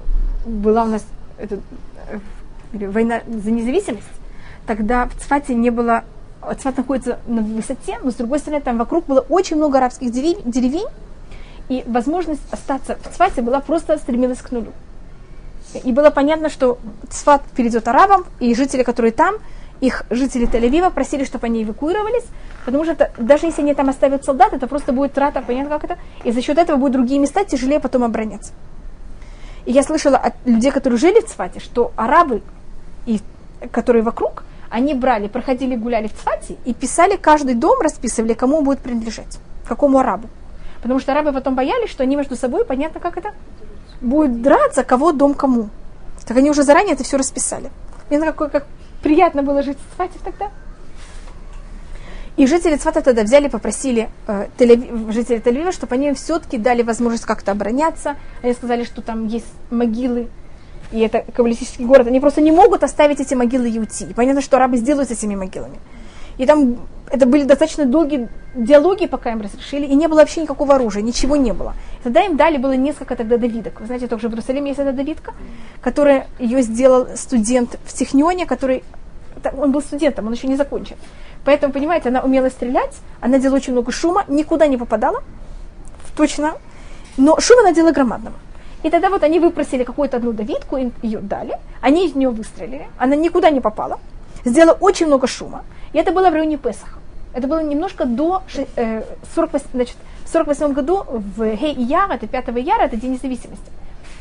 была 0.45 0.85
у 0.85 0.87
нас 0.87 1.05
это, 1.37 1.59
э, 2.09 2.87
война 2.87 3.21
за 3.27 3.51
независимость, 3.51 4.07
тогда 4.65 5.07
в 5.07 5.15
Цфате 5.15 5.53
не 5.53 5.69
было 5.69 6.05
Цфат 6.55 6.77
находится 6.77 7.19
на 7.27 7.41
высоте, 7.41 7.97
но 8.03 8.11
с 8.11 8.15
другой 8.15 8.39
стороны 8.39 8.61
там 8.61 8.77
вокруг 8.77 9.05
было 9.05 9.21
очень 9.29 9.57
много 9.57 9.77
арабских 9.77 10.11
дерев, 10.11 10.37
деревень, 10.45 10.87
и 11.69 11.83
возможность 11.87 12.41
остаться 12.51 12.97
в 13.03 13.13
Цфате 13.13 13.41
была 13.41 13.59
просто 13.59 13.97
стремилась 13.97 14.39
к 14.39 14.51
нулю. 14.51 14.71
И 15.83 15.91
было 15.91 16.09
понятно, 16.09 16.49
что 16.49 16.77
Цфат 17.09 17.43
перейдет 17.55 17.87
арабам, 17.87 18.25
и 18.39 18.55
жители, 18.55 18.83
которые 18.83 19.11
там, 19.11 19.35
их 19.81 20.03
жители 20.09 20.47
Тель-Авива 20.47 20.91
просили, 20.91 21.23
чтобы 21.23 21.47
они 21.47 21.63
эвакуировались, 21.63 22.25
потому 22.65 22.83
что 22.83 22.93
это, 22.93 23.11
даже 23.17 23.47
если 23.47 23.61
они 23.61 23.73
там 23.73 23.89
оставят 23.89 24.25
солдат, 24.25 24.53
это 24.53 24.67
просто 24.67 24.91
будет 24.91 25.13
трата, 25.13 25.43
понятно 25.45 25.77
как 25.77 25.83
это, 25.83 25.99
и 26.23 26.31
за 26.31 26.41
счет 26.41 26.57
этого 26.57 26.77
будут 26.77 26.93
другие 26.93 27.19
места 27.19 27.43
тяжелее 27.43 27.79
потом 27.79 28.03
обороняться. 28.03 28.53
И 29.65 29.71
я 29.71 29.83
слышала 29.83 30.17
от 30.17 30.33
людей, 30.45 30.71
которые 30.71 30.97
жили 30.97 31.19
в 31.19 31.25
Цфате, 31.25 31.59
что 31.59 31.91
арабы, 31.95 32.41
и, 33.05 33.19
которые 33.71 34.01
вокруг, 34.01 34.43
они 34.69 34.93
брали, 34.93 35.27
проходили, 35.27 35.75
гуляли 35.75 36.07
в 36.07 36.13
Цфате 36.13 36.57
и 36.65 36.73
писали 36.73 37.15
каждый 37.15 37.55
дом, 37.55 37.79
расписывали, 37.81 38.33
кому 38.33 38.57
он 38.57 38.63
будет 38.63 38.79
принадлежать, 38.79 39.39
какому 39.67 39.99
арабу. 39.99 40.29
Потому 40.81 40.99
что 40.99 41.11
арабы 41.11 41.33
потом 41.33 41.55
боялись, 41.55 41.89
что 41.89 42.03
они 42.03 42.15
между 42.15 42.35
собой, 42.35 42.65
понятно, 42.65 42.99
как 42.99 43.17
это, 43.17 43.33
будут 44.01 44.41
драться, 44.41 44.83
кого 44.83 45.11
дом 45.11 45.33
кому. 45.33 45.69
Так 46.25 46.37
они 46.37 46.49
уже 46.49 46.63
заранее 46.63 46.93
это 46.93 47.03
все 47.03 47.17
расписали. 47.17 47.71
Мне 48.09 48.19
какой, 48.19 48.49
как 48.49 48.65
приятно 49.01 49.43
было 49.43 49.63
жить 49.63 49.77
в 49.77 49.95
Цфате 49.95 50.19
тогда. 50.23 50.49
И 52.35 52.45
жители 52.45 52.75
Цфата 52.75 53.01
тогда 53.01 53.23
взяли, 53.23 53.47
попросили 53.47 54.09
э, 54.27 54.47
тель 54.57 55.11
жителей 55.11 55.39
Тель-Авива, 55.39 55.71
чтобы 55.71 55.95
они 55.95 56.13
все-таки 56.13 56.59
дали 56.59 56.83
возможность 56.83 57.25
как-то 57.25 57.51
обороняться. 57.51 58.15
Они 58.43 58.53
сказали, 58.53 58.83
что 58.83 59.01
там 59.01 59.25
есть 59.25 59.47
могилы, 59.71 60.27
и 60.91 60.99
это 60.99 61.23
каббалистический 61.33 61.85
город. 61.85 62.07
Они 62.07 62.19
просто 62.19 62.41
не 62.41 62.51
могут 62.51 62.83
оставить 62.83 63.19
эти 63.19 63.33
могилы 63.33 63.69
и 63.69 63.79
уйти. 63.79 64.05
И 64.05 64.13
понятно, 64.13 64.41
что 64.41 64.57
арабы 64.57 64.77
сделают 64.77 65.09
с 65.09 65.11
этими 65.11 65.35
могилами. 65.35 65.77
И 66.37 66.45
там 66.45 66.77
это 67.09 67.25
были 67.25 67.43
достаточно 67.43 67.85
долгие 67.85 68.29
диалоги, 68.53 69.07
пока 69.07 69.31
им 69.31 69.41
разрешили, 69.41 69.85
и 69.85 69.95
не 69.95 70.07
было 70.07 70.19
вообще 70.19 70.41
никакого 70.41 70.75
оружия, 70.75 71.01
ничего 71.01 71.35
не 71.35 71.51
было. 71.53 71.73
Тогда 72.03 72.21
им 72.23 72.37
дали 72.37 72.57
было 72.57 72.73
несколько 72.73 73.15
тогда 73.15 73.37
давидок. 73.37 73.79
Вы 73.79 73.87
знаете, 73.87 74.07
также 74.07 74.27
в 74.29 74.31
Иерусалиме 74.31 74.69
есть 74.69 74.79
эта 74.79 74.91
давидка, 74.91 75.33
которая 75.81 76.27
ее 76.39 76.61
сделал 76.61 77.07
студент 77.15 77.79
в 77.85 77.93
Технионе, 77.93 78.45
который 78.45 78.83
он 79.57 79.71
был 79.71 79.81
студентом, 79.81 80.27
он 80.27 80.33
еще 80.33 80.47
не 80.47 80.55
закончил. 80.55 80.95
Поэтому, 81.45 81.71
понимаете, 81.71 82.09
она 82.09 82.21
умела 82.21 82.49
стрелять, 82.49 82.95
она 83.21 83.39
делала 83.39 83.57
очень 83.57 83.73
много 83.73 83.91
шума, 83.91 84.25
никуда 84.27 84.67
не 84.67 84.77
попадала, 84.77 85.23
точно, 86.15 86.55
но 87.15 87.39
шума 87.39 87.61
она 87.61 87.73
делала 87.73 87.93
громадного. 87.93 88.35
И 88.83 88.89
тогда 88.89 89.09
вот 89.09 89.23
они 89.23 89.39
выпросили 89.39 89.83
какую-то 89.83 90.17
одну 90.17 90.33
давидку, 90.33 90.77
им 90.77 90.93
ее 91.01 91.19
дали, 91.19 91.57
они 91.81 92.05
из 92.05 92.15
нее 92.15 92.29
выстрелили, 92.29 92.87
она 92.97 93.15
никуда 93.15 93.49
не 93.49 93.59
попала, 93.59 93.99
сделала 94.45 94.77
очень 94.79 95.07
много 95.07 95.27
шума. 95.27 95.63
И 95.93 95.97
это 95.97 96.11
было 96.11 96.29
в 96.29 96.33
районе 96.33 96.57
Песаха. 96.57 96.99
Это 97.33 97.47
было 97.47 97.63
немножко 97.63 98.05
до 98.05 98.43
э, 98.75 99.03
48, 99.35 99.67
значит, 99.73 99.95
в 100.25 100.29
48 100.29 100.73
году 100.73 101.03
в 101.07 101.55
Хей 101.55 101.73
Яр, 101.73 102.11
это 102.11 102.27
5 102.27 102.47
Яра, 102.57 102.83
это 102.83 102.97
День 102.97 103.13
независимости. 103.13 103.71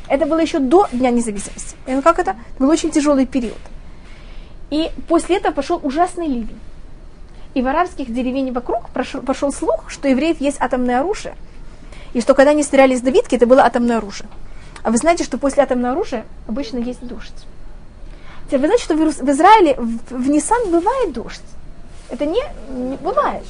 Это 0.09 0.27
было 0.27 0.39
еще 0.39 0.59
до 0.59 0.87
Дня 0.93 1.11
независимости. 1.11 1.77
И 1.87 1.93
ну 1.93 2.03
как 2.03 2.19
это? 2.19 2.31
это 2.31 2.63
был 2.63 2.69
очень 2.71 2.91
тяжелый 2.91 3.27
период. 3.27 3.59
И 4.71 4.91
после 5.09 5.37
этого 5.37 5.53
пошел 5.53 5.81
ужасный 5.83 6.27
ливень. 6.27 6.59
И 7.55 7.63
в 7.63 7.67
арабских 7.67 8.13
деревень 8.13 8.53
вокруг 8.53 8.91
пошел, 8.91 9.23
пошел 9.23 9.53
слух, 9.53 9.85
что 9.89 10.09
евреев 10.09 10.41
есть 10.41 10.59
атомное 10.61 11.01
оружие. 11.01 11.35
И 12.13 12.21
что 12.21 12.35
когда 12.35 12.51
они 12.51 12.63
стреляли 12.63 12.95
из 12.95 13.01
давидки, 13.01 13.35
это 13.35 13.47
было 13.47 13.65
атомное 13.65 13.99
оружие. 13.99 14.29
А 14.87 14.93
вы 14.93 14.99
знаете, 14.99 15.25
что 15.25 15.37
после 15.37 15.65
атомного 15.65 15.95
оружия 15.95 16.25
обычно 16.47 16.79
есть 16.79 17.05
дождь. 17.05 17.35
Теперь 18.45 18.61
вы 18.61 18.67
знаете, 18.67 18.85
что 18.85 18.95
в 18.95 19.31
Израиле 19.31 19.75
в, 19.75 19.99
в 20.11 20.31
Ниссан 20.31 20.71
бывает 20.71 21.13
дождь. 21.13 21.43
Это 22.09 22.25
не, 22.25 22.41
не 22.69 22.97
бывает. 22.97 23.43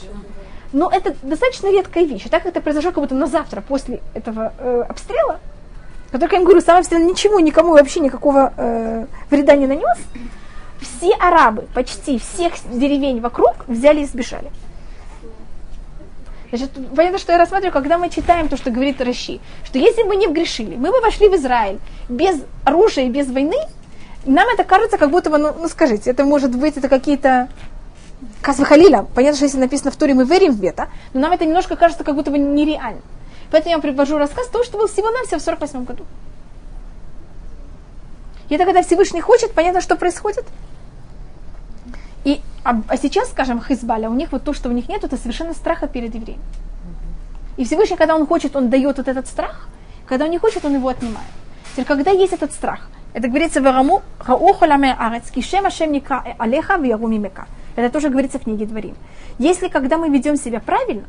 Но 0.72 0.90
это 0.90 1.14
достаточно 1.22 1.70
редкая 1.70 2.05
вещь. 2.05 2.25
И 2.25 2.31
так 2.31 2.42
как 2.42 2.53
это 2.53 2.62
произошло 2.62 2.90
как 2.90 3.03
будто 3.03 3.14
на 3.14 3.27
завтра 3.27 3.61
после 3.61 4.01
этого 4.14 4.55
э, 4.59 4.85
обстрела, 4.88 5.38
который, 6.11 6.33
я 6.33 6.38
им 6.38 6.44
говорю, 6.44 6.62
сам 6.62 6.79
обстрел 6.79 7.01
ничего, 7.01 7.38
никому 7.38 7.72
вообще 7.72 8.01
никакого 8.01 8.55
э, 8.57 9.05
вреда 9.29 9.57
не 9.57 9.66
нанес, 9.66 9.99
все 10.81 11.12
арабы, 11.16 11.66
почти 11.75 12.18
всех 12.18 12.55
деревень 12.64 13.20
вокруг 13.20 13.57
взяли 13.66 14.01
и 14.01 14.07
сбежали. 14.07 14.51
Значит, 16.56 16.70
понятно, 16.94 17.18
что 17.18 17.32
я 17.32 17.38
рассматриваю, 17.38 17.72
когда 17.72 17.98
мы 17.98 18.08
читаем 18.08 18.48
то, 18.48 18.56
что 18.56 18.70
говорит 18.70 19.00
Раши, 19.00 19.40
что 19.64 19.78
если 19.78 20.02
бы 20.02 20.08
мы 20.08 20.16
не 20.16 20.26
вгрешили, 20.26 20.76
мы 20.76 20.90
бы 20.90 21.00
вошли 21.02 21.28
в 21.28 21.34
Израиль 21.36 21.78
без 22.08 22.40
оружия 22.64 23.04
и 23.04 23.10
без 23.10 23.26
войны, 23.28 23.58
нам 24.24 24.48
это 24.48 24.64
кажется, 24.64 24.96
как 24.96 25.10
будто 25.10 25.28
бы, 25.28 25.36
ну, 25.36 25.52
ну 25.58 25.68
скажите, 25.68 26.10
это 26.10 26.24
может 26.24 26.56
быть, 26.56 26.78
это 26.78 26.88
какие-то 26.88 27.48
Казвахалиля, 28.40 29.06
понятно, 29.14 29.36
что 29.36 29.44
если 29.44 29.58
написано 29.58 29.90
в 29.90 29.96
Туре, 29.96 30.14
мы 30.14 30.24
верим 30.24 30.52
в 30.54 30.64
это, 30.64 30.88
но 31.12 31.20
нам 31.20 31.32
это 31.32 31.44
немножко 31.44 31.76
кажется 31.76 32.04
как 32.04 32.14
будто 32.14 32.30
бы 32.30 32.38
нереально. 32.38 33.02
Поэтому 33.50 33.70
я 33.72 33.76
вам 33.76 33.82
привожу 33.82 34.16
рассказ 34.16 34.48
того, 34.48 34.64
что 34.64 34.78
был 34.78 34.88
всего-навсего 34.88 35.38
в 35.38 35.42
48 35.42 35.84
году. 35.84 36.04
И 38.48 38.54
это 38.54 38.64
когда 38.64 38.82
Всевышний 38.82 39.20
хочет, 39.20 39.52
понятно, 39.52 39.82
что 39.82 39.96
происходит. 39.96 40.44
И, 42.26 42.40
а, 42.64 42.82
а 42.88 42.96
сейчас, 42.96 43.30
скажем, 43.30 43.62
Хизбаля, 43.62 44.10
у 44.10 44.14
них 44.14 44.32
вот 44.32 44.42
то, 44.42 44.52
что 44.52 44.68
у 44.68 44.72
них 44.72 44.88
нет, 44.88 45.04
это 45.04 45.16
совершенно 45.16 45.54
страха 45.54 45.86
перед 45.86 46.12
евреем. 46.12 46.40
И 47.56 47.64
Всевышний, 47.64 47.96
когда 47.96 48.16
он 48.16 48.26
хочет, 48.26 48.56
он 48.56 48.68
дает 48.68 48.96
вот 48.96 49.06
этот 49.06 49.28
страх, 49.28 49.68
когда 50.06 50.24
он 50.24 50.32
не 50.32 50.38
хочет, 50.38 50.64
он 50.64 50.74
его 50.74 50.88
отнимает. 50.88 51.28
Теперь, 51.72 51.84
когда 51.84 52.10
есть 52.10 52.32
этот 52.32 52.52
страх, 52.52 52.88
это 53.14 53.28
говорится 53.28 53.60
в 53.60 53.64
Раму, 53.64 54.02
никра 55.86 56.24
алеха 56.38 56.76
мека. 56.78 57.46
Это 57.76 57.90
тоже 57.92 58.08
говорится 58.08 58.40
в 58.40 58.42
книге 58.42 58.66
Дворим. 58.66 58.96
Если 59.38 59.68
когда 59.68 59.96
мы 59.96 60.08
ведем 60.08 60.36
себя 60.36 60.58
правильно, 60.58 61.05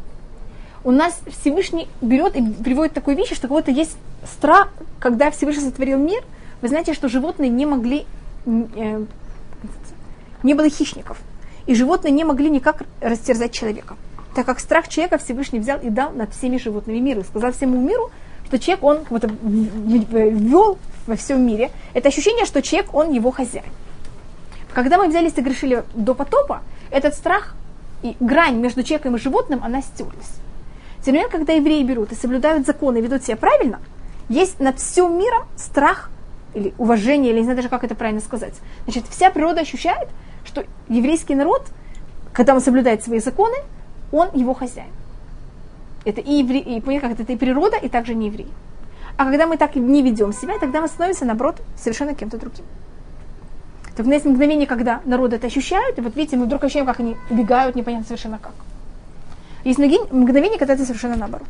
у 0.84 0.92
нас 0.92 1.20
Всевышний 1.42 1.88
берет 2.00 2.36
и 2.36 2.44
приводит 2.44 2.94
такую 2.94 3.18
вещь, 3.18 3.34
что 3.34 3.48
у 3.48 3.50
кого-то 3.50 3.72
есть 3.72 3.98
страх, 4.24 4.70
когда 5.00 5.32
Всевышний 5.32 5.64
сотворил 5.64 5.98
мир, 5.98 6.24
вы 6.62 6.68
знаете, 6.68 6.94
что 6.94 7.10
животные 7.10 7.50
не 7.50 7.66
могли, 7.66 8.06
э, 8.46 9.06
не 10.44 10.54
было 10.54 10.70
хищников, 10.70 11.18
и 11.66 11.76
животные 11.76 12.12
не 12.12 12.24
могли 12.24 12.50
никак 12.50 12.84
растерзать 13.02 13.52
человека, 13.52 13.96
так 14.36 14.46
как 14.46 14.60
страх 14.60 14.88
человека 14.88 15.18
Всевышний 15.18 15.60
взял 15.60 15.80
и 15.80 15.90
дал 15.90 16.12
над 16.12 16.34
всеми 16.34 16.58
животными 16.58 17.00
мира, 17.00 17.22
и 17.22 17.24
сказал 17.24 17.52
всему 17.52 17.80
миру, 17.80 18.12
что 18.46 18.60
человек, 18.60 18.84
он 18.84 19.00
вот, 19.10 19.26
ввел 19.44 20.78
во 21.06 21.16
всем 21.16 21.46
мире, 21.46 21.72
это 21.94 22.08
ощущение, 22.08 22.46
что 22.46 22.62
человек, 22.62 22.94
он 22.94 23.12
его 23.12 23.32
хозяин. 23.32 23.66
Когда 24.74 24.98
мы 24.98 25.08
взялись 25.08 25.34
и 25.36 25.84
до 25.96 26.14
потопа, 26.14 26.62
этот 26.92 27.16
страх 27.16 27.56
и 28.04 28.16
грань 28.20 28.58
между 28.58 28.84
человеком 28.84 29.16
и 29.16 29.20
животным, 29.20 29.64
она 29.64 29.82
стерлась. 29.82 30.36
Тем 31.04 31.14
не 31.14 31.20
менее, 31.20 31.32
когда 31.32 31.54
евреи 31.54 31.84
берут 31.84 32.12
и 32.12 32.16
соблюдают 32.16 32.66
законы 32.66 33.00
и 33.00 33.02
ведут 33.02 33.24
себя 33.24 33.38
правильно, 33.38 33.80
есть 34.30 34.60
над 34.60 34.80
всем 34.80 35.18
миром 35.18 35.48
страх 35.56 36.10
или 36.54 36.74
уважение, 36.78 37.32
или 37.32 37.40
не 37.40 37.44
знаю 37.44 37.58
даже, 37.58 37.70
как 37.70 37.84
это 37.84 37.96
правильно 37.96 38.22
сказать. 38.22 38.54
Значит, 38.84 39.06
вся 39.10 39.30
природа 39.30 39.62
ощущает, 39.62 40.10
что 40.48 40.66
еврейский 40.88 41.36
народ 41.36 41.72
когда 42.38 42.54
он 42.54 42.62
соблюдает 42.62 43.04
свои 43.04 43.18
законы, 43.18 43.56
он 44.12 44.30
его 44.36 44.54
хозяин. 44.54 44.92
Это 46.06 46.22
и, 46.22 46.34
евре... 46.34 46.60
и 46.60 46.80
понятно, 46.80 47.10
как 47.10 47.20
это, 47.20 47.34
и 47.34 47.36
природа, 47.36 47.78
и 47.78 47.90
также 47.90 48.14
не 48.14 48.28
еврей. 48.28 48.48
А 49.18 49.26
когда 49.26 49.48
мы 49.48 49.58
так 49.58 49.76
не 49.76 50.04
ведем 50.04 50.32
себя, 50.32 50.60
тогда 50.60 50.80
мы 50.82 50.88
становимся, 50.88 51.26
наоборот, 51.26 51.64
совершенно 51.76 52.14
кем-то 52.14 52.38
другим. 52.38 52.64
Так 53.96 54.06
у 54.06 54.10
нас 54.10 54.18
есть 54.18 54.26
мгновение, 54.28 54.68
когда 54.68 55.02
народы 55.06 55.38
это 55.38 55.48
ощущают, 55.48 55.98
и 55.98 56.02
вот 56.02 56.16
видите, 56.16 56.38
мы 56.38 56.46
вдруг 56.46 56.64
ощущаем, 56.64 56.86
как 56.86 57.00
они 57.00 57.18
убегают, 57.32 57.76
непонятно 57.76 58.06
совершенно 58.06 58.38
как. 58.38 58.54
Есть 59.64 59.80
мгновение, 59.80 60.60
когда 60.60 60.76
это 60.76 60.86
совершенно 60.86 61.16
наоборот. 61.16 61.50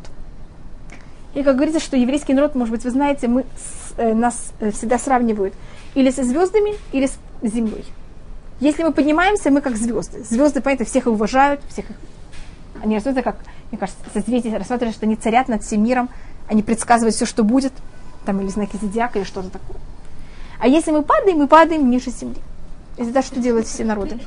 И 1.34 1.42
как 1.42 1.56
говорится, 1.56 1.80
что 1.80 1.98
еврейский 1.98 2.32
народ, 2.32 2.54
может 2.54 2.72
быть, 2.72 2.84
вы 2.84 2.90
знаете, 2.90 3.28
мы, 3.28 3.44
э, 3.98 4.14
нас 4.14 4.54
э, 4.60 4.70
всегда 4.70 4.98
сравнивают 4.98 5.52
или 5.94 6.10
со 6.10 6.24
звездами, 6.24 6.76
или 6.92 7.08
с 7.08 7.18
землей. 7.42 7.84
Если 8.60 8.82
мы 8.82 8.92
поднимаемся, 8.92 9.50
мы 9.50 9.60
как 9.60 9.76
звезды. 9.76 10.24
Звезды, 10.24 10.60
понятно, 10.60 10.84
всех 10.84 11.06
их 11.06 11.12
уважают, 11.12 11.60
всех 11.68 11.90
их... 11.90 11.96
Они 12.82 12.94
рассматривают, 12.96 13.24
как, 13.24 13.36
мне 13.70 13.78
кажется, 13.78 14.00
созвездие 14.12 14.56
рассматривают, 14.56 14.96
что 14.96 15.06
они 15.06 15.16
царят 15.16 15.48
над 15.48 15.62
всем 15.62 15.82
миром, 15.82 16.08
они 16.48 16.62
предсказывают 16.62 17.14
все, 17.14 17.26
что 17.26 17.44
будет, 17.44 17.72
там, 18.24 18.40
или 18.40 18.48
знаки 18.48 18.76
зодиака, 18.80 19.18
или 19.18 19.26
что-то 19.26 19.50
такое. 19.50 19.76
А 20.58 20.66
если 20.66 20.90
мы 20.90 21.02
падаем, 21.02 21.38
мы 21.38 21.46
падаем 21.46 21.88
ниже 21.88 22.10
земли. 22.10 22.40
Это 22.96 23.22
что 23.22 23.40
делают 23.40 23.66
все 23.66 23.84
народы? 23.84 24.18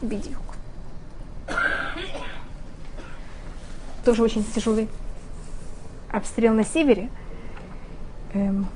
Бедюк. 0.00 0.38
Тоже 4.04 4.22
очень 4.22 4.44
тяжелый 4.44 4.88
обстрел 6.10 6.54
на 6.54 6.64
севере. 6.64 7.10
Эм, 8.32 8.66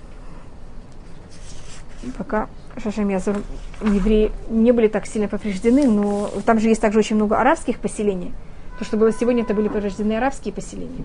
пока 2.19 2.49
Шашем 2.79 3.09
Язур 3.09 3.37
евреи 3.83 4.33
не 4.49 4.73
были 4.73 4.89
так 4.89 5.07
сильно 5.07 5.29
повреждены, 5.29 5.87
но 5.87 6.31
там 6.47 6.59
же 6.59 6.69
есть 6.69 6.81
также 6.81 6.99
очень 6.99 7.17
много 7.17 7.39
арабских 7.39 7.79
поселений. 7.79 8.33
То, 8.79 8.85
что 8.85 8.97
было 8.97 9.13
сегодня, 9.13 9.43
это 9.43 9.55
были 9.55 9.69
повреждены 9.69 10.15
арабские 10.15 10.55
поселения. 10.55 11.05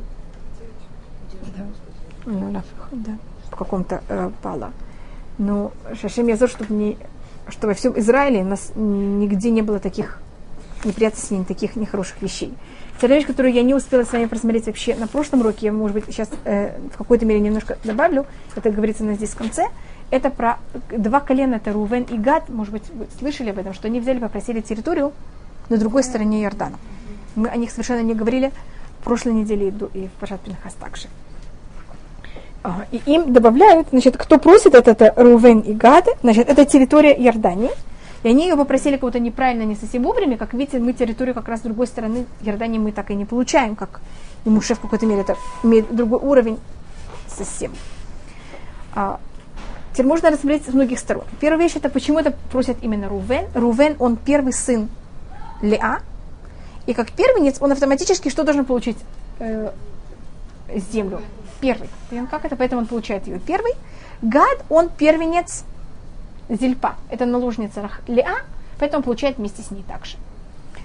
Да. 1.58 1.66
Ну, 2.26 2.62
да. 2.92 3.18
В 3.52 3.56
каком-то 3.56 4.02
э, 4.08 4.32
пала. 4.42 4.72
Но 5.38 5.72
Шашем 6.00 6.28
Язур, 6.28 6.50
чтобы, 6.50 6.74
не, 6.74 6.98
чтобы 7.50 7.70
во 7.70 7.74
всем 7.74 7.98
Израиле 8.00 8.42
у 8.42 8.46
нас 8.46 8.72
нигде 8.76 9.52
не 9.52 9.62
было 9.62 9.80
таких 9.80 10.20
неприятностей, 10.84 11.44
таких 11.44 11.76
нехороших 11.76 12.22
вещей. 12.22 12.54
Вторая 12.98 13.20
вещь, 13.20 13.28
которую 13.28 13.54
я 13.54 13.62
не 13.62 13.76
успела 13.76 14.04
с 14.04 14.12
вами 14.12 14.26
просмотреть 14.26 14.66
вообще 14.66 14.96
на 14.96 15.08
прошлом 15.08 15.42
уроке, 15.42 15.68
я, 15.68 15.72
может 15.72 15.94
быть, 15.94 16.06
сейчас 16.08 16.30
э, 16.46 16.80
в 16.94 16.98
какой-то 16.98 17.26
мере 17.26 17.40
немножко 17.40 17.78
добавлю, 17.84 18.26
это 18.56 18.72
говорится 18.72 19.04
у 19.04 19.06
нас 19.08 19.18
здесь 19.18 19.32
в 19.32 19.38
конце, 19.38 19.68
это 20.10 20.30
про 20.30 20.60
два 20.90 21.20
колена, 21.20 21.56
это 21.56 21.74
Рувен 21.74 22.04
и 22.04 22.18
Гад, 22.18 22.50
может 22.50 22.74
быть, 22.74 22.84
вы 22.94 23.08
слышали 23.20 23.50
об 23.50 23.60
этом, 23.60 23.74
что 23.74 23.88
они 23.88 24.00
взяли, 24.00 24.20
попросили 24.20 24.62
территорию 24.62 25.12
на 25.70 25.78
другой 25.78 26.04
стороне 26.04 26.44
Иордана. 26.44 26.78
Мы 27.36 27.50
о 27.50 27.56
них 27.58 27.72
совершенно 27.72 28.02
не 28.02 28.14
говорили 28.14 28.52
в 29.02 29.04
прошлой 29.04 29.34
неделе 29.34 29.74
и 29.94 30.08
в 30.08 30.12
Пашат 30.20 30.42
Пинхас 30.42 30.74
также. 30.74 31.08
И 32.92 33.02
им 33.06 33.32
добавляют, 33.32 33.90
значит, 33.92 34.18
кто 34.18 34.38
просит, 34.38 34.76
это, 34.76 34.92
это 34.92 35.14
Рувен 35.16 35.60
и 35.60 35.74
Гад, 35.74 36.08
значит, 36.22 36.50
это 36.50 36.66
территория 36.66 37.14
Иордании. 37.14 37.70
И 38.24 38.30
они 38.30 38.48
ее 38.48 38.58
попросили 38.58 38.98
кого-то 38.98 39.20
неправильно, 39.20 39.64
не 39.64 39.76
совсем 39.76 40.04
вовремя. 40.04 40.38
Как 40.38 40.54
видите, 40.54 40.80
мы 40.80 40.92
территорию 40.94 41.36
как 41.36 41.48
раз 41.48 41.60
с 41.60 41.64
другой 41.64 41.88
стороны 41.88 42.26
Иордании 42.42 42.80
мы 42.80 42.92
так 42.92 43.12
и 43.12 43.16
не 43.16 43.26
получаем, 43.26 43.76
как 43.76 44.02
и 44.44 44.50
Муше 44.50 44.74
в 44.76 44.80
какой-то 44.80 45.06
мере 45.06 45.22
это 45.22 45.36
имеет 45.64 45.96
другой 45.96 46.20
уровень 46.20 46.58
совсем. 47.28 47.72
А, 48.96 49.20
теперь 49.98 50.10
можно 50.10 50.30
рассмотреть 50.30 50.64
с 50.66 50.74
многих 50.74 51.00
сторон. 51.00 51.24
Первая 51.40 51.64
вещь 51.64 51.76
это 51.76 51.90
почему 51.90 52.20
это 52.20 52.32
просят 52.52 52.78
именно 52.84 53.10
Рувен. 53.10 53.48
Рувен, 53.56 53.96
он 53.98 54.16
первый 54.16 54.54
сын 54.54 54.90
Леа. 55.64 56.02
И 56.86 56.94
как 56.94 57.12
первенец 57.12 57.58
он 57.60 57.72
автоматически 57.72 58.30
что 58.30 58.44
должен 58.44 58.64
получить? 58.64 58.98
Э, 59.40 59.72
землю. 60.92 61.22
Первый. 61.60 61.90
Как 62.30 62.46
это? 62.46 62.56
Поэтому 62.56 62.82
он 62.82 62.88
получает 62.88 63.26
ее 63.26 63.40
первый. 63.40 63.74
Гад, 64.22 64.64
он 64.70 64.90
первенец 64.90 65.64
Зильпа, 66.48 66.96
это 67.10 67.26
наложница 67.26 67.90
Леа, 68.08 68.38
поэтому 68.78 69.02
получает 69.02 69.38
вместе 69.38 69.64
с 69.64 69.72
ней 69.72 69.84
также. 69.88 70.18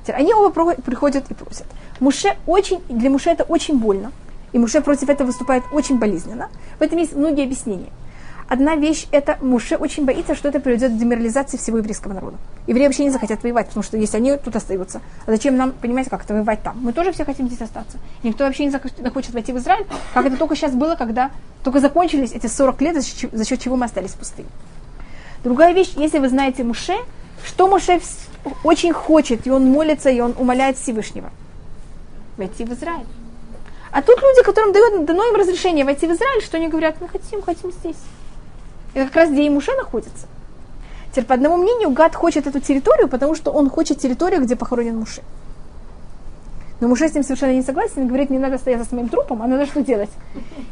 Они 0.08 0.32
оба 0.32 0.74
приходят 0.74 1.30
и 1.30 1.34
просят. 1.34 1.66
Муше 2.00 2.34
очень, 2.46 2.80
для 2.88 3.10
Муше 3.10 3.28
это 3.28 3.44
очень 3.44 3.78
больно. 3.78 4.10
И 4.52 4.58
Муше 4.58 4.80
против 4.80 5.10
этого 5.10 5.26
выступает 5.26 5.64
очень 5.70 5.98
болезненно. 5.98 6.48
В 6.78 6.82
этом 6.82 6.98
есть 6.98 7.14
многие 7.14 7.44
объяснения. 7.44 7.90
Одна 8.48 8.76
вещь 8.76 9.06
это 9.12 9.38
Муше 9.40 9.76
очень 9.76 10.04
боится, 10.04 10.34
что 10.34 10.48
это 10.48 10.60
приведет 10.60 10.92
к 10.92 10.96
деморализации 10.96 11.56
всего 11.56 11.78
еврейского 11.78 12.12
народа. 12.12 12.36
Евреи 12.66 12.86
вообще 12.86 13.04
не 13.04 13.10
захотят 13.10 13.42
воевать, 13.42 13.68
потому 13.68 13.82
что 13.82 13.96
если 13.96 14.18
они 14.18 14.36
тут 14.36 14.54
остаются, 14.56 15.00
а 15.26 15.30
зачем 15.30 15.56
нам, 15.56 15.72
понимаете, 15.72 16.10
как 16.10 16.24
это 16.24 16.34
воевать 16.34 16.62
там? 16.62 16.78
Мы 16.80 16.92
тоже 16.92 17.12
все 17.12 17.24
хотим 17.24 17.46
здесь 17.46 17.62
остаться. 17.62 17.98
Никто 18.22 18.44
вообще 18.44 18.66
не 18.66 18.70
захочет 18.70 19.32
войти 19.32 19.52
в 19.52 19.58
Израиль, 19.58 19.86
как 20.12 20.26
это 20.26 20.36
только 20.36 20.54
сейчас 20.54 20.72
было, 20.72 20.96
когда 20.96 21.30
только 21.64 21.80
закончились 21.80 22.32
эти 22.32 22.46
40 22.46 22.80
лет, 22.82 23.02
за 23.02 23.44
счет 23.44 23.60
чего 23.60 23.76
мы 23.76 23.86
остались 23.86 24.10
в 24.10 24.16
пустыне. 24.16 24.48
Другая 25.44 25.72
вещь, 25.72 25.92
если 25.96 26.18
вы 26.18 26.28
знаете 26.28 26.62
Муше, 26.62 26.94
что 27.44 27.68
Муше 27.68 28.00
очень 28.64 28.92
хочет, 28.92 29.46
и 29.46 29.50
он 29.50 29.66
молится, 29.66 30.10
и 30.10 30.20
он 30.20 30.34
умоляет 30.38 30.76
Всевышнего? 30.76 31.30
Войти 32.36 32.64
в 32.64 32.72
Израиль. 32.72 33.06
А 33.90 34.02
тут 34.02 34.20
люди, 34.22 34.42
которым 34.42 34.72
дают, 34.72 35.04
дано 35.04 35.24
им 35.24 35.34
разрешение 35.36 35.84
войти 35.84 36.06
в 36.06 36.12
Израиль, 36.12 36.42
что 36.42 36.56
они 36.56 36.68
говорят, 36.68 37.00
мы 37.00 37.08
хотим, 37.08 37.42
хотим 37.42 37.72
здесь. 37.72 37.96
Это 38.94 39.06
как 39.06 39.16
раз 39.16 39.30
где 39.30 39.44
и 39.44 39.50
Муше 39.50 39.72
находится. 39.76 40.26
Теперь, 41.10 41.24
по 41.24 41.34
одному 41.34 41.56
мнению, 41.56 41.90
Гад 41.90 42.14
хочет 42.14 42.46
эту 42.46 42.60
территорию, 42.60 43.08
потому 43.08 43.34
что 43.34 43.50
он 43.50 43.68
хочет 43.68 43.98
территорию, 43.98 44.42
где 44.42 44.56
похоронен 44.56 44.98
Муше. 44.98 45.22
Но 46.80 46.88
Муше 46.88 47.08
с 47.08 47.14
ним 47.14 47.22
совершенно 47.22 47.52
не 47.52 47.62
согласен 47.62 48.08
говорит, 48.08 48.30
не 48.30 48.38
надо 48.38 48.58
стоять 48.58 48.82
за 48.82 48.94
моим 48.96 49.08
трупом, 49.08 49.42
а 49.42 49.46
надо 49.46 49.66
что 49.66 49.82
делать? 49.82 50.10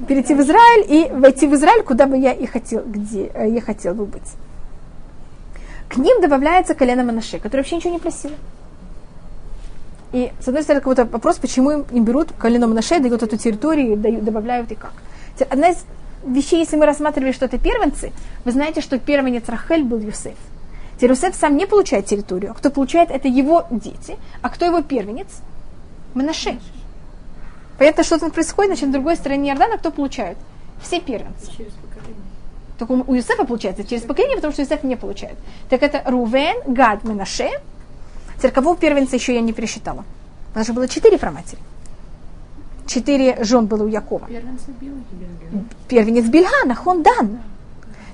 Перейти 0.08 0.34
в 0.34 0.40
Израиль 0.40 0.84
и 0.88 1.10
войти 1.12 1.46
в 1.46 1.54
Израиль, 1.54 1.84
куда 1.84 2.06
бы 2.06 2.18
я 2.18 2.32
и 2.32 2.46
хотел, 2.46 2.82
где 2.84 3.30
э, 3.32 3.48
я 3.50 3.60
хотел 3.60 3.94
бы 3.94 4.06
быть. 4.06 4.32
К 5.88 5.98
ним 5.98 6.20
добавляется 6.20 6.74
колено 6.74 7.04
Манаше, 7.04 7.38
которое 7.38 7.62
вообще 7.62 7.76
ничего 7.76 7.92
не 7.92 7.98
просило. 7.98 8.34
И, 10.12 10.32
с 10.40 10.48
одной 10.48 10.64
стороны, 10.64 10.80
какой-то 10.80 11.04
вопрос, 11.04 11.36
почему 11.36 11.70
им 11.70 12.04
берут 12.04 12.32
колено 12.32 12.66
Манаше, 12.66 12.98
дают 12.98 13.22
эту 13.22 13.36
территорию, 13.36 13.96
дают, 13.96 14.24
добавляют 14.24 14.72
и 14.72 14.74
как. 14.74 14.92
Одна 15.48 15.68
из 15.68 15.84
вещей, 16.24 16.60
если 16.60 16.76
мы 16.76 16.86
рассматривали, 16.86 17.32
что 17.32 17.46
это 17.46 17.58
первенцы, 17.58 18.12
вы 18.44 18.52
знаете, 18.52 18.80
что 18.80 18.98
первенец 18.98 19.48
Рахель 19.48 19.84
был 19.84 19.98
Юсеф. 19.98 20.36
Теперь 20.96 21.10
Юсеф 21.10 21.34
сам 21.34 21.56
не 21.56 21.66
получает 21.66 22.06
территорию, 22.06 22.50
а 22.50 22.54
кто 22.54 22.70
получает, 22.70 23.10
это 23.10 23.28
его 23.28 23.66
дети. 23.70 24.16
А 24.42 24.50
кто 24.50 24.66
его 24.66 24.82
первенец? 24.82 25.28
Манаше. 26.14 26.58
Понятно, 27.78 28.04
что 28.04 28.18
там 28.18 28.30
происходит, 28.30 28.72
значит, 28.72 28.86
на 28.88 28.92
другой 28.92 29.16
стороне 29.16 29.50
Иордана 29.50 29.78
кто 29.78 29.90
получает? 29.90 30.36
Все 30.82 31.00
первенцы. 31.00 31.50
Только 32.78 32.92
у 32.92 33.14
Юсефа 33.14 33.44
получается 33.44 33.84
через 33.84 34.02
поколение, 34.02 34.36
потому 34.36 34.52
что 34.52 34.62
Юсеф 34.62 34.82
не 34.82 34.96
получает. 34.96 35.36
Так 35.68 35.82
это 35.82 36.02
Рувен, 36.04 36.56
Гад, 36.66 37.04
Менаше. 37.04 37.48
Церкового 38.38 38.76
первенца 38.76 39.16
еще 39.16 39.34
я 39.34 39.40
не 39.40 39.52
пересчитала. 39.52 40.04
У 40.54 40.58
нас 40.58 40.66
же 40.66 40.72
было 40.72 40.88
четыре 40.88 41.18
проматери. 41.18 41.60
Четыре 42.91 43.45
жен 43.45 43.66
было 43.66 43.84
у 43.84 43.86
Якова. 43.86 44.26
Первенец 45.86 46.24
Бильгана, 46.24 46.74
Хондан. 46.74 47.38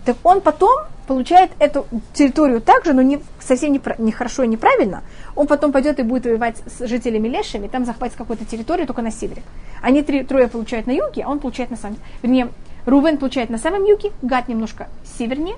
Так 0.05 0.18
он 0.22 0.43
потом 0.43 0.85
получает 1.07 1.51
эту 1.59 1.87
территорию 2.12 2.61
также, 2.61 2.93
но 2.93 3.01
не, 3.01 3.20
совсем 3.41 3.72
не, 3.72 3.81
не 3.97 4.12
хорошо 4.12 4.43
и 4.43 4.49
неправильно. 4.49 5.03
Он 5.35 5.47
потом 5.47 5.72
пойдет 5.72 5.99
и 5.99 6.03
будет 6.03 6.27
воевать 6.27 6.57
с 6.66 6.87
жителями 6.87 7.27
Лешами, 7.27 7.68
там 7.68 7.87
захватит 7.87 8.16
какую-то 8.16 8.45
территорию 8.45 8.87
только 8.87 9.01
на 9.01 9.11
севере. 9.11 9.43
Они 9.81 10.03
три, 10.03 10.24
трое 10.24 10.47
получают 10.47 10.87
на 10.87 10.91
юге, 10.91 11.22
а 11.22 11.31
он 11.31 11.39
получает 11.39 11.70
на 11.70 11.79
самом 11.79 11.97
Вернее, 12.20 12.49
Рувен 12.85 13.16
получает 13.16 13.49
на 13.49 13.57
самом 13.57 13.83
юге, 13.85 14.12
Гад 14.20 14.47
немножко 14.47 14.89
севернее, 15.18 15.57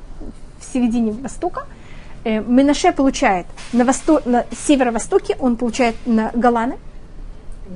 в 0.61 0.73
середине 0.73 1.11
востока. 1.11 1.67
Э, 2.23 2.39
Менаше 2.39 2.93
получает 2.93 3.47
на, 3.73 3.85
восто... 3.85 4.23
на 4.27 4.47
северо-востоке, 4.53 5.37
он 5.41 5.57
получает 5.57 5.97
на 6.07 6.31
Галаны. 6.35 6.77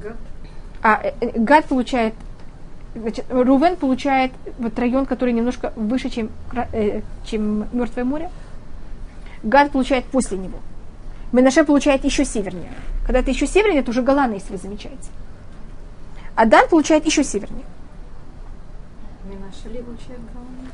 Гад. 0.00 0.16
А 0.82 1.00
э, 1.02 1.12
э, 1.20 1.38
Гад 1.38 1.66
получает, 1.66 2.14
значит, 2.94 3.24
Рувен 3.30 3.76
получает 3.76 4.32
вот 4.58 4.78
район, 4.78 5.06
который 5.06 5.32
немножко 5.32 5.72
выше, 5.76 6.10
чем, 6.10 6.30
э, 6.72 7.02
чем 7.24 7.68
Мертвое 7.72 8.04
море. 8.04 8.30
Гад 9.44 9.70
получает 9.70 10.04
после 10.06 10.38
него. 10.38 10.58
Менаше 11.32 11.64
получает 11.64 12.04
еще 12.04 12.24
севернее. 12.24 12.72
Когда 13.06 13.20
это 13.20 13.30
еще 13.30 13.46
севернее, 13.46 13.80
это 13.80 13.90
уже 13.90 14.02
Галаны, 14.02 14.34
если 14.34 14.52
вы 14.52 14.58
замечаете. 14.58 15.08
А 16.34 16.46
Дан 16.46 16.68
получает 16.68 17.06
еще 17.06 17.24
севернее. 17.24 17.64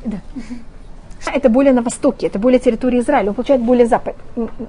Да. 0.04 0.20
Это 1.32 1.48
более 1.48 1.72
на 1.72 1.82
востоке, 1.82 2.28
это 2.28 2.38
более 2.38 2.60
территория 2.60 3.00
Израиля. 3.00 3.30
Он 3.30 3.34
получает 3.34 3.60
более 3.60 3.86
запад, 3.86 4.14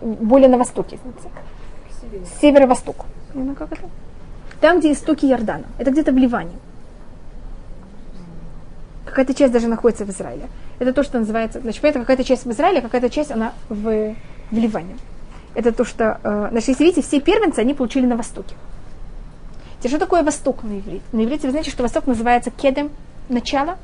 более 0.01 0.49
на 0.49 0.57
востоке. 0.57 0.97
Северо-восток. 2.41 3.05
Как 3.57 3.71
это? 3.71 3.83
Там, 4.62 4.80
где 4.80 4.91
истоки 4.91 5.26
Иордана. 5.26 5.66
Это 5.78 5.91
где-то 5.91 6.12
в 6.12 6.18
Ливане. 6.18 6.53
Какая-то 9.05 9.34
часть 9.34 9.53
даже 9.53 9.68
находится 9.68 10.05
в 10.05 10.10
Израиле. 10.10 10.49
Это 10.80 10.93
то, 10.93 11.03
что 11.03 11.20
называется... 11.20 11.60
Значит, 11.62 11.84
это 11.84 11.99
какая-то 11.99 12.24
часть 12.24 12.45
в 12.45 12.51
Израиле, 12.51 12.82
какая-то 12.82 13.10
часть 13.10 13.32
она 13.32 13.53
в, 13.70 14.16
в 14.51 14.55
Ливане. 14.55 14.97
это 15.55 15.72
то, 15.72 15.84
что, 15.84 16.20
э, 16.24 16.47
значит, 16.51 16.70
если 16.70 16.84
видите, 16.84 17.01
все 17.01 17.20
первенцы, 17.20 17.60
они 17.60 17.74
получили 17.74 18.05
на 18.05 18.16
Востоке. 18.16 18.55
Теперь, 19.80 19.91
что 19.91 19.99
такое 19.99 20.24
Восток 20.24 20.64
на 20.64 20.80
иврите? 20.80 21.03
На 21.12 21.24
иврите 21.24 21.47
вы 21.47 21.51
знаете, 21.51 21.72
что 21.72 21.84
Восток 21.84 22.05
называется 22.05 22.51
кедем, 22.51 22.91
начало, 23.30 23.78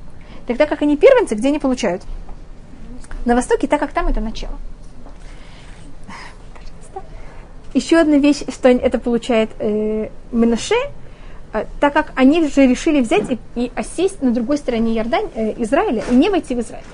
тогда 0.46 0.66
как 0.66 0.82
они 0.82 0.98
первенцы, 0.98 1.36
где 1.36 1.48
они 1.48 1.60
получают? 1.60 2.04
На 3.24 3.34
Востоке, 3.34 3.68
так 3.68 3.80
как 3.80 3.92
там 3.92 4.08
это 4.08 4.20
начало. 4.20 4.58
Еще 7.76 7.98
одна 7.98 8.20
вещь, 8.20 8.42
что 8.48 8.70
это 8.70 9.00
получает 9.00 9.50
э, 9.60 10.08
Менаше, 10.32 10.76
э, 11.52 11.66
так 11.82 11.92
как 11.92 12.14
они 12.16 12.48
же 12.48 12.66
решили 12.66 13.02
взять 13.02 13.30
и, 13.30 13.38
и 13.56 13.72
осесть 13.76 14.22
на 14.22 14.32
другой 14.32 14.58
стороне 14.58 14.96
Иордань, 14.96 15.28
э, 15.36 15.62
Израиля 15.62 16.02
и 16.10 16.16
не 16.16 16.30
войти 16.30 16.56
в 16.56 16.62
Израиль. 16.62 16.86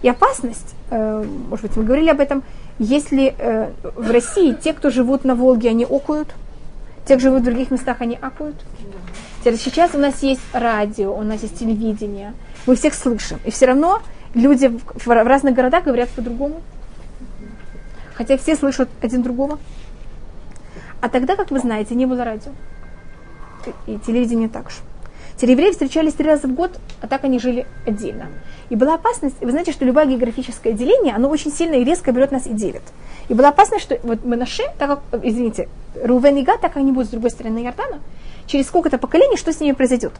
И 0.00 0.08
опасность, 0.08 0.74
э, 0.90 1.22
может 1.50 1.66
быть, 1.66 1.76
мы 1.76 1.84
говорили 1.84 2.08
об 2.08 2.20
этом, 2.20 2.44
если 2.78 3.34
э, 3.36 3.72
в 3.94 4.10
России 4.10 4.54
те, 4.54 4.72
кто 4.72 4.88
живут 4.88 5.24
на 5.24 5.34
Волге, 5.34 5.68
они 5.68 5.84
окуют, 5.84 6.28
те, 7.06 7.16
кто 7.16 7.24
живут 7.24 7.42
в 7.42 7.44
других 7.44 7.70
местах, 7.70 7.98
они 8.00 8.18
акуют. 8.18 8.56
Сейчас 9.44 9.94
у 9.94 9.98
нас 9.98 10.22
есть 10.22 10.40
радио, 10.54 11.14
у 11.14 11.22
нас 11.22 11.42
есть 11.42 11.58
телевидение, 11.58 12.32
мы 12.64 12.74
всех 12.74 12.94
слышим. 12.94 13.38
И 13.44 13.50
все 13.50 13.66
равно 13.66 14.00
люди 14.32 14.68
в, 14.68 15.06
в 15.06 15.08
разных 15.08 15.54
городах 15.54 15.84
говорят 15.84 16.08
по-другому. 16.08 16.62
Хотя 18.14 18.38
все 18.38 18.56
слышат 18.56 18.88
один 19.02 19.22
другого. 19.22 19.58
А 21.02 21.08
тогда, 21.08 21.34
как 21.34 21.50
вы 21.50 21.58
знаете, 21.58 21.96
не 21.96 22.06
было 22.06 22.24
радио. 22.24 22.52
И 23.86 23.98
телевидение 23.98 24.48
также. 24.48 24.76
Евреи 25.40 25.72
встречались 25.72 26.14
три 26.14 26.28
раза 26.28 26.46
в 26.46 26.54
год, 26.54 26.78
а 27.00 27.08
так 27.08 27.24
они 27.24 27.40
жили 27.40 27.66
отдельно. 27.84 28.28
И 28.70 28.76
была 28.76 28.94
опасность, 28.94 29.34
вы 29.40 29.50
знаете, 29.50 29.72
что 29.72 29.84
любое 29.84 30.06
географическое 30.06 30.72
деление, 30.72 31.16
оно 31.16 31.28
очень 31.28 31.50
сильно 31.50 31.74
и 31.74 31.82
резко 31.82 32.12
берет 32.12 32.30
нас 32.30 32.46
и 32.46 32.50
делит. 32.50 32.82
И 33.28 33.34
была 33.34 33.48
опасность, 33.48 33.82
что 33.82 33.98
вот 34.04 34.24
Менаше, 34.24 34.62
так 34.78 35.02
как, 35.10 35.24
извините, 35.24 35.68
Рувен 36.00 36.36
и 36.36 36.42
Гад, 36.44 36.60
так 36.60 36.74
как 36.74 36.80
они 36.80 36.92
будут 36.92 37.08
с 37.08 37.10
другой 37.10 37.30
стороны 37.30 37.58
Иордана, 37.64 37.98
через 38.46 38.68
сколько-то 38.68 38.98
поколений, 38.98 39.36
что 39.36 39.52
с 39.52 39.58
ними 39.58 39.72
произойдет? 39.72 40.12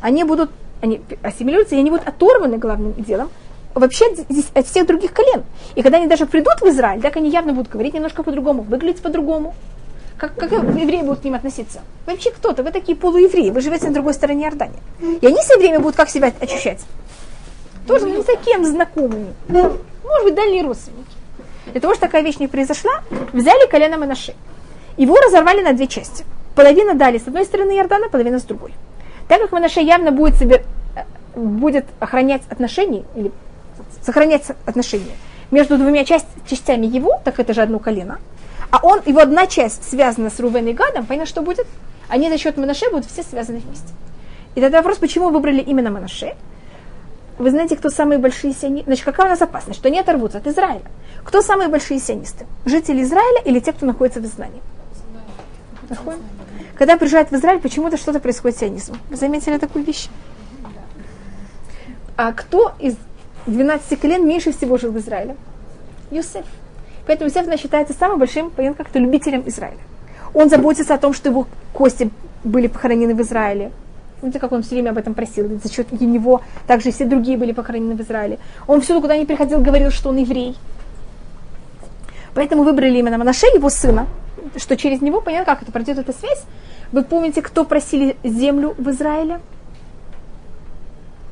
Они 0.00 0.22
будут, 0.22 0.52
они 0.80 1.00
ассимилируются, 1.22 1.74
и 1.74 1.78
они 1.78 1.90
будут 1.90 2.06
оторваны 2.06 2.58
главным 2.58 2.92
делом 2.94 3.30
вообще 3.74 4.04
от 4.54 4.66
всех 4.66 4.86
других 4.86 5.12
колен. 5.12 5.42
И 5.74 5.82
когда 5.82 5.98
они 5.98 6.06
даже 6.06 6.26
придут 6.26 6.60
в 6.60 6.66
Израиль, 6.66 7.00
так 7.00 7.16
они 7.16 7.30
явно 7.30 7.52
будут 7.52 7.70
говорить 7.70 7.94
немножко 7.94 8.22
по-другому, 8.22 8.62
выглядеть 8.62 9.02
по-другому, 9.02 9.54
как, 10.20 10.34
как 10.34 10.52
евреи 10.52 11.00
будут 11.00 11.20
к 11.20 11.24
ним 11.24 11.34
относиться? 11.34 11.80
Вы 12.06 12.12
вообще 12.12 12.30
кто-то, 12.30 12.62
вы 12.62 12.72
такие 12.72 12.96
полуевреи, 12.96 13.48
вы 13.48 13.62
живете 13.62 13.86
на 13.86 13.94
другой 13.94 14.12
стороне 14.12 14.44
Иордания. 14.44 14.80
И 15.00 15.26
они 15.26 15.38
все 15.40 15.56
время 15.56 15.80
будут 15.80 15.96
как 15.96 16.10
себя 16.10 16.30
ощущать? 16.40 16.80
Тоже 17.86 18.10
не 18.10 18.22
за 18.22 18.36
кем 18.36 18.64
знакомыми. 18.66 19.32
Может 19.48 20.24
быть, 20.24 20.34
дальние 20.34 20.62
родственники. 20.62 21.08
Для 21.72 21.80
того, 21.80 21.94
чтобы 21.94 22.06
такая 22.06 22.22
вещь 22.22 22.38
не 22.38 22.48
произошла, 22.48 23.02
взяли 23.32 23.66
колено 23.70 23.96
Манаши. 23.96 24.34
Его 24.98 25.16
разорвали 25.16 25.62
на 25.62 25.72
две 25.72 25.86
части. 25.86 26.26
Половина 26.54 26.94
дали 26.94 27.16
с 27.16 27.26
одной 27.26 27.46
стороны 27.46 27.78
Иордана, 27.78 28.10
половина 28.10 28.38
с 28.38 28.42
другой. 28.42 28.74
Так 29.26 29.40
как 29.40 29.52
Манаше 29.52 29.80
явно 29.80 30.10
будет, 30.10 30.36
себе, 30.36 30.64
э, 30.96 31.38
будет 31.38 31.86
охранять 31.98 32.42
отношения, 32.50 33.04
или 33.14 33.32
сохранять 34.02 34.42
отношения 34.66 35.16
между 35.50 35.78
двумя 35.78 36.04
часть, 36.04 36.26
частями 36.46 36.86
его, 36.86 37.20
так 37.24 37.40
это 37.40 37.54
же 37.54 37.62
одно 37.62 37.78
колено, 37.78 38.18
а 38.70 38.78
он, 38.82 39.00
его 39.04 39.20
одна 39.20 39.46
часть 39.46 39.88
связана 39.88 40.30
с 40.30 40.38
Рувен 40.38 40.66
и 40.68 40.72
Гадом, 40.72 41.06
понятно, 41.06 41.28
что 41.28 41.42
будет? 41.42 41.66
Они 42.08 42.28
за 42.28 42.38
счет 42.38 42.56
Манаше 42.56 42.90
будут 42.90 43.06
все 43.06 43.22
связаны 43.22 43.58
вместе. 43.58 43.92
И 44.54 44.60
тогда 44.60 44.78
вопрос, 44.78 44.98
почему 44.98 45.30
выбрали 45.30 45.60
именно 45.60 45.90
Манаше? 45.90 46.34
Вы 47.38 47.50
знаете, 47.50 47.76
кто 47.76 47.88
самые 47.88 48.18
большие 48.18 48.52
сионисты? 48.52 48.84
Значит, 48.86 49.04
какая 49.04 49.26
у 49.26 49.30
нас 49.30 49.40
опасность? 49.40 49.78
Что 49.78 49.88
они 49.88 49.98
оторвутся 49.98 50.38
от 50.38 50.46
Израиля. 50.46 50.82
Кто 51.24 51.40
самые 51.40 51.68
большие 51.68 51.98
сионисты? 51.98 52.46
Жители 52.66 53.02
Израиля 53.02 53.40
или 53.44 53.60
те, 53.60 53.72
кто 53.72 53.86
находится 53.86 54.20
в 54.20 54.24
изгнании? 54.24 54.60
Когда 56.76 56.96
приезжают 56.96 57.30
в 57.30 57.34
Израиль, 57.34 57.60
почему-то 57.60 57.96
что-то 57.96 58.20
происходит 58.20 58.56
с 58.58 58.60
сионизмом. 58.60 58.98
Вы 59.08 59.16
заметили 59.16 59.58
такую 59.58 59.84
вещь? 59.84 60.08
А 62.16 62.32
кто 62.32 62.72
из 62.78 62.96
12 63.46 63.98
колен 63.98 64.26
меньше 64.26 64.52
всего 64.52 64.76
жил 64.76 64.92
в 64.92 64.98
Израиле? 64.98 65.36
Юсеф. 66.10 66.44
Поэтому 67.10 67.28
Иосиф 67.28 67.60
считается 67.60 67.92
самым 67.92 68.20
большим, 68.20 68.50
понятно, 68.50 68.84
как-то 68.84 69.00
любителем 69.00 69.42
Израиля. 69.46 69.80
Он 70.32 70.48
заботится 70.48 70.94
о 70.94 70.96
том, 70.96 71.12
что 71.12 71.28
его 71.28 71.48
кости 71.72 72.08
были 72.44 72.68
похоронены 72.68 73.16
в 73.16 73.20
Израиле. 73.22 73.72
Видите, 74.22 74.38
как 74.38 74.52
он 74.52 74.62
все 74.62 74.76
время 74.76 74.90
об 74.90 74.98
этом 74.98 75.14
просил. 75.14 75.58
За 75.60 75.72
счет 75.72 75.90
него 76.00 76.40
также 76.68 76.92
все 76.92 77.04
другие 77.04 77.36
были 77.36 77.50
похоронены 77.50 77.96
в 77.96 78.00
Израиле. 78.02 78.38
Он 78.68 78.80
всюду, 78.80 79.00
куда 79.00 79.16
ни 79.16 79.24
приходил, 79.24 79.60
говорил, 79.60 79.90
что 79.90 80.10
он 80.10 80.18
еврей. 80.18 80.56
Поэтому 82.32 82.62
выбрали 82.62 82.98
именно 82.98 83.18
Манаше, 83.18 83.46
его 83.46 83.70
сына, 83.70 84.06
что 84.56 84.76
через 84.76 85.00
него, 85.00 85.20
понятно, 85.20 85.52
как 85.52 85.64
это 85.64 85.72
пройдет 85.72 85.98
эта 85.98 86.12
связь. 86.12 86.44
Вы 86.92 87.02
помните, 87.02 87.42
кто 87.42 87.64
просили 87.64 88.18
землю 88.22 88.76
в 88.78 88.88
Израиле? 88.90 89.40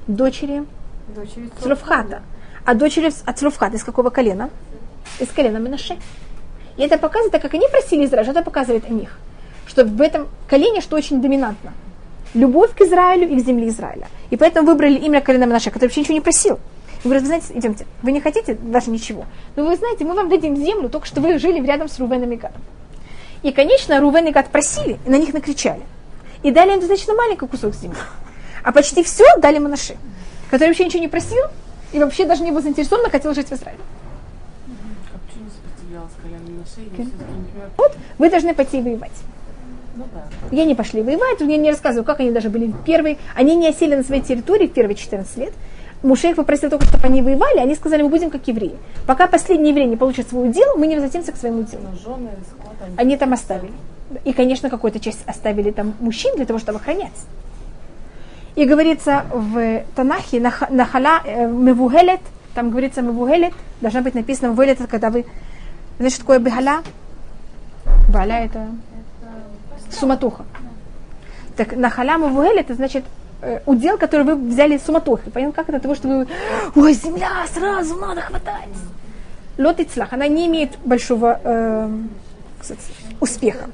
Дочери, 0.09 0.65
дочери 1.15 1.51
Цлофхата. 1.63 2.23
А 2.65 2.75
дочери 2.75 3.13
от 3.25 3.39
Цлофхата 3.39 3.77
из 3.77 3.85
какого 3.85 4.11
колена? 4.11 4.51
Из 5.19 5.29
колена 5.29 5.59
Менаше. 5.59 5.97
И 6.77 6.83
это 6.83 6.99
показывает, 6.99 7.33
так 7.33 7.43
как 7.43 7.55
они 7.55 7.67
просили 7.69 8.05
Израиль, 8.05 8.29
это 8.29 8.43
показывает 8.43 8.85
о 8.89 8.93
них. 8.93 9.19
Что 9.67 9.85
в 9.85 10.01
этом 10.01 10.29
колене, 10.49 10.81
что 10.81 10.97
очень 10.97 11.21
доминантно. 11.21 11.73
Любовь 12.35 12.75
к 12.75 12.81
Израилю 12.83 13.29
и 13.29 13.41
к 13.41 13.45
земле 13.45 13.69
Израиля. 13.69 14.09
И 14.31 14.37
поэтому 14.37 14.67
выбрали 14.67 14.95
имя 14.99 15.21
колена 15.21 15.45
Менаше, 15.45 15.71
который 15.71 15.87
вообще 15.87 16.01
ничего 16.01 16.15
не 16.15 16.21
просил. 16.21 16.59
И 17.03 17.05
говорят, 17.05 17.23
вы 17.23 17.29
знаете, 17.29 17.47
идемте, 17.55 17.87
вы 18.03 18.13
не 18.13 18.21
хотите 18.21 18.55
даже 18.55 18.91
ничего. 18.91 19.25
Но 19.57 19.65
вы 19.65 19.77
знаете, 19.77 20.05
мы 20.05 20.15
вам 20.15 20.29
дадим 20.29 20.57
землю, 20.57 20.89
только 20.89 21.07
что 21.07 21.21
вы 21.21 21.39
жили 21.39 21.65
рядом 21.65 21.89
с 21.89 21.99
Рувеном 21.99 22.33
и 22.33 22.37
Гадом. 22.37 22.61
И, 23.43 23.53
конечно, 23.53 24.01
Рувен 24.01 24.27
и 24.27 24.33
Гад 24.33 24.49
просили, 24.51 24.99
и 25.07 25.11
на 25.11 25.17
них 25.17 25.33
накричали. 25.33 25.83
И 26.43 26.51
дали 26.51 26.73
им 26.73 26.81
достаточно 26.81 27.15
маленький 27.15 27.47
кусок 27.47 27.75
земли. 27.75 27.99
А 28.65 28.73
почти 28.73 29.03
все 29.03 29.25
дали 29.39 29.59
Манаше, 29.59 29.97
который 30.51 30.69
вообще 30.69 30.85
ничего 30.85 31.01
не 31.01 31.09
просил, 31.09 31.45
и 31.93 31.99
вообще 31.99 32.25
даже 32.25 32.43
не 32.43 32.51
был 32.51 32.63
заинтересован, 32.63 33.09
хотел 33.11 33.33
жить 33.35 33.49
в 33.49 33.53
Израиле. 33.53 33.81
Вот, 37.77 37.97
вы 38.19 38.31
должны 38.31 38.55
пойти 38.55 38.81
воевать. 38.81 39.13
Ну, 39.97 40.05
да. 40.15 40.57
И 40.57 40.61
они 40.61 40.75
пошли 40.75 41.03
воевать, 41.03 41.41
я 41.41 41.57
не 41.57 41.71
рассказываю, 41.71 42.05
как 42.05 42.21
они 42.21 42.31
даже 42.31 42.51
были 42.51 42.73
первые. 42.87 43.19
Они 43.35 43.57
не 43.57 43.69
осели 43.69 43.97
на 43.97 44.05
своей 44.05 44.23
территории 44.23 44.69
в 44.69 44.73
первые 44.73 44.95
14 44.95 45.37
лет. 45.39 45.53
Мушейх 46.03 46.37
попросил 46.37 46.71
только, 46.71 46.87
чтобы 46.87 47.05
они 47.07 47.23
воевали, 47.23 47.59
они 47.59 47.75
сказали, 47.75 48.03
мы 48.03 48.09
будем 48.09 48.31
как 48.31 48.47
евреи. 48.47 48.77
Пока 49.07 49.27
последний 49.27 49.71
еврей 49.71 49.87
не 49.87 49.97
получит 49.97 50.29
свой 50.29 50.51
удел, 50.51 50.77
мы 50.77 50.87
не 50.87 50.95
возвратимся 50.95 51.33
к 51.33 51.37
своему 51.37 51.65
делу. 51.65 51.89
Жены, 52.01 52.31
скот, 52.49 52.75
они, 52.97 53.17
там 53.17 53.33
оставили. 53.33 53.73
И, 54.25 54.33
конечно, 54.33 54.71
какую-то 54.71 55.01
часть 55.01 55.21
оставили 55.27 55.73
там 55.73 55.95
мужчин 55.99 56.37
для 56.37 56.47
того, 56.47 56.61
чтобы 56.61 56.79
охранять. 56.79 57.13
И 58.55 58.65
говорится 58.65 59.25
в 59.33 59.83
Танахе, 59.97 60.41
нахала 60.41 61.21
э, 61.25 61.49
мевугелет, 61.49 62.21
там 62.55 62.71
говорится 62.71 63.03
мевугелет, 63.03 63.53
должна 63.81 64.01
быть 64.01 64.15
написано 64.15 64.49
мевугелет, 64.49 64.79
когда 64.89 65.11
вы 65.11 65.27
что 66.11 66.21
такое 66.21 66.39
бегаля? 66.39 66.83
Баля 68.09 68.45
это 68.45 68.69
суматоха. 69.91 70.45
Так 71.57 71.77
на 71.77 71.91
халяму 71.91 72.29
вуэль 72.29 72.61
это 72.61 72.75
значит 72.75 73.05
э, 73.43 73.61
удел, 73.67 73.99
который 73.99 74.23
вы 74.23 74.37
взяли 74.37 74.79
суматохи. 74.79 75.29
Понятно, 75.31 75.55
как 75.55 75.69
это? 75.69 75.81
Того, 75.81 75.95
что 75.97 76.09
вы, 76.09 76.27
ой, 76.77 76.93
земля, 76.93 77.45
сразу 77.53 77.97
надо 77.97 78.21
хватать. 78.21 78.69
Лот 79.59 79.81
и 79.81 79.85
она 80.13 80.29
не 80.29 80.47
имеет 80.47 80.79
большого 80.85 81.41
э, 81.43 81.91
успеха. 83.21 83.69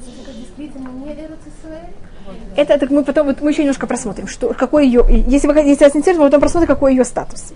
Это 2.57 2.79
так 2.79 2.91
мы 2.91 3.05
потом, 3.05 3.27
вот 3.27 3.43
мы 3.43 3.51
еще 3.51 3.63
немножко 3.63 3.87
просмотрим, 3.87 4.29
что, 4.29 4.55
какой 4.55 4.87
ее, 4.87 5.05
если 5.27 5.47
вы 5.47 5.59
если 5.61 5.85
вас 5.85 5.95
интересует, 5.95 6.19
мы 6.19 6.25
потом 6.27 6.41
просмотрим, 6.41 6.69
какой 6.69 6.93
ее 6.93 7.05
статус. 7.05 7.53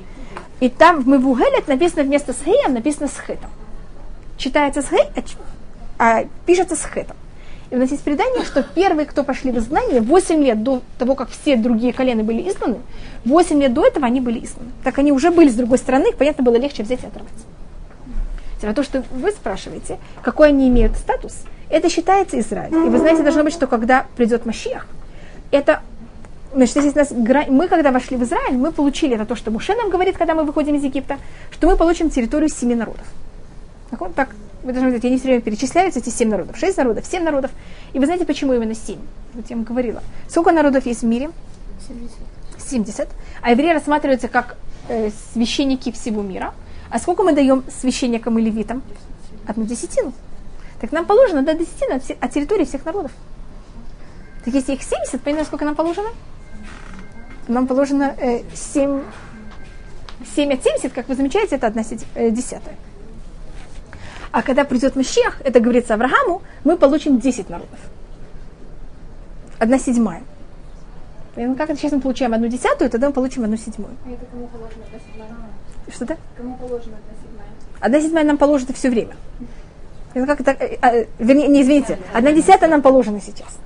И 0.60 0.68
там 0.68 1.00
в 1.00 1.08
Мевугелет 1.08 1.68
написано 1.68 2.02
вместо 2.02 2.34
с 2.34 2.44
написано 2.68 3.08
с 3.08 3.18
хетом 3.18 3.50
читается 4.38 4.80
с 4.80 4.88
хей, 4.88 5.04
а, 5.98 6.24
пишется 6.46 6.76
с 6.76 6.84
хетом. 6.86 7.16
И 7.70 7.74
у 7.74 7.78
нас 7.78 7.90
есть 7.90 8.02
предание, 8.02 8.44
что 8.44 8.62
первые, 8.62 9.04
кто 9.04 9.24
пошли 9.24 9.52
в 9.52 9.58
изгнание, 9.58 10.00
8 10.00 10.42
лет 10.42 10.62
до 10.62 10.80
того, 10.98 11.14
как 11.14 11.28
все 11.28 11.56
другие 11.56 11.92
колены 11.92 12.22
были 12.22 12.48
изгнаны, 12.48 12.78
8 13.26 13.60
лет 13.60 13.74
до 13.74 13.86
этого 13.86 14.06
они 14.06 14.22
были 14.22 14.42
изгнаны. 14.42 14.70
Так 14.82 14.98
они 14.98 15.12
уже 15.12 15.30
были 15.30 15.50
с 15.50 15.54
другой 15.54 15.76
стороны, 15.76 16.08
их, 16.08 16.16
понятно, 16.16 16.42
было 16.42 16.56
легче 16.56 16.82
взять 16.82 17.02
и 17.02 17.06
оторвать. 17.06 17.30
А 18.62 18.72
то, 18.72 18.82
что 18.82 19.04
вы 19.12 19.30
спрашиваете, 19.30 19.98
какой 20.22 20.48
они 20.48 20.68
имеют 20.68 20.96
статус, 20.96 21.44
это 21.70 21.90
считается 21.90 22.40
Израиль. 22.40 22.72
И 22.72 22.88
вы 22.88 22.98
знаете, 22.98 23.22
должно 23.22 23.44
быть, 23.44 23.52
что 23.52 23.66
когда 23.66 24.06
придет 24.16 24.46
Машиах, 24.46 24.86
это 25.50 25.82
Значит, 26.54 26.78
здесь 26.78 26.94
нас, 26.94 27.10
мы, 27.10 27.68
когда 27.68 27.92
вошли 27.92 28.16
в 28.16 28.22
Израиль, 28.22 28.56
мы 28.56 28.72
получили 28.72 29.14
это 29.14 29.26
то, 29.26 29.36
что 29.36 29.50
Муше 29.50 29.74
нам 29.74 29.90
говорит, 29.90 30.16
когда 30.16 30.34
мы 30.34 30.44
выходим 30.44 30.76
из 30.76 30.82
Египта, 30.82 31.18
что 31.50 31.66
мы 31.66 31.76
получим 31.76 32.08
территорию 32.08 32.48
семи 32.48 32.74
народов. 32.74 33.06
Так, 33.90 34.00
вот 34.00 34.14
так, 34.14 34.34
вы 34.62 34.72
должны 34.72 34.90
знать, 34.90 35.04
они 35.04 35.16
все 35.16 35.28
время 35.28 35.40
перечисляются, 35.40 36.00
эти 36.00 36.10
семь 36.10 36.28
народов. 36.28 36.56
Шесть 36.56 36.76
народов, 36.76 37.06
семь 37.06 37.22
народов. 37.22 37.50
И 37.92 37.98
вы 37.98 38.06
знаете, 38.06 38.26
почему 38.26 38.52
именно 38.52 38.74
семь? 38.74 38.98
Вот 39.34 39.48
я 39.48 39.56
вам 39.56 39.64
говорила. 39.64 40.02
Сколько 40.28 40.52
народов 40.52 40.84
есть 40.86 41.02
в 41.02 41.06
мире? 41.06 41.30
70. 41.86 42.16
70. 42.68 43.08
А 43.40 43.50
евреи 43.50 43.72
рассматриваются 43.72 44.28
как 44.28 44.56
э, 44.88 45.10
священники 45.32 45.90
всего 45.92 46.22
мира. 46.22 46.54
А 46.90 46.98
сколько 46.98 47.22
мы 47.22 47.32
даем 47.32 47.64
священникам 47.80 48.38
и 48.38 48.42
левитам? 48.42 48.82
Одну 49.46 49.64
десятину. 49.64 50.12
Так 50.80 50.92
нам 50.92 51.06
положено 51.06 51.42
до 51.42 51.54
10 51.54 51.88
на 51.88 51.98
все- 52.00 52.16
от 52.20 52.30
территории 52.30 52.64
всех 52.64 52.84
народов. 52.84 53.12
Так 54.44 54.54
если 54.54 54.74
их 54.74 54.82
70, 54.82 55.20
понимаете, 55.22 55.46
сколько 55.46 55.64
нам 55.64 55.74
положено? 55.74 56.08
Нам 57.48 57.66
положено 57.66 58.14
э, 58.18 58.42
7, 58.54 59.02
7 60.34 60.52
от 60.52 60.62
70, 60.62 60.92
как 60.92 61.08
вы 61.08 61.14
замечаете, 61.14 61.56
это 61.56 61.66
1 61.68 61.84
э, 62.14 62.30
десятая. 62.30 62.76
А 64.30 64.42
когда 64.42 64.64
придет 64.64 64.96
Машех, 64.96 65.40
это 65.44 65.60
говорится 65.60 65.94
Аврааму, 65.94 66.42
мы 66.64 66.76
получим 66.76 67.18
10 67.18 67.48
народов. 67.48 67.78
Одна 69.58 69.78
седьмая. 69.78 70.22
Поэтому 71.34 71.56
как 71.56 71.70
это 71.70 71.78
сейчас 71.78 71.92
мы 71.92 72.00
получаем 72.00 72.34
одну 72.34 72.48
десятую, 72.48 72.90
тогда 72.90 73.08
мы 73.08 73.12
получим 73.12 73.44
одну 73.44 73.56
седьмую. 73.56 73.92
А 74.04 74.10
это 74.10 74.26
кому 74.26 74.46
положено 74.48 74.84
одна 74.86 74.98
седьмая? 74.98 75.30
Что-то? 75.88 76.16
Кому 76.36 76.56
положено 76.56 76.96
одна 76.96 77.22
седьмая? 77.22 77.48
Одна 77.80 78.00
седьмая 78.00 78.24
нам 78.24 78.38
положена 78.38 78.74
все 78.74 78.90
время. 78.90 79.16
Это 80.14 80.26
как 80.26 80.40
это, 80.40 80.50
э, 80.52 80.78
э, 80.82 81.06
вернее, 81.18 81.48
не 81.48 81.62
извините, 81.62 81.98
одна 82.12 82.32
десятая 82.32 82.68
нам 82.68 82.82
положена 82.82 83.20
сейчас. 83.20 83.58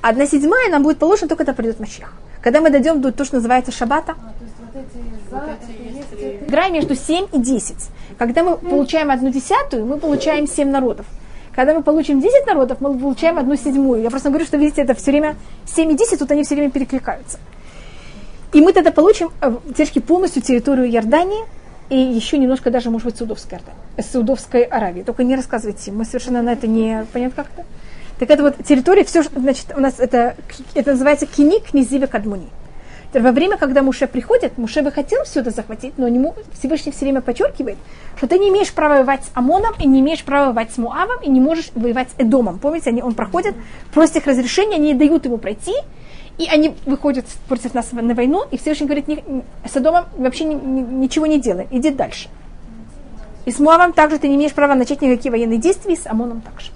Одна 0.00 0.26
седьмая 0.26 0.70
нам 0.70 0.82
будет 0.82 0.98
положена 0.98 1.28
только 1.28 1.44
когда 1.44 1.54
придет 1.54 1.80
Мащех. 1.80 2.12
Когда 2.40 2.60
мы 2.60 2.70
дойдем 2.70 3.00
до 3.00 3.12
то, 3.12 3.24
что 3.24 3.36
называется 3.36 3.70
шабата, 3.72 4.12
А, 4.12 4.32
то 4.38 4.44
есть 4.44 4.56
вот 4.58 4.74
эти 4.74 5.30
за, 5.30 5.36
это 5.38 5.66
есть 5.72 6.48
игра 6.48 6.68
между 6.68 6.94
7 6.94 7.26
и 7.32 7.38
10. 7.38 7.76
Когда 8.18 8.42
мы 8.42 8.56
получаем 8.56 9.10
одну 9.10 9.30
десятую, 9.30 9.86
мы 9.86 9.98
получаем 9.98 10.46
7 10.46 10.68
народов. 10.68 11.06
Когда 11.54 11.74
мы 11.74 11.82
получим 11.82 12.20
10 12.20 12.46
народов, 12.46 12.80
мы 12.80 12.98
получаем 12.98 13.38
одну 13.38 13.56
седьмую. 13.56 14.02
Я 14.02 14.10
просто 14.10 14.30
говорю, 14.30 14.46
что, 14.46 14.56
видите, 14.56 14.82
это 14.82 14.94
все 14.94 15.10
время 15.10 15.36
7 15.66 15.90
и 15.92 15.96
10, 15.96 16.18
тут 16.18 16.30
они 16.30 16.44
все 16.44 16.54
время 16.54 16.70
перекликаются. 16.70 17.38
И 18.52 18.60
мы 18.60 18.72
тогда 18.72 18.90
получим 18.90 19.30
э, 19.40 19.54
теперь 19.76 20.02
полностью 20.02 20.42
территорию 20.42 20.90
Иордании 20.90 21.44
и 21.90 21.96
еще 21.96 22.38
немножко 22.38 22.70
даже, 22.70 22.90
может 22.90 23.06
быть, 23.06 23.16
Саудовской, 23.16 23.58
Иордании, 23.58 23.80
э, 23.96 24.02
Саудовской 24.02 24.62
Аравии. 24.62 25.02
Только 25.02 25.24
не 25.24 25.36
рассказывайте, 25.36 25.92
мы 25.92 26.04
совершенно 26.04 26.42
на 26.42 26.52
это 26.52 26.66
не... 26.66 27.06
Понятно 27.12 27.44
как 27.44 27.52
это? 27.54 27.66
Так 28.18 28.30
это 28.30 28.42
вот 28.42 28.64
территория, 28.64 29.04
все, 29.04 29.22
значит, 29.22 29.66
у 29.76 29.80
нас 29.80 29.98
это, 29.98 30.36
это 30.74 30.92
называется 30.92 31.26
киник 31.26 31.74
Низиве 31.74 32.06
Кадмуни. 32.06 32.48
Во 33.12 33.30
время, 33.30 33.58
когда 33.58 33.82
Муше 33.82 34.06
приходит, 34.06 34.56
Муше 34.56 34.80
бы 34.80 34.90
хотел 34.90 35.24
все 35.24 35.40
это 35.40 35.50
захватить, 35.50 35.98
но 35.98 36.06
ему 36.06 36.34
Всевышний 36.58 36.92
все 36.92 37.04
время 37.04 37.20
подчеркивает, 37.20 37.76
что 38.16 38.26
ты 38.26 38.38
не 38.38 38.48
имеешь 38.48 38.72
права 38.72 38.94
воевать 38.94 39.24
с 39.24 39.30
Амоном, 39.34 39.74
и 39.78 39.86
не 39.86 40.00
имеешь 40.00 40.24
права 40.24 40.46
воевать 40.46 40.72
с 40.72 40.78
Муавом, 40.78 41.20
и 41.22 41.28
не 41.28 41.38
можешь 41.40 41.70
воевать 41.74 42.08
с 42.10 42.14
Эдомом. 42.16 42.58
Помните, 42.58 42.88
они, 42.88 43.02
он 43.02 43.12
проходит, 43.14 43.54
просит 43.92 44.16
их 44.16 44.26
разрешения, 44.26 44.76
они 44.76 44.94
дают 44.94 45.26
ему 45.26 45.36
пройти, 45.36 45.74
и 46.38 46.46
они 46.46 46.74
выходят 46.86 47.26
против 47.48 47.74
нас 47.74 47.92
на 47.92 48.14
войну, 48.14 48.44
и 48.50 48.56
Всевышний 48.56 48.86
говорит, 48.86 49.08
не- 49.08 49.22
с 49.70 49.76
Эдомом 49.76 50.06
вообще 50.16 50.44
ни- 50.44 50.54
ни- 50.54 50.80
ничего 51.02 51.26
не 51.26 51.38
делай, 51.38 51.68
иди 51.70 51.90
дальше. 51.90 52.30
И 53.44 53.50
с 53.50 53.58
Муавом 53.58 53.92
также 53.92 54.18
ты 54.18 54.28
не 54.28 54.36
имеешь 54.36 54.52
права 54.54 54.74
начать 54.74 55.02
никакие 55.02 55.30
военные 55.30 55.58
действия, 55.58 55.92
и 55.92 55.96
с 55.98 56.06
Амоном 56.06 56.40
также. 56.40 56.70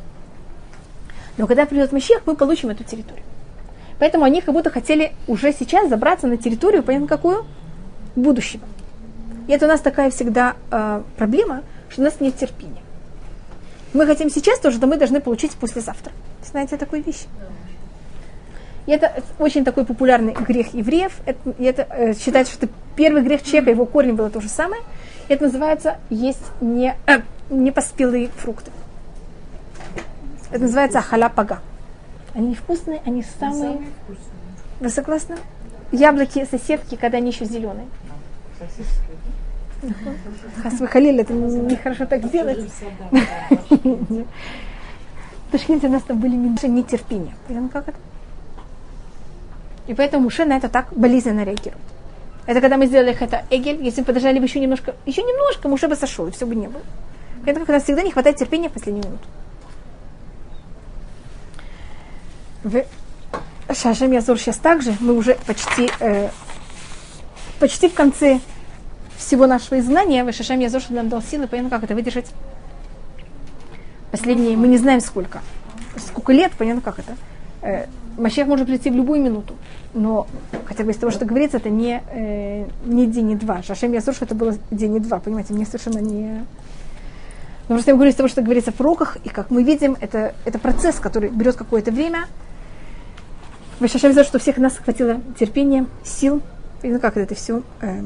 Но 1.39 1.47
когда 1.47 1.65
придет 1.65 1.93
Мащех, 1.93 2.23
мы 2.27 2.37
получим 2.37 2.69
эту 2.69 2.85
территорию. 2.85 3.25
Поэтому 3.99 4.25
они 4.25 4.41
как 4.41 4.55
будто 4.55 4.71
хотели 4.71 5.13
уже 5.27 5.53
сейчас 5.53 5.89
забраться 5.89 6.27
на 6.27 6.37
территорию, 6.37 6.83
понятно 6.83 7.09
какую? 7.09 7.47
Будущего. 8.15 8.65
И 9.49 9.53
это 9.53 9.67
у 9.67 9.69
нас 9.69 9.81
такая 9.81 10.11
всегда 10.11 10.57
э, 10.71 11.03
проблема, 11.17 11.63
что 11.89 12.03
у 12.03 12.05
нас 12.05 12.21
нет 12.21 12.37
терпения. 12.37 12.83
Мы 13.93 14.07
хотим 14.07 14.29
сейчас 14.29 14.59
то, 14.59 14.71
что 14.71 14.87
мы 14.87 14.97
должны 14.97 15.21
получить 15.21 15.53
послезавтра. 15.53 16.13
Знаете 16.45 16.77
такую 16.77 17.03
вещь? 17.03 17.25
И 18.87 18.93
это 18.93 19.23
очень 19.39 19.65
такой 19.65 19.85
популярный 19.85 20.33
грех 20.33 20.75
евреев. 20.75 21.13
Это, 21.25 21.51
и 21.59 21.65
это 21.65 21.87
э, 21.91 22.15
считается, 22.15 22.53
что 22.53 22.69
первый 22.95 23.23
грех 23.23 23.43
человека, 23.43 23.71
его 23.71 23.87
корень 23.87 24.15
было 24.15 24.31
то 24.31 24.41
же 24.41 24.49
самое. 24.49 24.83
И 25.29 25.33
это 25.33 25.45
называется 25.45 25.97
есть 26.11 26.43
не, 26.61 26.95
э, 27.07 27.21
непоспелые 27.51 28.29
фрукты. 28.29 28.71
Это 30.51 30.63
называется 30.63 31.01
халяпага. 31.01 31.61
Они 32.37 32.49
невкусные, 32.49 33.01
они 33.07 33.25
самые... 33.41 33.81
Вы 34.79 34.91
согласны? 34.91 35.37
Яблоки 35.91 36.45
соседки, 36.45 36.95
когда 36.95 37.17
они 37.17 37.31
еще 37.31 37.47
зеленые. 37.47 37.89
Хас 40.63 40.75
вы 40.79 40.87
халили, 40.87 41.23
это 41.23 41.33
нехорошо 41.33 42.05
так 42.05 42.31
делать. 42.31 42.71
В 43.11 44.25
Ташкенте 45.51 45.87
у 45.87 45.91
нас 45.91 46.03
там 46.03 46.19
были 46.19 46.37
меньше 46.37 46.69
нетерпения. 46.69 47.35
Понимаете, 47.49 47.73
как 47.73 47.89
это? 47.89 47.99
И 49.87 49.95
поэтому 49.95 50.25
Муше 50.25 50.45
на 50.45 50.59
это 50.59 50.69
так 50.69 50.93
болезненно 50.93 51.43
реагирует. 51.43 51.81
Это 52.45 52.61
когда 52.61 52.77
мы 52.77 52.87
сделали 52.87 53.17
это 53.19 53.47
Эгель, 53.49 53.83
если 53.83 54.03
бы 54.03 54.09
подождали 54.09 54.39
бы 54.41 54.45
еще 54.45 54.61
немножко, 54.61 54.95
еще 55.07 55.23
немножко, 55.23 55.69
Муше 55.71 55.89
бы 55.89 55.97
сошел, 55.97 56.27
и 56.27 56.33
все 56.33 56.45
бы 56.45 56.55
не 56.55 56.69
было. 56.69 56.83
Это 57.47 57.61
как 57.61 57.71
у 57.71 57.73
нас 57.73 57.85
всегда 57.85 58.03
не 58.03 58.11
хватает 58.11 58.37
терпения 58.37 58.69
в 58.69 58.73
последнюю 58.73 59.07
минуту. 59.07 59.25
В 62.67 62.85
Шашем 63.73 64.11
Язор 64.11 64.37
сейчас 64.41 64.57
также, 64.57 64.93
мы 64.99 65.15
уже 65.15 65.39
почти, 65.47 65.89
э, 66.01 66.31
почти 67.61 67.89
в 67.89 67.95
конце 67.95 68.41
всего 69.17 69.47
нашего 69.47 69.79
изгнания, 69.79 70.25
в 70.25 70.33
Шашем 70.33 70.59
Язор 70.59 70.81
что 70.81 70.95
нам 70.95 71.09
дал 71.09 71.23
силы, 71.23 71.47
понятно, 71.47 71.71
как 71.71 71.85
это 71.85 71.95
выдержать. 71.95 72.27
Последние, 74.11 74.57
мы 74.57 74.67
не 74.67 74.79
знаем 74.79 75.01
сколько. 75.01 75.43
Сколько 75.97 76.33
лет, 76.33 76.51
понятно, 76.59 76.81
как 76.83 76.99
это. 76.99 77.17
Э, 77.63 77.87
Машех 78.19 78.49
может 78.49 78.67
прийти 78.67 78.91
в 78.91 78.97
любую 78.97 79.23
минуту. 79.23 79.55
Но 79.95 80.27
хотя 80.65 80.83
бы 80.83 80.91
из 80.91 80.97
того, 80.97 81.13
что 81.13 81.25
говорится, 81.25 81.59
это 81.59 81.71
не, 81.71 82.03
э, 82.11 82.67
не 82.85 83.07
день 83.07 83.31
и 83.31 83.37
два. 83.37 83.63
Шашем 83.63 83.93
Язор, 83.93 84.13
что 84.13 84.25
это 84.25 84.35
было 84.35 84.57
день 84.73 84.97
и 84.97 84.99
два, 84.99 85.21
понимаете, 85.21 85.55
мне 85.55 85.67
совершенно 85.67 85.99
не... 85.99 86.45
Но 87.69 87.77
просто 87.77 87.93
я 87.93 87.95
говорю 87.95 88.11
из 88.11 88.17
того, 88.17 88.29
что 88.29 88.43
говорится 88.43 88.73
в 88.73 88.75
пророках, 88.75 89.19
и 89.23 89.29
как 89.29 89.53
мы 89.53 89.63
видим, 89.63 89.97
это, 90.01 90.35
это 90.45 90.59
процесс, 90.59 90.97
который 90.97 91.31
берет 91.31 91.55
какое-то 91.55 91.93
время. 91.93 92.27
Вышашем 93.81 94.13
за 94.13 94.25
что 94.25 94.39
всех 94.39 94.57
нас 94.57 94.77
хватило 94.77 95.21
терпения, 95.39 95.87
сил, 96.03 96.41
и 96.83 96.89
ну 96.89 96.99
как 96.99 97.17
это 97.17 97.35
все 97.35 97.63
э, 97.83 98.03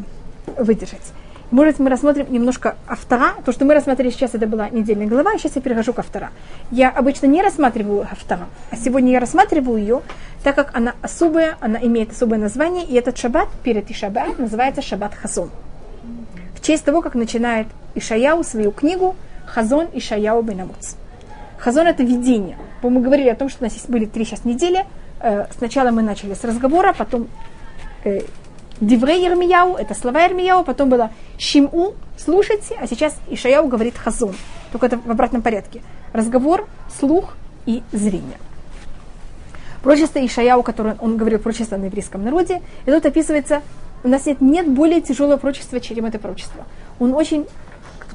выдержать. 0.56 1.12
Может, 1.50 1.80
мы 1.80 1.90
рассмотрим 1.90 2.26
немножко 2.30 2.76
автора. 2.86 3.34
То, 3.44 3.50
что 3.50 3.64
мы 3.64 3.74
рассмотрели 3.74 4.10
сейчас, 4.10 4.34
это 4.34 4.46
была 4.46 4.68
недельная 4.68 5.06
глава, 5.06 5.32
а 5.34 5.38
сейчас 5.38 5.56
я 5.56 5.62
перехожу 5.62 5.92
к 5.92 5.98
автора. 5.98 6.30
Я 6.70 6.90
обычно 6.90 7.26
не 7.26 7.42
рассматриваю 7.42 8.02
автора, 8.02 8.46
а 8.70 8.76
сегодня 8.76 9.12
я 9.12 9.20
рассматриваю 9.20 9.78
ее, 9.78 10.02
так 10.44 10.54
как 10.54 10.76
она 10.76 10.94
особая, 11.02 11.56
она 11.60 11.80
имеет 11.82 12.12
особое 12.12 12.38
название, 12.38 12.84
и 12.84 12.94
этот 12.94 13.18
шаббат 13.18 13.48
перед 13.64 13.90
Ишабат 13.90 14.38
называется 14.38 14.80
шаббат 14.80 15.14
Хазон. 15.14 15.50
В 16.54 16.64
честь 16.64 16.84
того, 16.84 17.02
как 17.02 17.14
начинает 17.14 17.66
Ишаяу 17.96 18.44
свою 18.44 18.70
книгу 18.70 19.16
Хазон 19.46 19.88
Ишаяу 19.92 20.42
Бенамуц. 20.42 20.94
Хазон 21.58 21.88
это 21.88 22.04
видение. 22.04 22.56
Мы 22.82 23.00
говорили 23.00 23.28
о 23.28 23.34
том, 23.34 23.48
что 23.48 23.62
у 23.62 23.64
нас 23.64 23.74
есть 23.74 23.90
были 23.90 24.04
три 24.04 24.24
сейчас 24.24 24.44
недели. 24.44 24.84
Э, 25.20 25.46
Сначала 25.56 25.90
мы 25.90 26.02
начали 26.02 26.34
с 26.34 26.44
разговора, 26.44 26.94
потом 26.96 27.28
э, 28.04 28.20
Диврей 28.80 29.24
Ермияу, 29.24 29.76
это 29.76 29.94
слова 29.94 30.22
Ермияу, 30.22 30.64
потом 30.64 30.88
было 30.88 31.10
Шиму, 31.38 31.94
слушайте, 32.16 32.78
а 32.80 32.86
сейчас 32.86 33.14
Ишаяу 33.28 33.68
говорит 33.68 33.96
Хазон. 33.98 34.34
Только 34.72 34.86
это 34.86 34.96
в 34.98 35.10
обратном 35.10 35.42
порядке. 35.42 35.82
Разговор, 36.12 36.66
слух 36.98 37.34
и 37.66 37.82
зрение. 37.92 38.38
Прочество 39.82 40.24
Ишаяу, 40.24 40.62
которое 40.62 40.96
он 41.00 41.16
говорил 41.16 41.38
прочество 41.38 41.76
на 41.76 41.86
еврейском 41.86 42.24
народе, 42.24 42.62
и 42.86 42.90
тут 42.90 43.04
описывается, 43.04 43.62
у 44.02 44.08
нас 44.08 44.24
нет, 44.24 44.40
нет 44.40 44.68
более 44.68 45.02
тяжелого 45.02 45.36
прочества, 45.36 45.80
чем 45.80 46.06
это 46.06 46.18
прочество. 46.18 46.64
Он 46.98 47.14
очень 47.14 47.46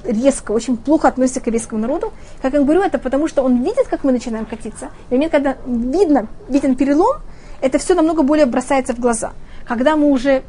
резко, 0.05 0.51
очень 0.51 0.77
плохо 0.77 1.07
относится 1.07 1.41
к 1.41 1.47
еврейскому 1.47 1.81
народу. 1.81 2.13
Как 2.41 2.53
я 2.53 2.61
говорю, 2.61 2.81
это 2.81 2.97
потому, 2.97 3.27
что 3.27 3.43
он 3.43 3.63
видит, 3.63 3.87
как 3.87 4.03
мы 4.03 4.11
начинаем 4.11 4.45
катиться. 4.45 4.89
И 5.09 5.13
момент, 5.13 5.31
когда 5.31 5.57
видно, 5.65 6.27
виден 6.47 6.75
перелом, 6.75 7.21
это 7.61 7.77
все 7.77 7.93
намного 7.95 8.23
более 8.23 8.45
бросается 8.45 8.93
в 8.93 8.99
глаза. 8.99 9.33
Когда 9.65 9.95
мы 9.95 10.09
уже 10.09 10.43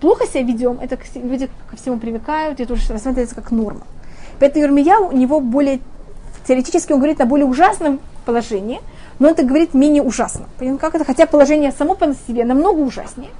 плохо 0.00 0.26
себя 0.26 0.42
ведем, 0.42 0.78
это 0.80 0.98
люди 1.14 1.48
ко 1.70 1.76
всему 1.76 1.98
привыкают, 1.98 2.60
и 2.60 2.62
это 2.64 2.72
уже 2.72 2.92
рассматривается 2.92 3.34
как 3.34 3.50
норма. 3.50 3.82
Поэтому 4.38 4.64
Ермия 4.64 4.98
у 4.98 5.12
него 5.12 5.40
более, 5.40 5.80
теоретически 6.46 6.92
он 6.92 6.98
говорит 6.98 7.18
на 7.18 7.26
более 7.26 7.46
ужасном 7.46 8.00
положении, 8.24 8.80
но 9.18 9.28
это 9.28 9.42
говорит 9.42 9.74
менее 9.74 10.02
ужасно. 10.02 10.46
Понимаете, 10.58 10.80
как 10.80 10.94
это? 10.94 11.04
Хотя 11.04 11.26
положение 11.26 11.72
само 11.72 11.94
по 11.94 12.14
себе 12.26 12.44
намного 12.44 12.78
ужаснее. 12.80 13.30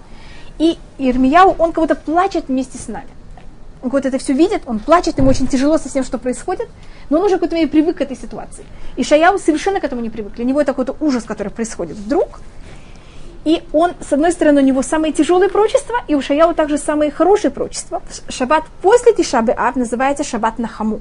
И 0.59 0.77
Ирмияу, 0.99 1.55
он 1.59 1.73
как 1.73 1.85
будто 1.85 1.95
плачет 1.95 2.49
вместе 2.49 2.79
с 2.79 2.89
нами. 2.89 3.09
Он 3.83 3.91
вот 3.91 4.05
это 4.07 4.19
все 4.19 4.33
видит, 4.33 4.63
он 4.67 4.79
плачет, 4.81 5.19
ему 5.19 5.29
очень 5.31 5.47
тяжело 5.47 5.79
со 5.79 5.89
всем, 5.89 6.03
что 6.05 6.19
происходит, 6.19 6.69
но 7.11 7.19
он 7.19 7.25
уже 7.25 7.37
в 7.37 7.39
какой-то 7.39 7.55
мере 7.55 7.69
привык 7.69 7.99
к 7.99 8.01
этой 8.01 8.17
ситуации. 8.17 8.65
И 8.97 9.05
Шаяу 9.05 9.39
совершенно 9.39 9.81
к 9.81 9.85
этому 9.85 10.01
не 10.03 10.11
привык. 10.11 10.35
Для 10.35 10.45
него 10.45 10.61
это 10.61 10.73
какой-то 10.73 10.97
ужас, 11.01 11.25
который 11.25 11.51
происходит 11.51 11.97
вдруг. 11.97 12.41
И 13.45 13.63
он, 13.73 13.93
с 14.01 14.13
одной 14.13 14.33
стороны, 14.33 14.61
у 14.61 14.65
него 14.65 14.83
самые 14.83 15.13
тяжелые 15.13 15.49
прочества, 15.49 15.97
и 16.09 16.15
у 16.15 16.21
Шаяу 16.21 16.55
также 16.55 16.77
самые 16.77 17.11
хорошие 17.11 17.51
прочества. 17.51 18.03
Шаббат 18.29 18.65
после 18.83 19.13
Тишабы 19.15 19.53
Ав 19.53 19.77
называется 19.77 20.25
Шаббат 20.25 20.59
Нахаму. 20.59 21.01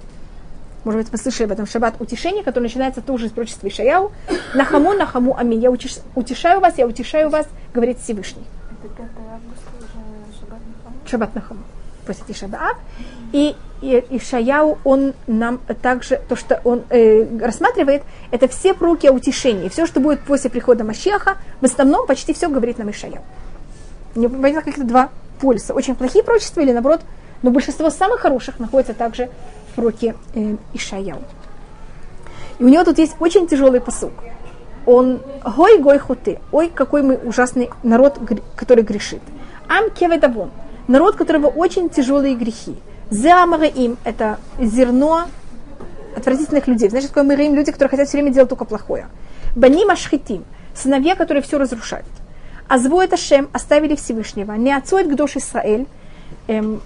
Может 0.84 1.02
быть, 1.02 1.12
вы 1.12 1.18
слышали 1.18 1.48
об 1.48 1.52
этом 1.52 1.66
шаббат 1.66 1.96
утешения, 2.00 2.44
который 2.44 2.66
начинается 2.66 3.02
тоже 3.02 3.26
из 3.26 3.32
прочества 3.32 3.68
Ишаяу. 3.68 4.12
Нахаму, 4.54 4.94
нахаму, 4.94 5.36
аминь. 5.38 5.60
Я 5.62 5.70
утеш- 5.70 6.00
утешаю 6.16 6.62
вас, 6.62 6.78
я 6.78 6.86
утешаю 6.88 7.30
вас, 7.30 7.46
говорит 7.74 7.98
Всевышний. 8.00 8.46
Это 8.72 8.88
5 8.96 9.08
августа 9.34 9.70
уже 9.80 10.40
шаббат 10.40 10.60
Нахаму. 10.60 10.96
Шаббат 11.10 11.36
Нахаму. 11.36 11.60
После 12.08 12.24
Тишаба 12.26 12.58
Ав. 12.58 12.78
И 13.34 13.56
и 13.82 14.04
Ишаяу, 14.10 14.80
он 14.84 15.14
нам 15.28 15.60
также, 15.82 16.20
то, 16.28 16.36
что 16.36 16.60
он 16.64 16.84
э, 16.90 17.28
рассматривает, 17.40 18.04
это 18.32 18.48
все 18.48 18.74
пруки 18.74 19.06
о 19.06 19.12
утешении. 19.12 19.70
Все, 19.70 19.86
что 19.86 20.00
будет 20.00 20.22
после 20.22 20.50
прихода 20.50 20.84
Машеха, 20.84 21.38
в 21.62 21.66
основном 21.66 22.08
почти 22.08 22.34
все 22.34 22.50
говорит 22.50 22.80
нам 22.80 22.90
Ишаяу. 22.90 23.22
Не 24.16 24.28
понятно, 24.28 24.72
как 24.72 24.80
это 24.80 24.88
два 24.88 25.10
полюса. 25.40 25.76
Очень 25.76 25.96
плохие 25.96 26.24
пророчества 26.24 26.62
или 26.62 26.72
наоборот, 26.72 27.02
но 27.44 27.52
большинство 27.52 27.92
самых 27.92 28.22
хороших 28.22 28.60
находится 28.60 28.96
также 28.96 29.30
в 29.72 29.76
пророке 29.76 30.16
э, 30.34 30.56
Ишаяу. 30.74 31.22
И 32.58 32.64
у 32.64 32.68
него 32.68 32.84
тут 32.84 32.98
есть 32.98 33.16
очень 33.20 33.48
тяжелый 33.48 33.80
посук. 33.80 34.14
Он 34.88 35.22
гой 35.44 35.78
гой 35.78 36.00
хуты. 36.00 36.40
Ой, 36.52 36.72
какой 36.74 37.04
мы 37.04 37.16
ужасный 37.18 37.70
народ, 37.84 38.20
который 38.56 38.84
грешит. 38.84 39.22
Ам 39.68 39.92
кеведавон. 39.92 40.50
Народ, 40.88 41.16
которого 41.16 41.48
очень 41.48 41.90
тяжелые 41.90 42.36
грехи. 42.36 42.76
им 43.68 43.98
это 44.04 44.40
зерно 44.60 45.26
отвратительных 46.16 46.68
людей. 46.68 46.90
Значит, 46.90 47.10
такое 47.10 47.24
мыраим 47.24 47.56
люди, 47.56 47.72
которые 47.72 47.92
хотят 47.92 48.08
все 48.08 48.18
время 48.18 48.34
делать 48.34 48.50
только 48.50 48.66
плохое. 48.66 49.08
Баним 49.56 49.90
ашхитим. 49.90 50.46
Сыновья, 50.76 51.16
которые 51.16 51.44
все 51.44 51.58
разрушают. 51.58 52.06
А 52.68 52.78
это 53.02 53.18
Шем 53.18 53.50
оставили 53.54 53.96
Всевышнего. 53.96 54.54
Не 54.54 54.74
отцоет 54.74 55.08
к 55.08 55.16
Исраэль. 55.38 55.88
Эм, 56.48 56.82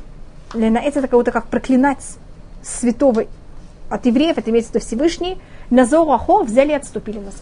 на 0.53 0.79
это 0.79 1.07
кого-то 1.07 1.31
как 1.31 1.47
проклинать 1.47 2.03
святого 2.61 3.25
от 3.89 4.05
евреев, 4.05 4.37
это 4.37 4.49
имеется 4.51 4.71
в 4.71 4.75
виду 4.75 4.85
Всевышний, 4.85 5.37
Назору 5.69 6.11
Ахор 6.11 6.45
взяли 6.45 6.71
и 6.71 6.75
отступили 6.75 7.19
назад. 7.19 7.41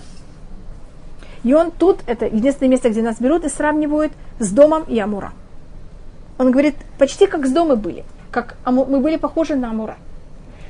И 1.43 1.53
он 1.53 1.71
тут, 1.71 1.99
это 2.05 2.25
единственное 2.25 2.71
место, 2.71 2.89
где 2.89 3.01
нас 3.01 3.17
берут 3.19 3.45
и 3.45 3.49
сравнивают 3.49 4.11
с 4.39 4.51
домом 4.51 4.83
и 4.87 4.99
Амура. 4.99 5.31
Он 6.39 6.51
говорит, 6.51 6.75
почти 6.97 7.27
как 7.27 7.45
с 7.45 7.51
дома 7.51 7.75
были, 7.75 8.05
как 8.31 8.55
мы 8.65 8.99
были 9.01 9.17
похожи 9.17 9.55
на 9.55 9.71
Амура. 9.71 9.97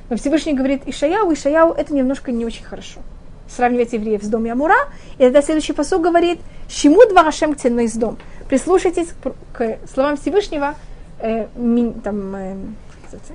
Но 0.10 0.18
Всевышний 0.18 0.54
говорит, 0.54 0.82
Ишаяу, 0.88 1.32
Ишаяу, 1.32 1.74
это 1.74 1.94
немножко 1.94 2.32
не 2.32 2.44
очень 2.44 2.64
хорошо. 2.66 3.02
Сравнивать 3.48 3.94
евреев 3.94 4.24
с 4.24 4.28
домом 4.28 4.52
Амура. 4.52 4.78
И 5.20 5.24
тогда 5.24 5.44
следующий 5.44 5.74
посуд 5.74 6.02
говорит, 6.02 6.40
Шиму 6.68 7.08
два 7.08 7.24
Рашем 7.24 7.54
из 7.54 7.94
дом. 7.94 8.18
Прислушайтесь 8.50 9.10
к 9.54 9.78
словам 9.94 10.18
Всевышнего, 10.18 10.74
э, 11.20 11.48
ми, 11.56 11.94
там, 12.04 12.36
э, 12.36 12.56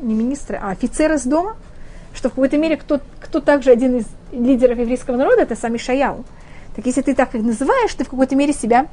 не 0.03 0.14
министры, 0.14 0.59
а 0.61 0.70
офицеры 0.70 1.18
с 1.18 1.24
дома, 1.24 1.57
что 2.14 2.30
в 2.30 2.32
какой-то 2.32 2.59
мере 2.59 2.76
кто, 2.76 3.01
кто 3.20 3.41
также 3.41 3.70
один 3.70 3.99
из 3.99 4.07
лидеров 4.32 4.78
еврейского 4.78 5.16
народа, 5.16 5.43
это 5.43 5.55
сам 5.55 5.76
Ишаяу. 5.76 6.24
Так 6.74 6.85
если 6.85 7.03
ты 7.03 7.14
так 7.14 7.32
их 7.37 7.43
называешь, 7.43 7.95
ты 7.95 8.03
в 8.03 8.09
какой-то 8.09 8.35
мере 8.35 8.53
себя, 8.53 8.89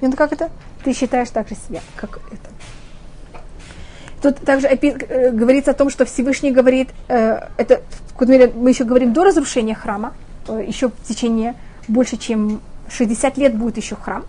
ну 0.00 0.12
как 0.12 0.32
это? 0.32 0.50
Ты 0.84 0.92
считаешь 0.92 1.30
также 1.30 1.54
себя, 1.54 1.80
как 1.96 2.20
это. 2.30 2.50
Тут 4.22 4.44
также 4.44 4.68
э, 4.68 5.30
говорится 5.30 5.72
о 5.72 5.74
том, 5.74 5.90
что 5.90 6.04
Всевышний 6.04 6.50
говорит, 6.50 6.88
э, 7.08 7.48
это 7.56 7.82
в 8.18 8.28
мере 8.28 8.52
мы 8.54 8.70
еще 8.70 8.84
говорим 8.84 9.12
до 9.12 9.24
разрушения 9.24 9.74
храма, 9.74 10.14
э, 10.48 10.64
еще 10.66 10.88
в 10.88 11.02
течение 11.06 11.54
больше, 11.88 12.16
чем 12.16 12.60
60 12.88 13.36
лет 13.38 13.56
будет 13.56 13.76
еще 13.76 13.96
храм. 13.96 14.24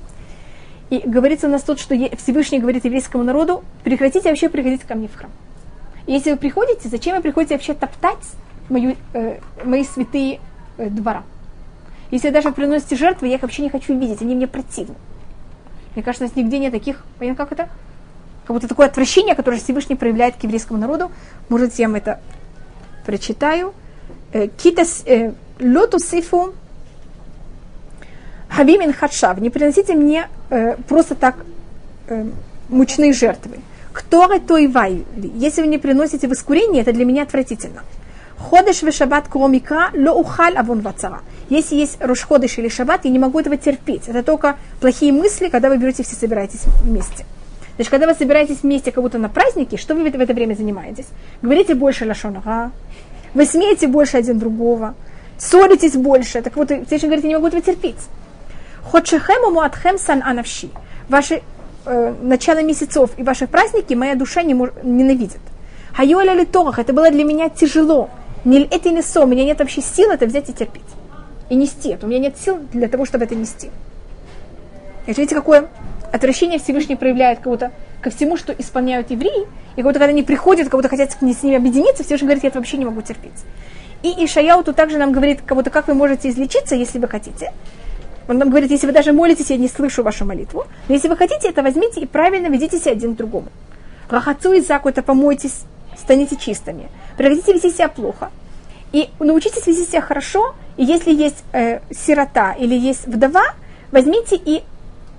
И 0.89 1.01
говорится 1.05 1.47
у 1.47 1.49
нас 1.49 1.63
тут, 1.63 1.79
что 1.79 1.95
Всевышний 2.17 2.59
говорит 2.59 2.85
еврейскому 2.85 3.23
народу, 3.23 3.63
прекратите 3.83 4.29
вообще 4.29 4.49
приходить 4.49 4.83
ко 4.83 4.95
мне 4.95 5.07
в 5.07 5.15
храм. 5.15 5.31
И 6.05 6.13
если 6.13 6.31
вы 6.31 6.37
приходите, 6.37 6.89
зачем 6.89 7.15
вы 7.15 7.21
приходите 7.21 7.55
вообще 7.55 7.73
топтать 7.73 8.23
мою, 8.69 8.95
э, 9.13 9.39
мои 9.63 9.83
святые 9.83 10.39
э, 10.77 10.89
двора? 10.89 11.23
Если 12.11 12.29
даже 12.29 12.51
приносите 12.51 12.95
жертвы, 12.95 13.27
я 13.27 13.35
их 13.35 13.41
вообще 13.41 13.63
не 13.63 13.69
хочу 13.69 13.97
видеть, 13.97 14.21
они 14.21 14.35
мне 14.35 14.47
противны. 14.47 14.95
Мне 15.95 16.03
кажется, 16.03 16.25
нас 16.25 16.35
нигде 16.35 16.59
нет 16.59 16.71
таких, 16.71 17.03
понятно, 17.17 17.45
как 17.45 17.53
это? 17.53 17.69
Как 18.45 18.53
будто 18.53 18.67
такое 18.67 18.87
отвращение, 18.87 19.33
которое 19.33 19.57
Всевышний 19.57 19.95
проявляет 19.95 20.35
к 20.35 20.43
еврейскому 20.43 20.79
народу. 20.79 21.11
Может, 21.49 21.73
я 21.79 21.87
вам 21.87 21.95
это 21.95 22.19
прочитаю. 23.05 23.73
Э, 24.33 24.47
Китас 24.47 25.03
э, 25.05 25.33
лоту 25.59 25.99
сифу 25.99 26.53
хабимин 28.49 28.93
хадшав. 28.93 29.39
Не 29.39 29.49
приносите 29.49 29.95
мне 29.95 30.27
э, 30.49 30.75
просто 30.87 31.15
так 31.15 31.35
мучные 32.69 33.13
жертвы. 33.13 33.59
Кто 33.91 34.31
это 34.31 34.57
и 34.57 34.67
вайли? 34.67 35.05
Если 35.15 35.61
вы 35.61 35.67
не 35.67 35.79
приносите 35.79 36.27
воскурение, 36.27 36.81
это 36.83 36.93
для 36.93 37.05
меня 37.05 37.23
отвратительно. 37.23 37.81
Ходыш 38.49 38.83
в 38.83 38.91
шаббат 38.91 39.27
кромика 39.27 39.89
ло 39.93 40.11
ухаль 40.13 40.55
авон 40.55 40.81
вацара. 40.81 41.21
Если 41.49 41.75
есть 41.75 41.97
Рошходыш 41.99 42.57
или 42.59 42.69
Шаббат, 42.69 43.05
я 43.05 43.11
не 43.11 43.19
могу 43.19 43.39
этого 43.39 43.57
терпеть. 43.57 44.07
Это 44.07 44.23
только 44.23 44.57
плохие 44.79 45.11
мысли, 45.11 45.49
когда 45.49 45.69
вы 45.69 45.77
берете 45.77 46.03
все 46.03 46.15
собираетесь 46.15 46.61
вместе. 46.83 47.25
Значит, 47.75 47.91
когда 47.91 48.07
вы 48.07 48.13
собираетесь 48.13 48.61
вместе 48.63 48.91
как 48.91 49.03
будто 49.03 49.17
на 49.17 49.29
празднике, 49.29 49.77
что 49.77 49.95
вы 49.95 50.09
в 50.09 50.21
это 50.21 50.33
время 50.33 50.53
занимаетесь? 50.53 51.07
Говорите 51.41 51.75
больше 51.75 52.05
лашонага, 52.05 52.71
вы 53.33 53.45
смеете 53.45 53.87
больше 53.87 54.17
один 54.17 54.39
другого, 54.39 54.93
ссоритесь 55.37 55.93
больше. 55.93 56.41
Так 56.41 56.55
вот, 56.55 56.67
Всевышний 56.67 57.09
говорит, 57.09 57.23
я 57.23 57.29
не 57.29 57.35
могу 57.35 57.47
этого 57.47 57.61
терпеть. 57.61 57.99
Ходшехему 58.91 59.51
муатхем 59.51 59.97
сан 59.97 60.21
анавши. 60.23 60.69
Ваши 61.09 61.41
э, 61.85 62.13
начало 62.21 62.63
месяцев 62.63 63.09
и 63.17 63.23
ваши 63.23 63.47
праздники 63.47 63.93
моя 63.95 64.15
душа 64.15 64.43
не 64.43 64.53
мож, 64.53 64.69
ненавидит. 64.83 65.41
Хайоля 65.93 66.33
литорах, 66.33 66.79
это 66.79 66.93
было 66.93 67.09
для 67.09 67.23
меня 67.23 67.49
тяжело. 67.49 68.09
Не 68.45 68.61
это 68.61 68.89
не 68.91 69.01
со, 69.01 69.23
у 69.23 69.27
меня 69.27 69.43
нет 69.43 69.59
вообще 69.59 69.81
сил 69.81 70.11
это 70.11 70.25
взять 70.25 70.49
и 70.49 70.53
терпеть 70.53 70.83
и 71.49 71.55
нести 71.55 71.89
это. 71.89 72.05
У 72.05 72.09
меня 72.09 72.19
нет 72.19 72.37
сил 72.37 72.59
для 72.73 72.87
того, 72.87 73.05
чтобы 73.05 73.25
это 73.25 73.35
нести. 73.35 73.69
И 75.05 75.13
видите, 75.13 75.35
какое 75.35 75.67
отвращение 76.11 76.59
Всевышний 76.59 76.95
проявляет 76.95 77.39
кого-то 77.39 77.71
ко 78.01 78.09
всему, 78.09 78.37
что 78.37 78.53
исполняют 78.53 79.11
евреи, 79.11 79.47
и 79.75 79.81
кого-то, 79.81 79.99
когда 79.99 80.11
они 80.11 80.23
приходят, 80.23 80.69
кого-то 80.69 80.89
хотят 80.89 81.11
с 81.11 81.21
ними 81.21 81.55
объединиться, 81.55 82.03
Всевышний 82.03 82.27
говорит, 82.27 82.43
я 82.43 82.49
это 82.49 82.59
вообще 82.59 82.77
не 82.77 82.85
могу 82.85 83.01
терпеть. 83.01 83.43
И 84.03 84.25
Ишаяу 84.25 84.63
тут 84.63 84.75
также 84.75 84.97
нам 84.97 85.11
говорит, 85.11 85.41
кого-то, 85.41 85.69
как 85.69 85.87
вы 85.87 85.93
можете 85.93 86.29
излечиться, 86.29 86.75
если 86.75 86.99
вы 86.99 87.07
хотите. 87.07 87.51
Он 88.27 88.37
нам 88.37 88.49
говорит, 88.49 88.71
если 88.71 88.87
вы 88.87 88.93
даже 88.93 89.13
молитесь, 89.13 89.49
я 89.49 89.57
не 89.57 89.67
слышу 89.67 90.03
вашу 90.03 90.25
молитву. 90.25 90.65
Но 90.87 90.95
если 90.95 91.07
вы 91.07 91.17
хотите, 91.17 91.49
это 91.49 91.61
возьмите 91.61 92.01
и 92.01 92.05
правильно 92.05 92.47
ведите 92.47 92.79
себя 92.79 92.91
один 92.91 93.13
к 93.13 93.17
другому. 93.17 93.47
Рахацу 94.09 94.53
и 94.53 94.61
заку, 94.61 94.89
это 94.89 95.03
помойтесь, 95.03 95.61
станете 96.05 96.37
чистыми. 96.37 96.89
Прекратите 97.17 97.53
вести 97.53 97.71
себя 97.71 97.87
плохо. 97.89 98.31
И 98.91 99.09
научитесь 99.19 99.67
вести 99.67 99.85
себя 99.85 100.01
хорошо, 100.01 100.55
и 100.77 100.85
если 100.85 101.13
есть 101.13 101.43
э, 101.51 101.79
сирота 101.91 102.53
или 102.53 102.75
есть 102.75 103.07
вдова, 103.07 103.43
возьмите 103.91 104.35
и 104.37 104.63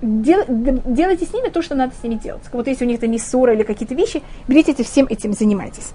дел, 0.01 0.43
делайте 0.47 1.25
с 1.25 1.33
ними 1.33 1.49
то, 1.49 1.61
что 1.61 1.75
надо 1.75 1.93
с 1.99 2.03
ними 2.03 2.15
делать. 2.15 2.41
Вот 2.51 2.67
если 2.67 2.85
у 2.85 2.87
них 2.87 2.99
там 2.99 3.11
есть 3.11 3.29
ссора 3.29 3.53
или 3.53 3.63
какие-то 3.63 3.93
вещи, 3.93 4.23
берите 4.47 4.83
всем 4.83 5.05
этим 5.09 5.33
занимайтесь. 5.33 5.91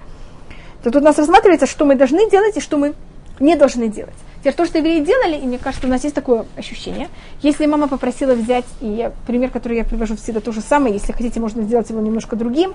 То 0.83 0.91
тут 0.91 1.03
у 1.03 1.05
нас 1.05 1.19
рассматривается, 1.19 1.67
что 1.67 1.85
мы 1.85 1.95
должны 1.95 2.29
делать 2.31 2.57
и 2.57 2.61
что 2.61 2.77
мы 2.77 2.95
не 3.41 3.57
должны 3.57 3.89
делать. 3.89 4.15
Теперь 4.43 4.55
то, 4.55 4.67
что 4.67 4.79
евреи 4.79 5.01
делали, 5.05 5.37
и 5.37 5.47
мне 5.47 5.59
кажется, 5.59 5.87
у 5.87 5.91
нас 5.91 6.03
есть 6.03 6.15
такое 6.15 6.47
ощущение. 6.57 7.09
Если 7.41 7.65
мама 7.65 7.89
попросила 7.89 8.35
взять, 8.35 8.67
и 8.81 8.89
я, 8.89 9.13
пример, 9.27 9.51
который 9.51 9.79
я 9.79 9.85
привожу 9.85 10.17
всегда 10.17 10.41
то 10.41 10.53
же 10.53 10.61
самое, 10.61 10.95
если 10.95 11.13
хотите, 11.13 11.41
можно 11.41 11.63
сделать 11.63 11.89
его 11.91 12.01
немножко 12.01 12.37
другим. 12.37 12.75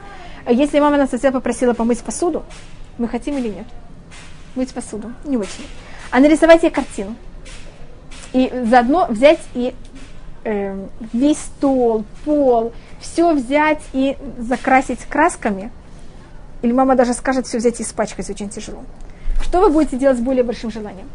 Если 0.49 0.79
мама 0.79 0.97
нас 0.97 1.09
попросила 1.09 1.73
помыть 1.73 1.99
посуду, 1.99 2.43
мы 2.97 3.07
хотим 3.07 3.37
или 3.37 3.49
нет? 3.49 3.67
Мыть 4.55 4.73
посуду? 4.73 5.11
Не 5.25 5.37
очень 5.37 5.65
а 6.11 6.19
нарисовать 6.19 6.63
ей 6.63 6.71
картину. 6.71 7.15
И 8.33 8.51
заодно 8.65 9.07
взять 9.09 9.39
и 9.53 9.73
э, 10.43 10.87
весь 11.13 11.39
стол, 11.39 12.05
пол, 12.25 12.73
все 12.99 13.33
взять 13.33 13.81
и 13.93 14.17
закрасить 14.37 15.01
красками. 15.05 15.71
Или 16.61 16.71
мама 16.71 16.95
даже 16.95 17.13
скажет 17.13 17.47
все 17.47 17.57
взять 17.57 17.79
и 17.79 17.83
испачкать 17.83 18.29
очень 18.29 18.49
тяжело. 18.49 18.83
Что 19.41 19.61
вы 19.61 19.69
будете 19.69 19.97
делать 19.97 20.17
с 20.17 20.21
более 20.21 20.43
большим 20.43 20.71
желанием? 20.71 21.07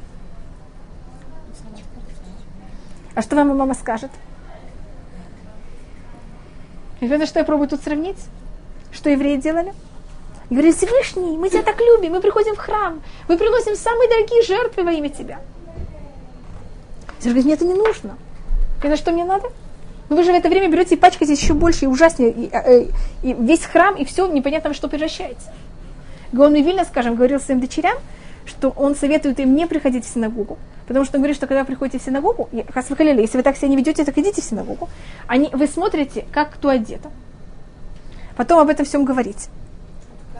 А 3.14 3.22
что 3.22 3.36
вам 3.36 3.56
мама 3.56 3.74
скажет? 3.74 4.10
И 7.00 7.06
знаете, 7.06 7.26
что 7.26 7.40
я 7.40 7.44
пробую 7.44 7.68
тут 7.68 7.82
сравнить? 7.82 8.18
Что 8.92 9.10
евреи 9.10 9.36
делали? 9.36 9.72
И 10.50 10.54
говорит, 10.54 10.76
Всевышний, 10.76 11.36
мы 11.36 11.48
тебя 11.48 11.62
так 11.62 11.80
любим, 11.80 12.12
мы 12.12 12.20
приходим 12.20 12.54
в 12.54 12.58
храм, 12.58 13.02
мы 13.28 13.38
приносим 13.38 13.74
самые 13.74 14.08
дорогие 14.08 14.42
жертвы 14.42 14.82
во 14.82 14.92
имя 14.92 15.08
тебя. 15.08 15.40
Всевышний 17.18 17.42
говорит, 17.42 17.44
мне 17.44 17.54
это 17.54 17.64
не 17.64 17.74
нужно. 17.74 18.16
И 18.84 18.88
на 18.88 18.96
что 18.96 19.12
мне 19.12 19.24
надо? 19.24 19.48
Ну 20.08 20.16
вы 20.16 20.24
же 20.24 20.32
в 20.32 20.34
это 20.34 20.48
время 20.48 20.68
берете 20.68 20.94
и 20.94 20.98
пачкаете 20.98 21.32
еще 21.32 21.54
больше 21.54 21.86
и 21.86 21.88
ужаснее, 21.88 22.30
и, 22.30 22.50
и, 23.24 23.30
и 23.30 23.32
весь 23.32 23.64
храм, 23.64 23.94
и 23.96 24.04
все 24.04 24.26
непонятно 24.26 24.70
во 24.70 24.74
что 24.74 24.88
превращается. 24.88 25.52
Гаон 26.32 26.54
Вильна, 26.54 26.84
скажем, 26.84 27.14
говорил 27.14 27.40
своим 27.40 27.60
дочерям, 27.60 27.96
что 28.44 28.70
он 28.70 28.94
советует 28.94 29.40
им 29.40 29.54
не 29.54 29.66
приходить 29.66 30.04
в 30.04 30.12
синагогу. 30.12 30.58
Потому 30.92 31.06
что 31.06 31.16
он 31.16 31.22
говорит, 31.22 31.36
что 31.36 31.46
когда 31.46 31.60
вы 31.60 31.68
приходите 31.68 31.98
в 31.98 32.02
синагогу, 32.02 32.50
если 32.52 33.36
вы 33.38 33.42
так 33.42 33.56
себя 33.56 33.68
не 33.68 33.76
ведете, 33.76 34.04
так 34.04 34.18
идите 34.18 34.42
в 34.42 34.44
синагогу, 34.44 34.90
они, 35.26 35.48
вы 35.50 35.66
смотрите, 35.66 36.26
как 36.30 36.52
кто 36.52 36.68
одета. 36.68 37.10
Потом 38.36 38.58
об 38.58 38.68
этом 38.68 38.84
всем 38.84 39.06
говорите. 39.06 39.48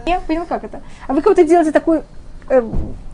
Я 0.05 0.21
понял, 0.21 0.45
как 0.45 0.65
это. 0.65 0.83
А 1.09 1.15
вы 1.15 1.23
как-то 1.23 1.43
делаете 1.43 1.73
такой, 1.73 2.03
э, 2.51 2.71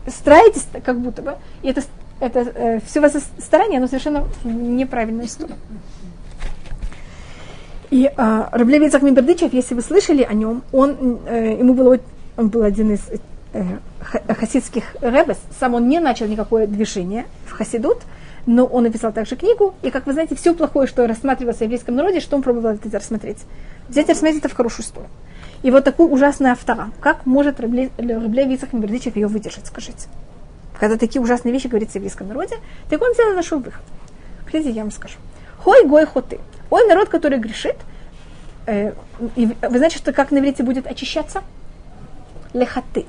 стараетесь 0.07 0.67
как 0.83 0.99
будто 0.99 1.21
бы, 1.21 1.37
и 1.61 1.69
это, 1.69 1.81
это 2.19 2.39
э, 2.39 2.79
все 2.85 2.99
ваше 2.99 3.21
старание, 3.37 3.77
оно 3.77 3.87
совершенно 3.87 4.25
в 4.43 4.45
неправильную 4.45 5.29
сторону. 5.29 5.55
И 7.89 8.05
э, 8.05 8.43
Раблев 8.51 8.83
Ицах 8.83 9.01
Мибердычев, 9.01 9.53
если 9.53 9.75
вы 9.75 9.81
слышали 9.81 10.23
о 10.23 10.33
нем, 10.33 10.61
он, 10.73 11.21
э, 11.25 11.55
ему 11.57 11.73
было 11.73 11.99
он 12.35 12.49
был 12.49 12.63
один 12.63 12.91
из 12.93 13.01
хасидских 14.27 14.95
рэбес, 15.01 15.37
сам 15.59 15.73
он 15.73 15.87
не 15.87 15.99
начал 15.99 16.27
никакое 16.27 16.67
движение 16.67 17.25
в 17.45 17.51
хасидут, 17.51 17.99
но 18.45 18.65
он 18.65 18.83
написал 18.83 19.11
также 19.11 19.35
книгу, 19.35 19.73
и, 19.81 19.89
как 19.89 20.05
вы 20.05 20.13
знаете, 20.13 20.35
все 20.35 20.53
плохое, 20.53 20.87
что 20.87 21.05
рассматривалось 21.07 21.57
в 21.57 21.61
еврейском 21.61 21.95
народе, 21.95 22.19
что 22.19 22.35
он 22.35 22.41
пробовал 22.41 22.75
это 22.75 22.97
рассмотреть. 22.97 23.39
Взять 23.87 24.09
и 24.09 24.11
рассмотреть 24.11 24.39
это 24.39 24.49
в 24.49 24.53
хорошую 24.53 24.85
сторону. 24.85 25.11
И 25.61 25.71
вот 25.71 25.83
такую 25.83 26.09
ужасную 26.09 26.53
автора. 26.53 26.91
Как 26.99 27.25
может 27.25 27.59
Рабле 27.59 27.89
Вицах 27.97 28.71
Мирдичев 28.71 29.15
ее 29.15 29.27
выдержать, 29.27 29.67
скажите? 29.67 30.07
Когда 30.79 30.97
такие 30.97 31.21
ужасные 31.21 31.51
вещи 31.51 31.67
говорится 31.67 31.93
в 31.93 31.95
еврейском 31.97 32.27
народе, 32.29 32.55
так 32.89 33.01
он 33.01 33.11
взял 33.11 33.33
нашел 33.33 33.59
выход. 33.59 33.83
Хотите, 34.45 34.71
я 34.71 34.83
вам 34.83 34.91
скажу. 34.91 35.17
Хой 35.57 35.85
гой 35.85 36.05
хоты. 36.05 36.39
Ой, 36.69 36.87
народ, 36.87 37.09
который 37.09 37.37
грешит. 37.39 37.75
Э, 38.65 38.93
и 39.35 39.45
вы 39.45 39.77
знаете, 39.77 39.97
что 39.97 40.13
как 40.13 40.31
на 40.31 40.39
будет 40.39 40.87
очищаться? 40.87 41.43
Лехаты. 42.53 43.05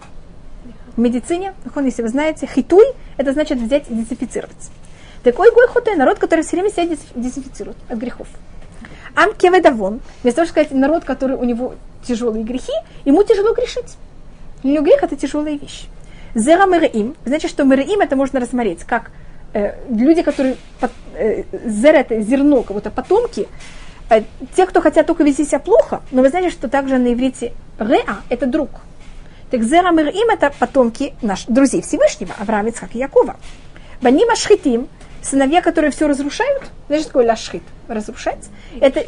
В 1.01 1.03
медицине, 1.03 1.55
если 1.77 2.03
вы 2.03 2.09
знаете, 2.09 2.47
хитуй, 2.47 2.85
это 3.17 3.33
значит 3.33 3.59
взять 3.59 3.85
и 3.89 3.95
дезинфицировать. 3.95 4.71
Такой 5.23 5.51
гой 5.51 5.67
хоты, 5.67 5.97
народ, 5.97 6.19
который 6.19 6.45
все 6.45 6.57
время 6.57 6.71
себя 6.71 6.95
дезинфицирует 7.15 7.79
от 7.89 7.97
грехов. 7.97 8.29
Ам 9.15 9.33
кеведавон, 9.33 10.03
вместо 10.23 10.43
того, 10.43 10.47
чтобы 10.47 10.67
сказать 10.67 10.73
народ, 10.73 11.05
который 11.05 11.37
у 11.37 11.45
него 11.45 11.73
тяжелые 12.07 12.45
грехи, 12.45 12.75
ему 13.07 13.23
тяжело 13.23 13.55
грешить. 13.55 13.97
Него 14.63 14.85
грех 14.85 15.03
это 15.03 15.17
тяжелая 15.17 15.57
вещь. 15.57 15.87
Зера 16.35 16.67
мыраим, 16.67 17.17
значит, 17.25 17.51
что 17.51 17.65
мыраим 17.65 18.01
это 18.01 18.15
можно 18.15 18.39
рассмотреть, 18.39 18.85
как 18.85 19.11
э, 19.55 19.77
люди, 19.89 20.21
которые, 20.21 20.59
э, 21.15 21.45
зер 21.65 21.95
это 21.95 22.21
зерно, 22.21 22.63
как 22.63 22.75
будто 22.75 22.91
потомки, 22.91 23.49
э, 24.11 24.25
те, 24.55 24.67
кто 24.67 24.83
хотят 24.83 25.07
только 25.07 25.25
вести 25.25 25.47
себя 25.47 25.61
плохо, 25.61 26.03
но 26.11 26.21
вы 26.21 26.29
знаете, 26.29 26.51
что 26.51 26.69
также 26.69 26.99
на 26.99 27.15
иврите 27.15 27.55
реа 27.79 28.19
это 28.29 28.45
друг. 28.45 28.69
Так 29.51 29.65
зера 29.65 29.91
мыраим 29.91 30.31
это 30.31 30.53
потомки 30.59 31.15
наших 31.23 31.51
друзей 31.51 31.83
Всевышнего, 31.83 32.35
Авраам, 32.39 32.69
Ицхак 32.69 32.95
и 32.95 32.99
Якова. 32.99 33.37
Банима 34.01 34.37
шхитим, 34.37 34.89
сыновья, 35.23 35.61
которые 35.61 35.91
все 35.91 36.07
разрушают, 36.07 36.63
знаешь, 36.87 37.05
такое 37.05 37.27
лашхит? 37.27 37.63
Разрушать. 37.89 38.49
Это, 38.81 39.05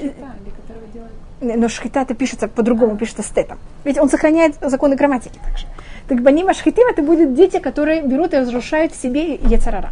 но 1.40 1.68
шхита 1.68 2.00
это 2.00 2.14
пишется 2.14 2.48
по-другому, 2.48 2.96
пишется 2.96 3.22
стетом. 3.22 3.58
Ведь 3.84 3.98
он 3.98 4.10
сохраняет 4.10 4.56
законы 4.60 4.96
грамматики 4.96 5.38
также. 5.44 5.66
Так 6.08 6.20
банима 6.22 6.54
шхитим 6.54 6.88
это 6.88 7.02
будут 7.02 7.34
дети, 7.34 7.58
которые 7.58 8.02
берут 8.02 8.34
и 8.34 8.38
разрушают 8.38 8.94
себе 8.94 9.36
яцарара. 9.36 9.90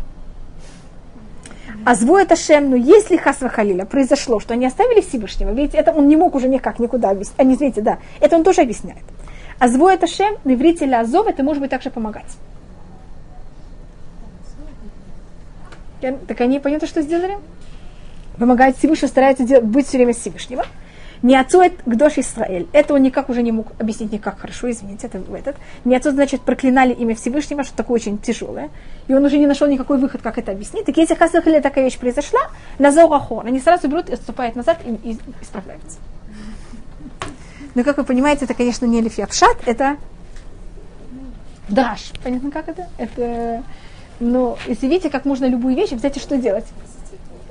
А 1.85 1.95
звой 1.95 2.25
это 2.25 2.37
Шем, 2.37 2.71
но 2.71 2.77
если 2.77 3.17
Хасва 3.17 3.49
Халиля 3.49 3.87
произошло, 3.87 4.39
что 4.39 4.53
они 4.53 4.67
оставили 4.67 5.01
Всевышнего, 5.01 5.51
видите, 5.51 5.79
это 5.79 5.93
он 5.93 6.09
не 6.09 6.17
мог 6.17 6.35
уже 6.35 6.47
никак 6.49 6.79
никуда 6.79 7.11
объяснить. 7.11 7.39
А 7.39 7.45
не 7.45 7.57
видите, 7.57 7.81
да, 7.81 7.99
это 8.21 8.37
он 8.37 8.45
тоже 8.45 8.61
объясняет. 8.61 9.03
А 9.61 9.69
звой 9.69 9.95
это 9.95 10.07
Шем, 10.07 10.39
на 10.45 10.55
иврите 10.55 10.87
Азов, 10.87 11.27
это 11.27 11.45
может 11.45 11.61
быть 11.61 11.71
также 11.71 11.91
помогать. 11.91 12.25
Так 16.01 16.41
они 16.41 16.59
понятно, 16.59 16.89
что 16.89 17.03
сделали? 17.03 17.37
Помогают 18.39 18.79
Всевышнему, 18.79 19.11
стараются 19.11 19.45
делать, 19.45 19.67
быть 19.67 19.87
все 19.87 19.99
время 19.99 20.15
Всевышнего. 20.15 20.65
Не 21.23 21.37
отцует 21.37 21.75
Гдош 21.85 22.17
Исраэль. 22.17 22.69
Это 22.73 22.95
он 22.95 23.03
никак 23.03 23.29
уже 23.29 23.43
не 23.43 23.53
мог 23.53 23.67
объяснить 23.79 24.11
никак 24.11 24.39
хорошо, 24.39 24.71
извините, 24.71 25.09
это 25.09 25.23
этот. 25.35 25.57
Не 25.85 25.95
отцу, 25.95 26.13
значит, 26.13 26.41
проклинали 26.41 26.95
имя 26.95 27.15
Всевышнего, 27.15 27.63
что 27.63 27.77
такое 27.77 27.97
очень 27.97 28.17
тяжелое. 28.17 28.71
И 29.09 29.13
он 29.13 29.23
уже 29.23 29.37
не 29.37 29.47
нашел 29.47 29.69
никакой 29.69 29.99
выход, 29.99 30.23
как 30.23 30.39
это 30.39 30.53
объяснить. 30.53 30.87
Так 30.87 30.97
если 30.97 31.15
Хасахале 31.15 31.61
такая 31.61 31.85
вещь 31.85 31.99
произошла, 31.99 32.41
на 32.79 32.91
Заурахор, 32.93 33.45
они 33.45 33.61
сразу 33.61 33.89
берут 33.89 34.09
и 34.09 34.15
отступают 34.15 34.57
назад 34.57 34.79
и, 34.87 35.11
и 35.11 35.19
исправляются. 35.43 35.99
Но, 37.75 37.85
как 37.85 37.99
вы 37.99 38.05
понимаете, 38.05 38.45
это, 38.45 38.55
конечно, 38.55 38.87
не 38.87 39.01
Лефиапшат, 39.01 39.59
это 39.67 39.97
драж. 41.69 42.13
Понятно, 42.23 42.51
как 42.51 42.69
это? 42.69 42.89
Это 42.99 43.63
но 44.21 44.59
если 44.67 44.87
видите, 44.87 45.09
как 45.11 45.25
можно 45.25 45.47
любую 45.47 45.75
вещь 45.75 45.91
взять 45.91 46.19
и 46.19 46.21
что 46.21 46.37
делать? 46.37 46.67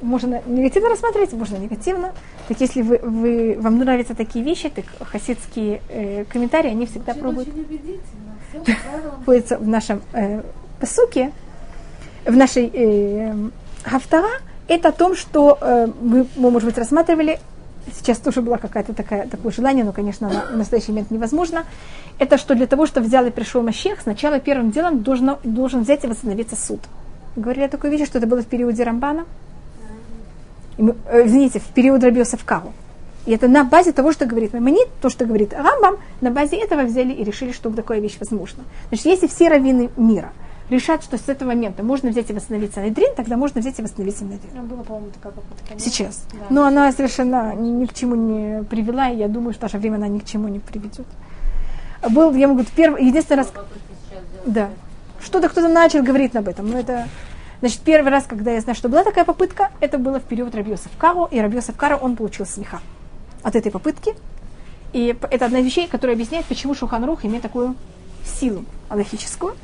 Можно 0.02 0.42
негативно 0.46 0.90
рассмотреть, 0.90 1.34
можно 1.34 1.58
негативно. 1.58 2.14
Так 2.48 2.62
если 2.62 2.82
вы, 2.84 3.00
вы, 3.00 3.58
вам 3.60 3.80
нравятся 3.80 4.16
такие 4.16 4.46
вещи, 4.46 4.70
так 4.70 4.86
хасидские 5.02 5.82
э, 5.90 6.26
комментарии, 6.26 6.70
они 6.70 6.86
всегда 6.86 7.12
Очень 7.12 7.22
пробуют. 7.22 7.50
Находится 9.20 9.58
в 9.58 9.68
нашем 9.68 10.02
э, 10.14 10.42
посуке, 10.80 11.32
в 12.26 12.36
нашей 12.36 12.70
э, 12.72 13.36
Хафтара, 13.84 14.30
это 14.68 14.90
о 14.90 14.92
том, 14.92 15.16
что 15.16 15.58
э, 15.60 15.88
мы, 16.00 16.28
мы, 16.36 16.52
может 16.52 16.70
быть, 16.70 16.78
рассматривали 16.78 17.40
сейчас 17.94 18.18
тоже 18.18 18.42
была 18.42 18.58
какая-то 18.58 18.94
такая, 18.94 19.28
такое 19.28 19.52
желание, 19.52 19.84
но, 19.84 19.92
конечно, 19.92 20.30
на, 20.30 20.42
в 20.54 20.58
настоящий 20.58 20.92
момент 20.92 21.12
невозможно, 21.12 21.66
это 22.18 22.38
что 22.38 22.56
для 22.56 22.68
того, 22.68 22.86
чтобы 22.86 23.08
взял 23.08 23.26
и 23.26 23.32
пришел 23.32 23.62
Мащех, 23.62 24.02
сначала 24.02 24.40
первым 24.40 24.72
делом 24.72 25.02
должен, 25.02 25.38
должен 25.44 25.82
взять 25.82 26.04
и 26.04 26.08
восстановиться 26.08 26.56
суд. 26.56 26.80
Говорили 27.36 27.66
о 27.66 27.70
такой 27.70 27.90
вещи, 27.90 28.06
что 28.06 28.18
это 28.18 28.28
было 28.28 28.42
в 28.42 28.48
периоде 28.48 28.84
Рамбана, 28.84 29.26
и 30.78 30.84
мы, 30.84 30.96
э, 31.08 31.26
извините, 31.26 31.60
в 31.60 31.68
период 31.68 32.04
Рабиоса 32.04 32.38
в 32.38 32.46
Каву. 32.46 32.74
И 33.26 33.32
это 33.32 33.48
на 33.48 33.64
базе 33.64 33.92
того, 33.92 34.12
что 34.12 34.26
говорит 34.26 34.54
Маймонит, 34.54 34.88
то, 35.02 35.10
что 35.10 35.26
говорит 35.26 35.54
Рамбам, 35.54 35.98
на 36.22 36.32
базе 36.32 36.58
этого 36.58 36.84
взяли 36.84 37.14
и 37.14 37.24
решили, 37.24 37.52
что 37.52 37.70
такая 37.70 38.00
вещь 38.00 38.18
возможна. 38.20 38.64
Значит, 38.88 39.06
если 39.06 39.28
все 39.28 39.50
раввины 39.50 39.90
мира– 39.98 40.32
решат, 40.70 41.04
что 41.04 41.18
с 41.18 41.28
этого 41.28 41.50
момента 41.50 41.84
можно 41.84 42.10
взять 42.10 42.30
и 42.30 42.34
восстановить 42.34 42.74
Санедрин, 42.74 43.16
тогда 43.16 43.38
можно 43.38 43.62
взять 43.62 43.80
и 43.80 43.82
восстановить 43.82 44.18
Санедрин. 44.18 44.52
Там 44.54 44.68
было, 44.68 44.84
по-моему, 44.84 45.12
такая 45.12 45.34
попытка. 45.34 45.80
Сейчас. 45.80 46.26
Да. 46.32 46.46
Но 46.50 46.66
она 46.66 46.92
совершенно 46.92 47.54
ни, 47.56 47.70
ни 47.70 47.86
к 47.86 47.94
чему 47.94 48.16
не 48.16 48.64
привела, 48.64 49.10
и 49.10 49.18
я 49.18 49.28
думаю, 49.28 49.54
что 49.54 49.62
в 49.62 49.64
наше 49.64 49.78
время 49.78 49.96
она 49.96 50.08
ни 50.08 50.20
к 50.20 50.26
чему 50.26 50.48
не 50.48 50.60
приведет. 50.60 51.08
Был, 52.10 52.34
я 52.34 52.48
могу, 52.48 52.64
первый, 52.76 53.06
единственный 53.06 53.38
раз... 53.38 53.52
Да. 54.46 54.70
Что-то 55.22 55.50
кто-то 55.50 55.68
начал 55.68 56.04
говорить 56.04 56.36
об 56.36 56.48
этом, 56.48 56.70
но 56.70 56.80
это... 56.80 57.08
Значит, 57.60 57.82
первый 57.82 58.10
раз, 58.10 58.24
когда 58.26 58.52
я 58.52 58.62
знаю, 58.62 58.76
что 58.76 58.88
была 58.88 59.04
такая 59.04 59.26
попытка, 59.26 59.70
это 59.82 59.98
было 59.98 60.22
в 60.22 60.24
период 60.24 60.56
Рабиосов 60.56 60.92
Каро, 60.98 61.28
и 61.30 61.42
Рабиосов 61.42 61.76
Каро, 61.76 61.98
он 61.98 62.16
получил 62.16 62.46
смеха 62.46 62.80
от 63.44 63.56
этой 63.56 63.70
попытки. 63.70 64.16
И 64.94 65.16
это 65.30 65.46
одна 65.46 65.60
из 65.60 65.66
вещей, 65.66 65.88
которая 65.88 66.16
объясняет, 66.16 66.46
почему 66.46 66.74
Шуханрух 66.74 67.26
имеет 67.26 67.44
такую 67.44 67.76
силу 68.24 68.64
аллахическую. 68.88 69.56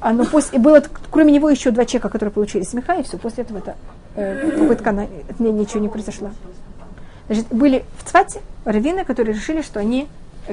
А, 0.00 0.12
но 0.12 0.24
после, 0.24 0.58
было, 0.58 0.82
кроме 1.10 1.32
него 1.32 1.50
еще 1.50 1.70
два 1.70 1.84
человека, 1.84 2.08
которые 2.08 2.32
получили 2.32 2.62
смеха, 2.62 2.94
и 2.94 3.02
все, 3.02 3.18
после 3.18 3.42
этого 3.42 3.58
это, 3.58 3.76
э, 4.14 4.50
попытка 4.58 4.92
на, 4.92 5.04
от 5.28 5.40
меня 5.40 5.52
ничего 5.52 5.80
не 5.80 5.88
произошла. 5.88 6.30
Значит, 7.26 7.46
были 7.50 7.84
в 7.98 8.08
Цвате 8.08 8.40
раввины, 8.64 9.04
которые 9.04 9.34
решили, 9.34 9.60
что 9.60 9.80
они, 9.80 10.08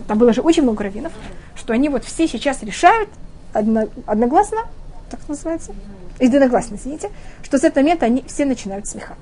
там 0.08 0.18
было 0.18 0.34
же 0.34 0.42
очень 0.42 0.64
много 0.64 0.84
раввинов, 0.84 1.14
что 1.56 1.74
они 1.74 1.90
вот 1.90 2.04
все 2.04 2.28
сейчас 2.28 2.64
решают 2.64 3.10
одно, 3.54 3.88
одногласно, 4.08 4.62
так 5.12 5.20
называется, 5.28 5.74
единогласно, 6.20 6.76
извините, 6.76 7.12
что 7.44 7.60
с 7.60 7.64
этого 7.64 7.84
момента 7.84 8.08
они 8.08 8.24
все 8.28 8.46
начинают 8.46 8.88
смеха. 8.88 9.16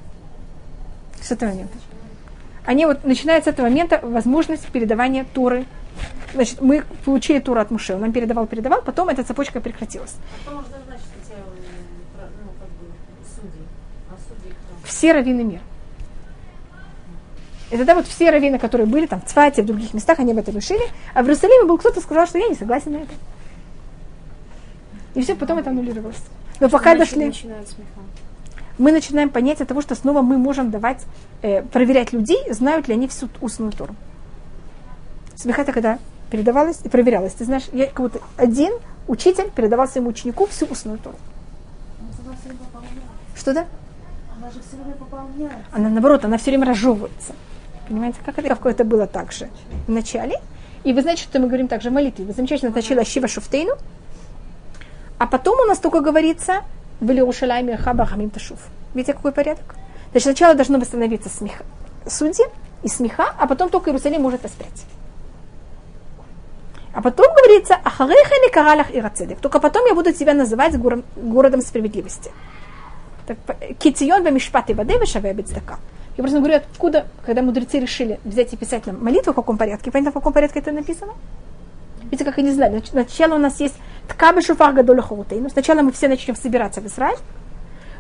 С 1.22 1.32
этого 1.32 1.50
момента. 1.50 1.78
Они 2.66 2.86
вот 2.86 3.04
начинают 3.04 3.44
с 3.44 3.48
этого 3.48 3.68
момента 3.68 4.00
возможность 4.02 4.66
передавания 4.68 5.26
Туры 5.34 5.66
Значит, 6.34 6.62
мы 6.62 6.84
получили 7.06 7.40
Туру 7.40 7.60
от 7.60 7.72
Муше, 7.72 7.94
он 7.94 8.02
нам 8.02 8.12
передавал, 8.12 8.48
передавал, 8.48 8.82
потом 8.82 9.10
эта 9.10 9.24
цепочка 9.24 9.62
прекратилась. 9.62 10.16
Ну, 10.50 10.62
все 14.84 15.14
раввины 15.14 15.44
мира. 15.44 15.62
И 17.72 17.78
тогда 17.78 17.96
вот 17.96 18.08
все 18.08 18.30
раввины, 18.30 18.60
которые 18.60 18.86
были 18.86 19.08
там 19.08 19.22
в 19.22 19.26
Цвате, 19.26 19.64
в 19.64 19.66
других 19.66 19.94
местах, 19.94 20.20
они 20.20 20.32
об 20.32 20.38
этом 20.38 20.56
решили, 20.56 20.84
а 21.14 21.24
в 21.24 21.26
Иерусалиме 21.26 21.66
был 21.66 21.78
кто-то, 21.78 22.02
сказал, 22.02 22.28
что 22.28 22.38
я 22.38 22.48
не 22.48 22.56
согласен 22.56 22.94
на 22.94 22.98
это. 22.98 23.14
И 25.16 25.22
все, 25.22 25.36
потом 25.36 25.58
это 25.58 25.72
аннулировалось. 25.72 26.22
Но 26.60 26.70
пока 26.70 26.96
дошли... 26.96 27.34
Мы 28.78 28.92
начинаем 28.92 29.30
понять 29.30 29.62
от 29.62 29.68
того, 29.68 29.82
что 29.82 29.94
снова 29.96 30.22
мы 30.22 30.38
можем 30.38 30.72
давать, 30.72 31.06
э, 31.44 31.62
проверять 31.62 32.12
людей, 32.12 32.40
знают 32.52 32.88
ли 32.88 32.96
они 32.96 33.08
всю 33.08 33.30
устную 33.40 33.72
Тору. 33.72 33.96
Смеха 35.36 35.62
это 35.62 35.72
когда 35.72 36.00
передавалось 36.30 36.80
и 36.84 36.90
проверялось. 36.90 37.34
Ты 37.34 37.46
знаешь, 37.46 37.64
я 37.74 37.88
как 37.88 38.00
будто 38.00 38.20
один 38.38 38.74
учитель 39.08 39.50
передавал 39.52 39.88
своему 39.88 40.10
ученику 40.10 40.46
всю 40.48 40.66
устную 40.66 40.98
Тору. 40.98 41.16
Что 43.36 43.54
да? 43.54 43.66
Она 44.38 44.52
же 44.52 44.60
все 44.62 44.78
время 44.78 44.94
пополняется. 44.94 45.60
Она 45.72 45.90
наоборот, 45.90 46.26
она 46.26 46.38
все 46.38 46.52
время 46.52 46.68
разжевывается. 46.68 47.34
Понимаете, 47.88 48.18
как 48.26 48.38
это 48.40 48.50
какое-то 48.50 48.84
было 48.84 49.08
так 49.08 49.32
же 49.32 49.50
в 49.88 49.92
начале. 49.92 50.40
И 50.84 50.94
вы 50.94 51.02
знаете, 51.02 51.24
что 51.24 51.40
мы 51.40 51.48
говорим 51.48 51.68
также 51.68 51.90
в 51.90 51.94
молитве. 51.94 52.26
Вы 52.26 52.34
замечательно 52.34 52.72
начала 52.72 53.06
Шива 53.06 53.28
Шуфтейну, 53.28 53.74
а 55.18 55.28
потом 55.28 55.60
у 55.60 55.66
нас 55.66 55.80
только 55.80 56.02
говорится 56.02 56.64
в 57.00 57.10
Иерушалайме 57.10 57.78
Хаба 57.78 58.06
Хамим 58.06 58.30
Ташуф. 58.30 58.60
Видите, 58.94 59.14
какой 59.14 59.32
порядок? 59.32 59.76
Значит, 60.12 60.24
сначала 60.24 60.56
должно 60.56 60.80
восстановиться 60.80 61.30
смех, 61.30 61.62
судьи 62.06 62.46
и 62.84 62.88
смеха, 62.88 63.34
а 63.40 63.48
потом 63.48 63.70
только 63.70 63.90
Иерусалим 63.90 64.22
может 64.22 64.44
воспрять. 64.44 64.86
А 66.94 67.02
потом 67.02 67.26
говорится, 67.36 67.76
ахареха 67.84 68.36
не 68.44 68.50
каралах 68.52 68.88
ирацедек. 68.96 69.40
Только 69.40 69.60
потом 69.60 69.86
я 69.88 69.96
буду 69.96 70.14
тебя 70.14 70.34
называть 70.34 70.78
гором, 70.78 71.04
городом 71.16 71.62
справедливости. 71.62 72.32
Так, 73.26 73.38
китион 73.80 74.24
бамишпат 74.24 74.70
и 74.70 74.74
воды 74.74 74.98
вышавая 75.00 75.34
бецдака. 75.34 75.80
Я 76.18 76.24
просто 76.24 76.38
говорю, 76.40 76.58
откуда, 76.58 77.08
когда 77.26 77.42
мудрецы 77.42 77.80
решили 77.80 78.20
взять 78.24 78.54
и 78.54 78.58
писать 78.58 78.86
нам 78.86 79.04
молитву, 79.04 79.32
в 79.32 79.36
каком 79.36 79.58
порядке. 79.58 79.90
Понятно, 79.92 80.12
в 80.12 80.14
каком 80.14 80.34
порядке 80.34 80.60
это 80.60 80.72
написано? 80.72 81.14
Видите, 82.04 82.26
как 82.26 82.38
они 82.38 82.52
знали. 82.52 82.76
Нач- 82.78 82.90
Сначала 82.90 83.36
у 83.36 83.40
нас 83.40 83.60
есть 83.60 83.76
ткабы 84.08 84.44
шуфах 84.44 84.76
гадоля 84.76 85.02
хоутейну. 85.02 85.50
Сначала 85.50 85.82
мы 85.82 85.92
все 85.92 86.08
начнем 86.08 86.36
собираться 86.36 86.82
в 86.82 86.86
Израиль. 86.86 87.18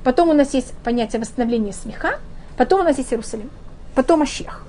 Потом 0.04 0.30
у 0.30 0.34
нас 0.34 0.54
есть 0.54 0.74
понятие 0.84 1.20
восстановления 1.22 1.74
смеха. 1.74 2.20
Потом 2.58 2.82
у 2.82 2.84
нас 2.84 2.98
есть 3.00 3.12
Иерусалим. 3.12 3.50
Потом 3.96 4.22
Ащех. 4.22 4.64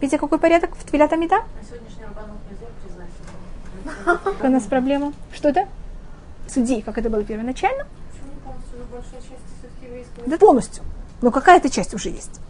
Видите, 0.00 0.18
какой 0.18 0.38
порядок 0.40 0.70
в 0.74 0.82
Твилят 0.84 1.12
Амида? 1.12 1.36
На 1.36 1.42
сегодняшний 1.68 2.02
у 4.42 4.48
нас 4.48 4.64
проблема? 4.64 5.12
Что 5.32 5.48
это? 5.48 5.66
Судей, 6.48 6.82
как 6.82 6.98
это 6.98 7.10
было 7.10 7.24
первоначально? 7.24 7.86
Да 10.26 10.38
полностью. 10.38 10.82
Но 11.22 11.30
какая-то 11.30 11.70
часть 11.70 11.94
уже 11.94 12.10
есть. 12.10 12.40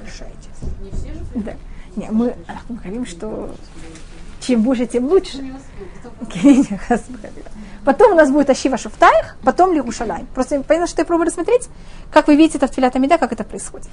Большая 0.00 0.30
часть. 0.30 0.80
Не 0.80 0.90
все 0.90 1.12
же 1.14 1.24
Да. 1.34 1.52
Не, 1.96 2.10
мы, 2.10 2.34
а, 2.48 2.52
мы 2.68 2.76
говорим, 2.76 3.04
что 3.04 3.54
чем 4.40 4.62
больше, 4.62 4.86
тем 4.86 5.06
лучше. 5.06 5.38
Потом 7.84 8.12
у 8.12 8.14
нас 8.14 8.30
будет 8.30 8.48
Ашива 8.48 8.78
Шуфтаих, 8.78 9.36
потом 9.42 9.72
Лигушалай. 9.72 10.24
Просто 10.34 10.62
понятно, 10.62 10.86
что 10.86 11.02
я 11.02 11.04
пробую 11.04 11.26
рассмотреть, 11.26 11.68
как 12.12 12.28
вы 12.28 12.36
видите 12.36 12.58
это 12.58 12.68
в 12.68 12.70
Тфилят 12.70 12.94
Амида, 12.94 13.18
как 13.18 13.32
это 13.32 13.42
происходит. 13.42 13.88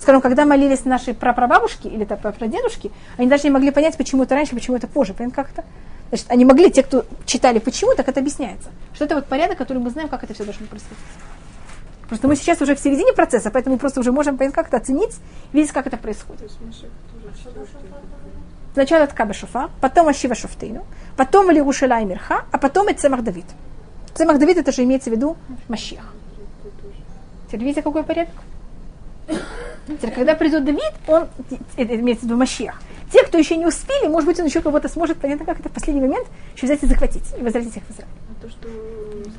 Скажем, 0.00 0.22
когда 0.22 0.46
молились 0.46 0.86
наши 0.86 1.12
прапрабабушки 1.12 1.86
или 1.86 2.04
прапрадедушки, 2.04 2.90
они 3.18 3.28
даже 3.28 3.44
не 3.44 3.50
могли 3.50 3.70
понять, 3.70 3.96
почему 3.96 4.22
это 4.22 4.34
раньше, 4.34 4.54
почему 4.54 4.76
это 4.76 4.86
позже. 4.86 5.12
Понятно, 5.12 5.34
как 5.34 5.52
это? 5.52 5.64
Значит, 6.08 6.26
они 6.28 6.44
могли, 6.44 6.70
те, 6.70 6.82
кто 6.82 7.04
читали 7.24 7.58
почему, 7.58 7.94
так 7.94 8.08
это 8.08 8.20
объясняется. 8.20 8.68
Что 8.94 9.04
это 9.04 9.16
вот 9.16 9.26
порядок, 9.26 9.58
который 9.58 9.78
мы 9.78 9.90
знаем, 9.90 10.08
как 10.08 10.22
это 10.24 10.34
все 10.34 10.44
должно 10.44 10.66
происходить. 10.66 10.98
Просто 12.08 12.28
мы 12.28 12.36
сейчас 12.36 12.62
уже 12.62 12.76
в 12.76 12.80
середине 12.80 13.12
процесса, 13.12 13.50
поэтому 13.50 13.74
мы 13.74 13.80
просто 13.80 14.00
уже 14.00 14.12
можем 14.12 14.36
понятно, 14.36 14.62
как 14.62 14.68
это 14.68 14.76
оценить, 14.76 15.16
видеть, 15.52 15.72
как 15.72 15.86
это 15.86 15.96
происходит. 15.96 16.50
Сначала 18.74 19.06
Ткаба 19.06 19.32
Шуфа, 19.32 19.70
потом 19.80 20.06
Ашива 20.06 20.34
Шуфтейну, 20.34 20.84
потом 21.16 21.50
Лирушала 21.50 22.00
и 22.00 22.04
Мирха, 22.04 22.44
а 22.52 22.58
потом 22.58 22.88
и 22.90 22.94
Цемах 22.94 23.22
Давид. 23.22 23.46
Цемах 24.14 24.38
Давид 24.38 24.58
это 24.58 24.70
же 24.70 24.84
имеется 24.84 25.10
в 25.10 25.14
виду 25.14 25.36
Машех. 25.68 26.12
Теперь 27.48 27.60
видите, 27.60 27.82
какой 27.82 28.04
порядок? 28.04 28.34
Теперь, 29.86 30.10
когда 30.10 30.34
придет 30.34 30.64
Давид, 30.64 30.92
он, 31.06 31.28
это 31.76 31.96
имеется 31.96 32.26
в 32.26 32.28
виду 32.28 32.36
Машех. 32.36 32.80
Те, 33.12 33.22
кто 33.24 33.38
еще 33.38 33.56
не 33.56 33.66
успели, 33.66 34.08
может 34.08 34.28
быть, 34.28 34.40
он 34.40 34.46
еще 34.46 34.60
кого-то 34.60 34.88
сможет, 34.88 35.18
понятно, 35.18 35.46
как 35.46 35.60
это 35.60 35.68
в 35.68 35.72
последний 35.72 36.00
момент, 36.00 36.26
еще 36.54 36.66
взять 36.66 36.82
и 36.82 36.86
захватить, 36.86 37.22
и 37.38 37.42
возвратить 37.42 37.76
их 37.76 37.82
в 37.84 37.90
Израиль. 37.92 38.10
А 38.30 38.42
то, 38.42 38.50
что 38.50 38.68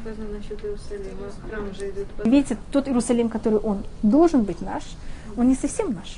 сказано 0.01 0.37
насчет 0.37 0.63
Иерусалима, 0.63 1.31
храм 1.49 1.73
же 1.73 1.89
идет 1.89 2.07
под... 2.07 2.27
Видите, 2.27 2.57
тот 2.71 2.87
Иерусалим, 2.87 3.29
который 3.29 3.59
он 3.59 3.83
должен 4.03 4.43
быть 4.43 4.61
наш, 4.61 4.83
он 5.35 5.49
не 5.49 5.55
совсем 5.55 5.93
наш. 5.93 6.17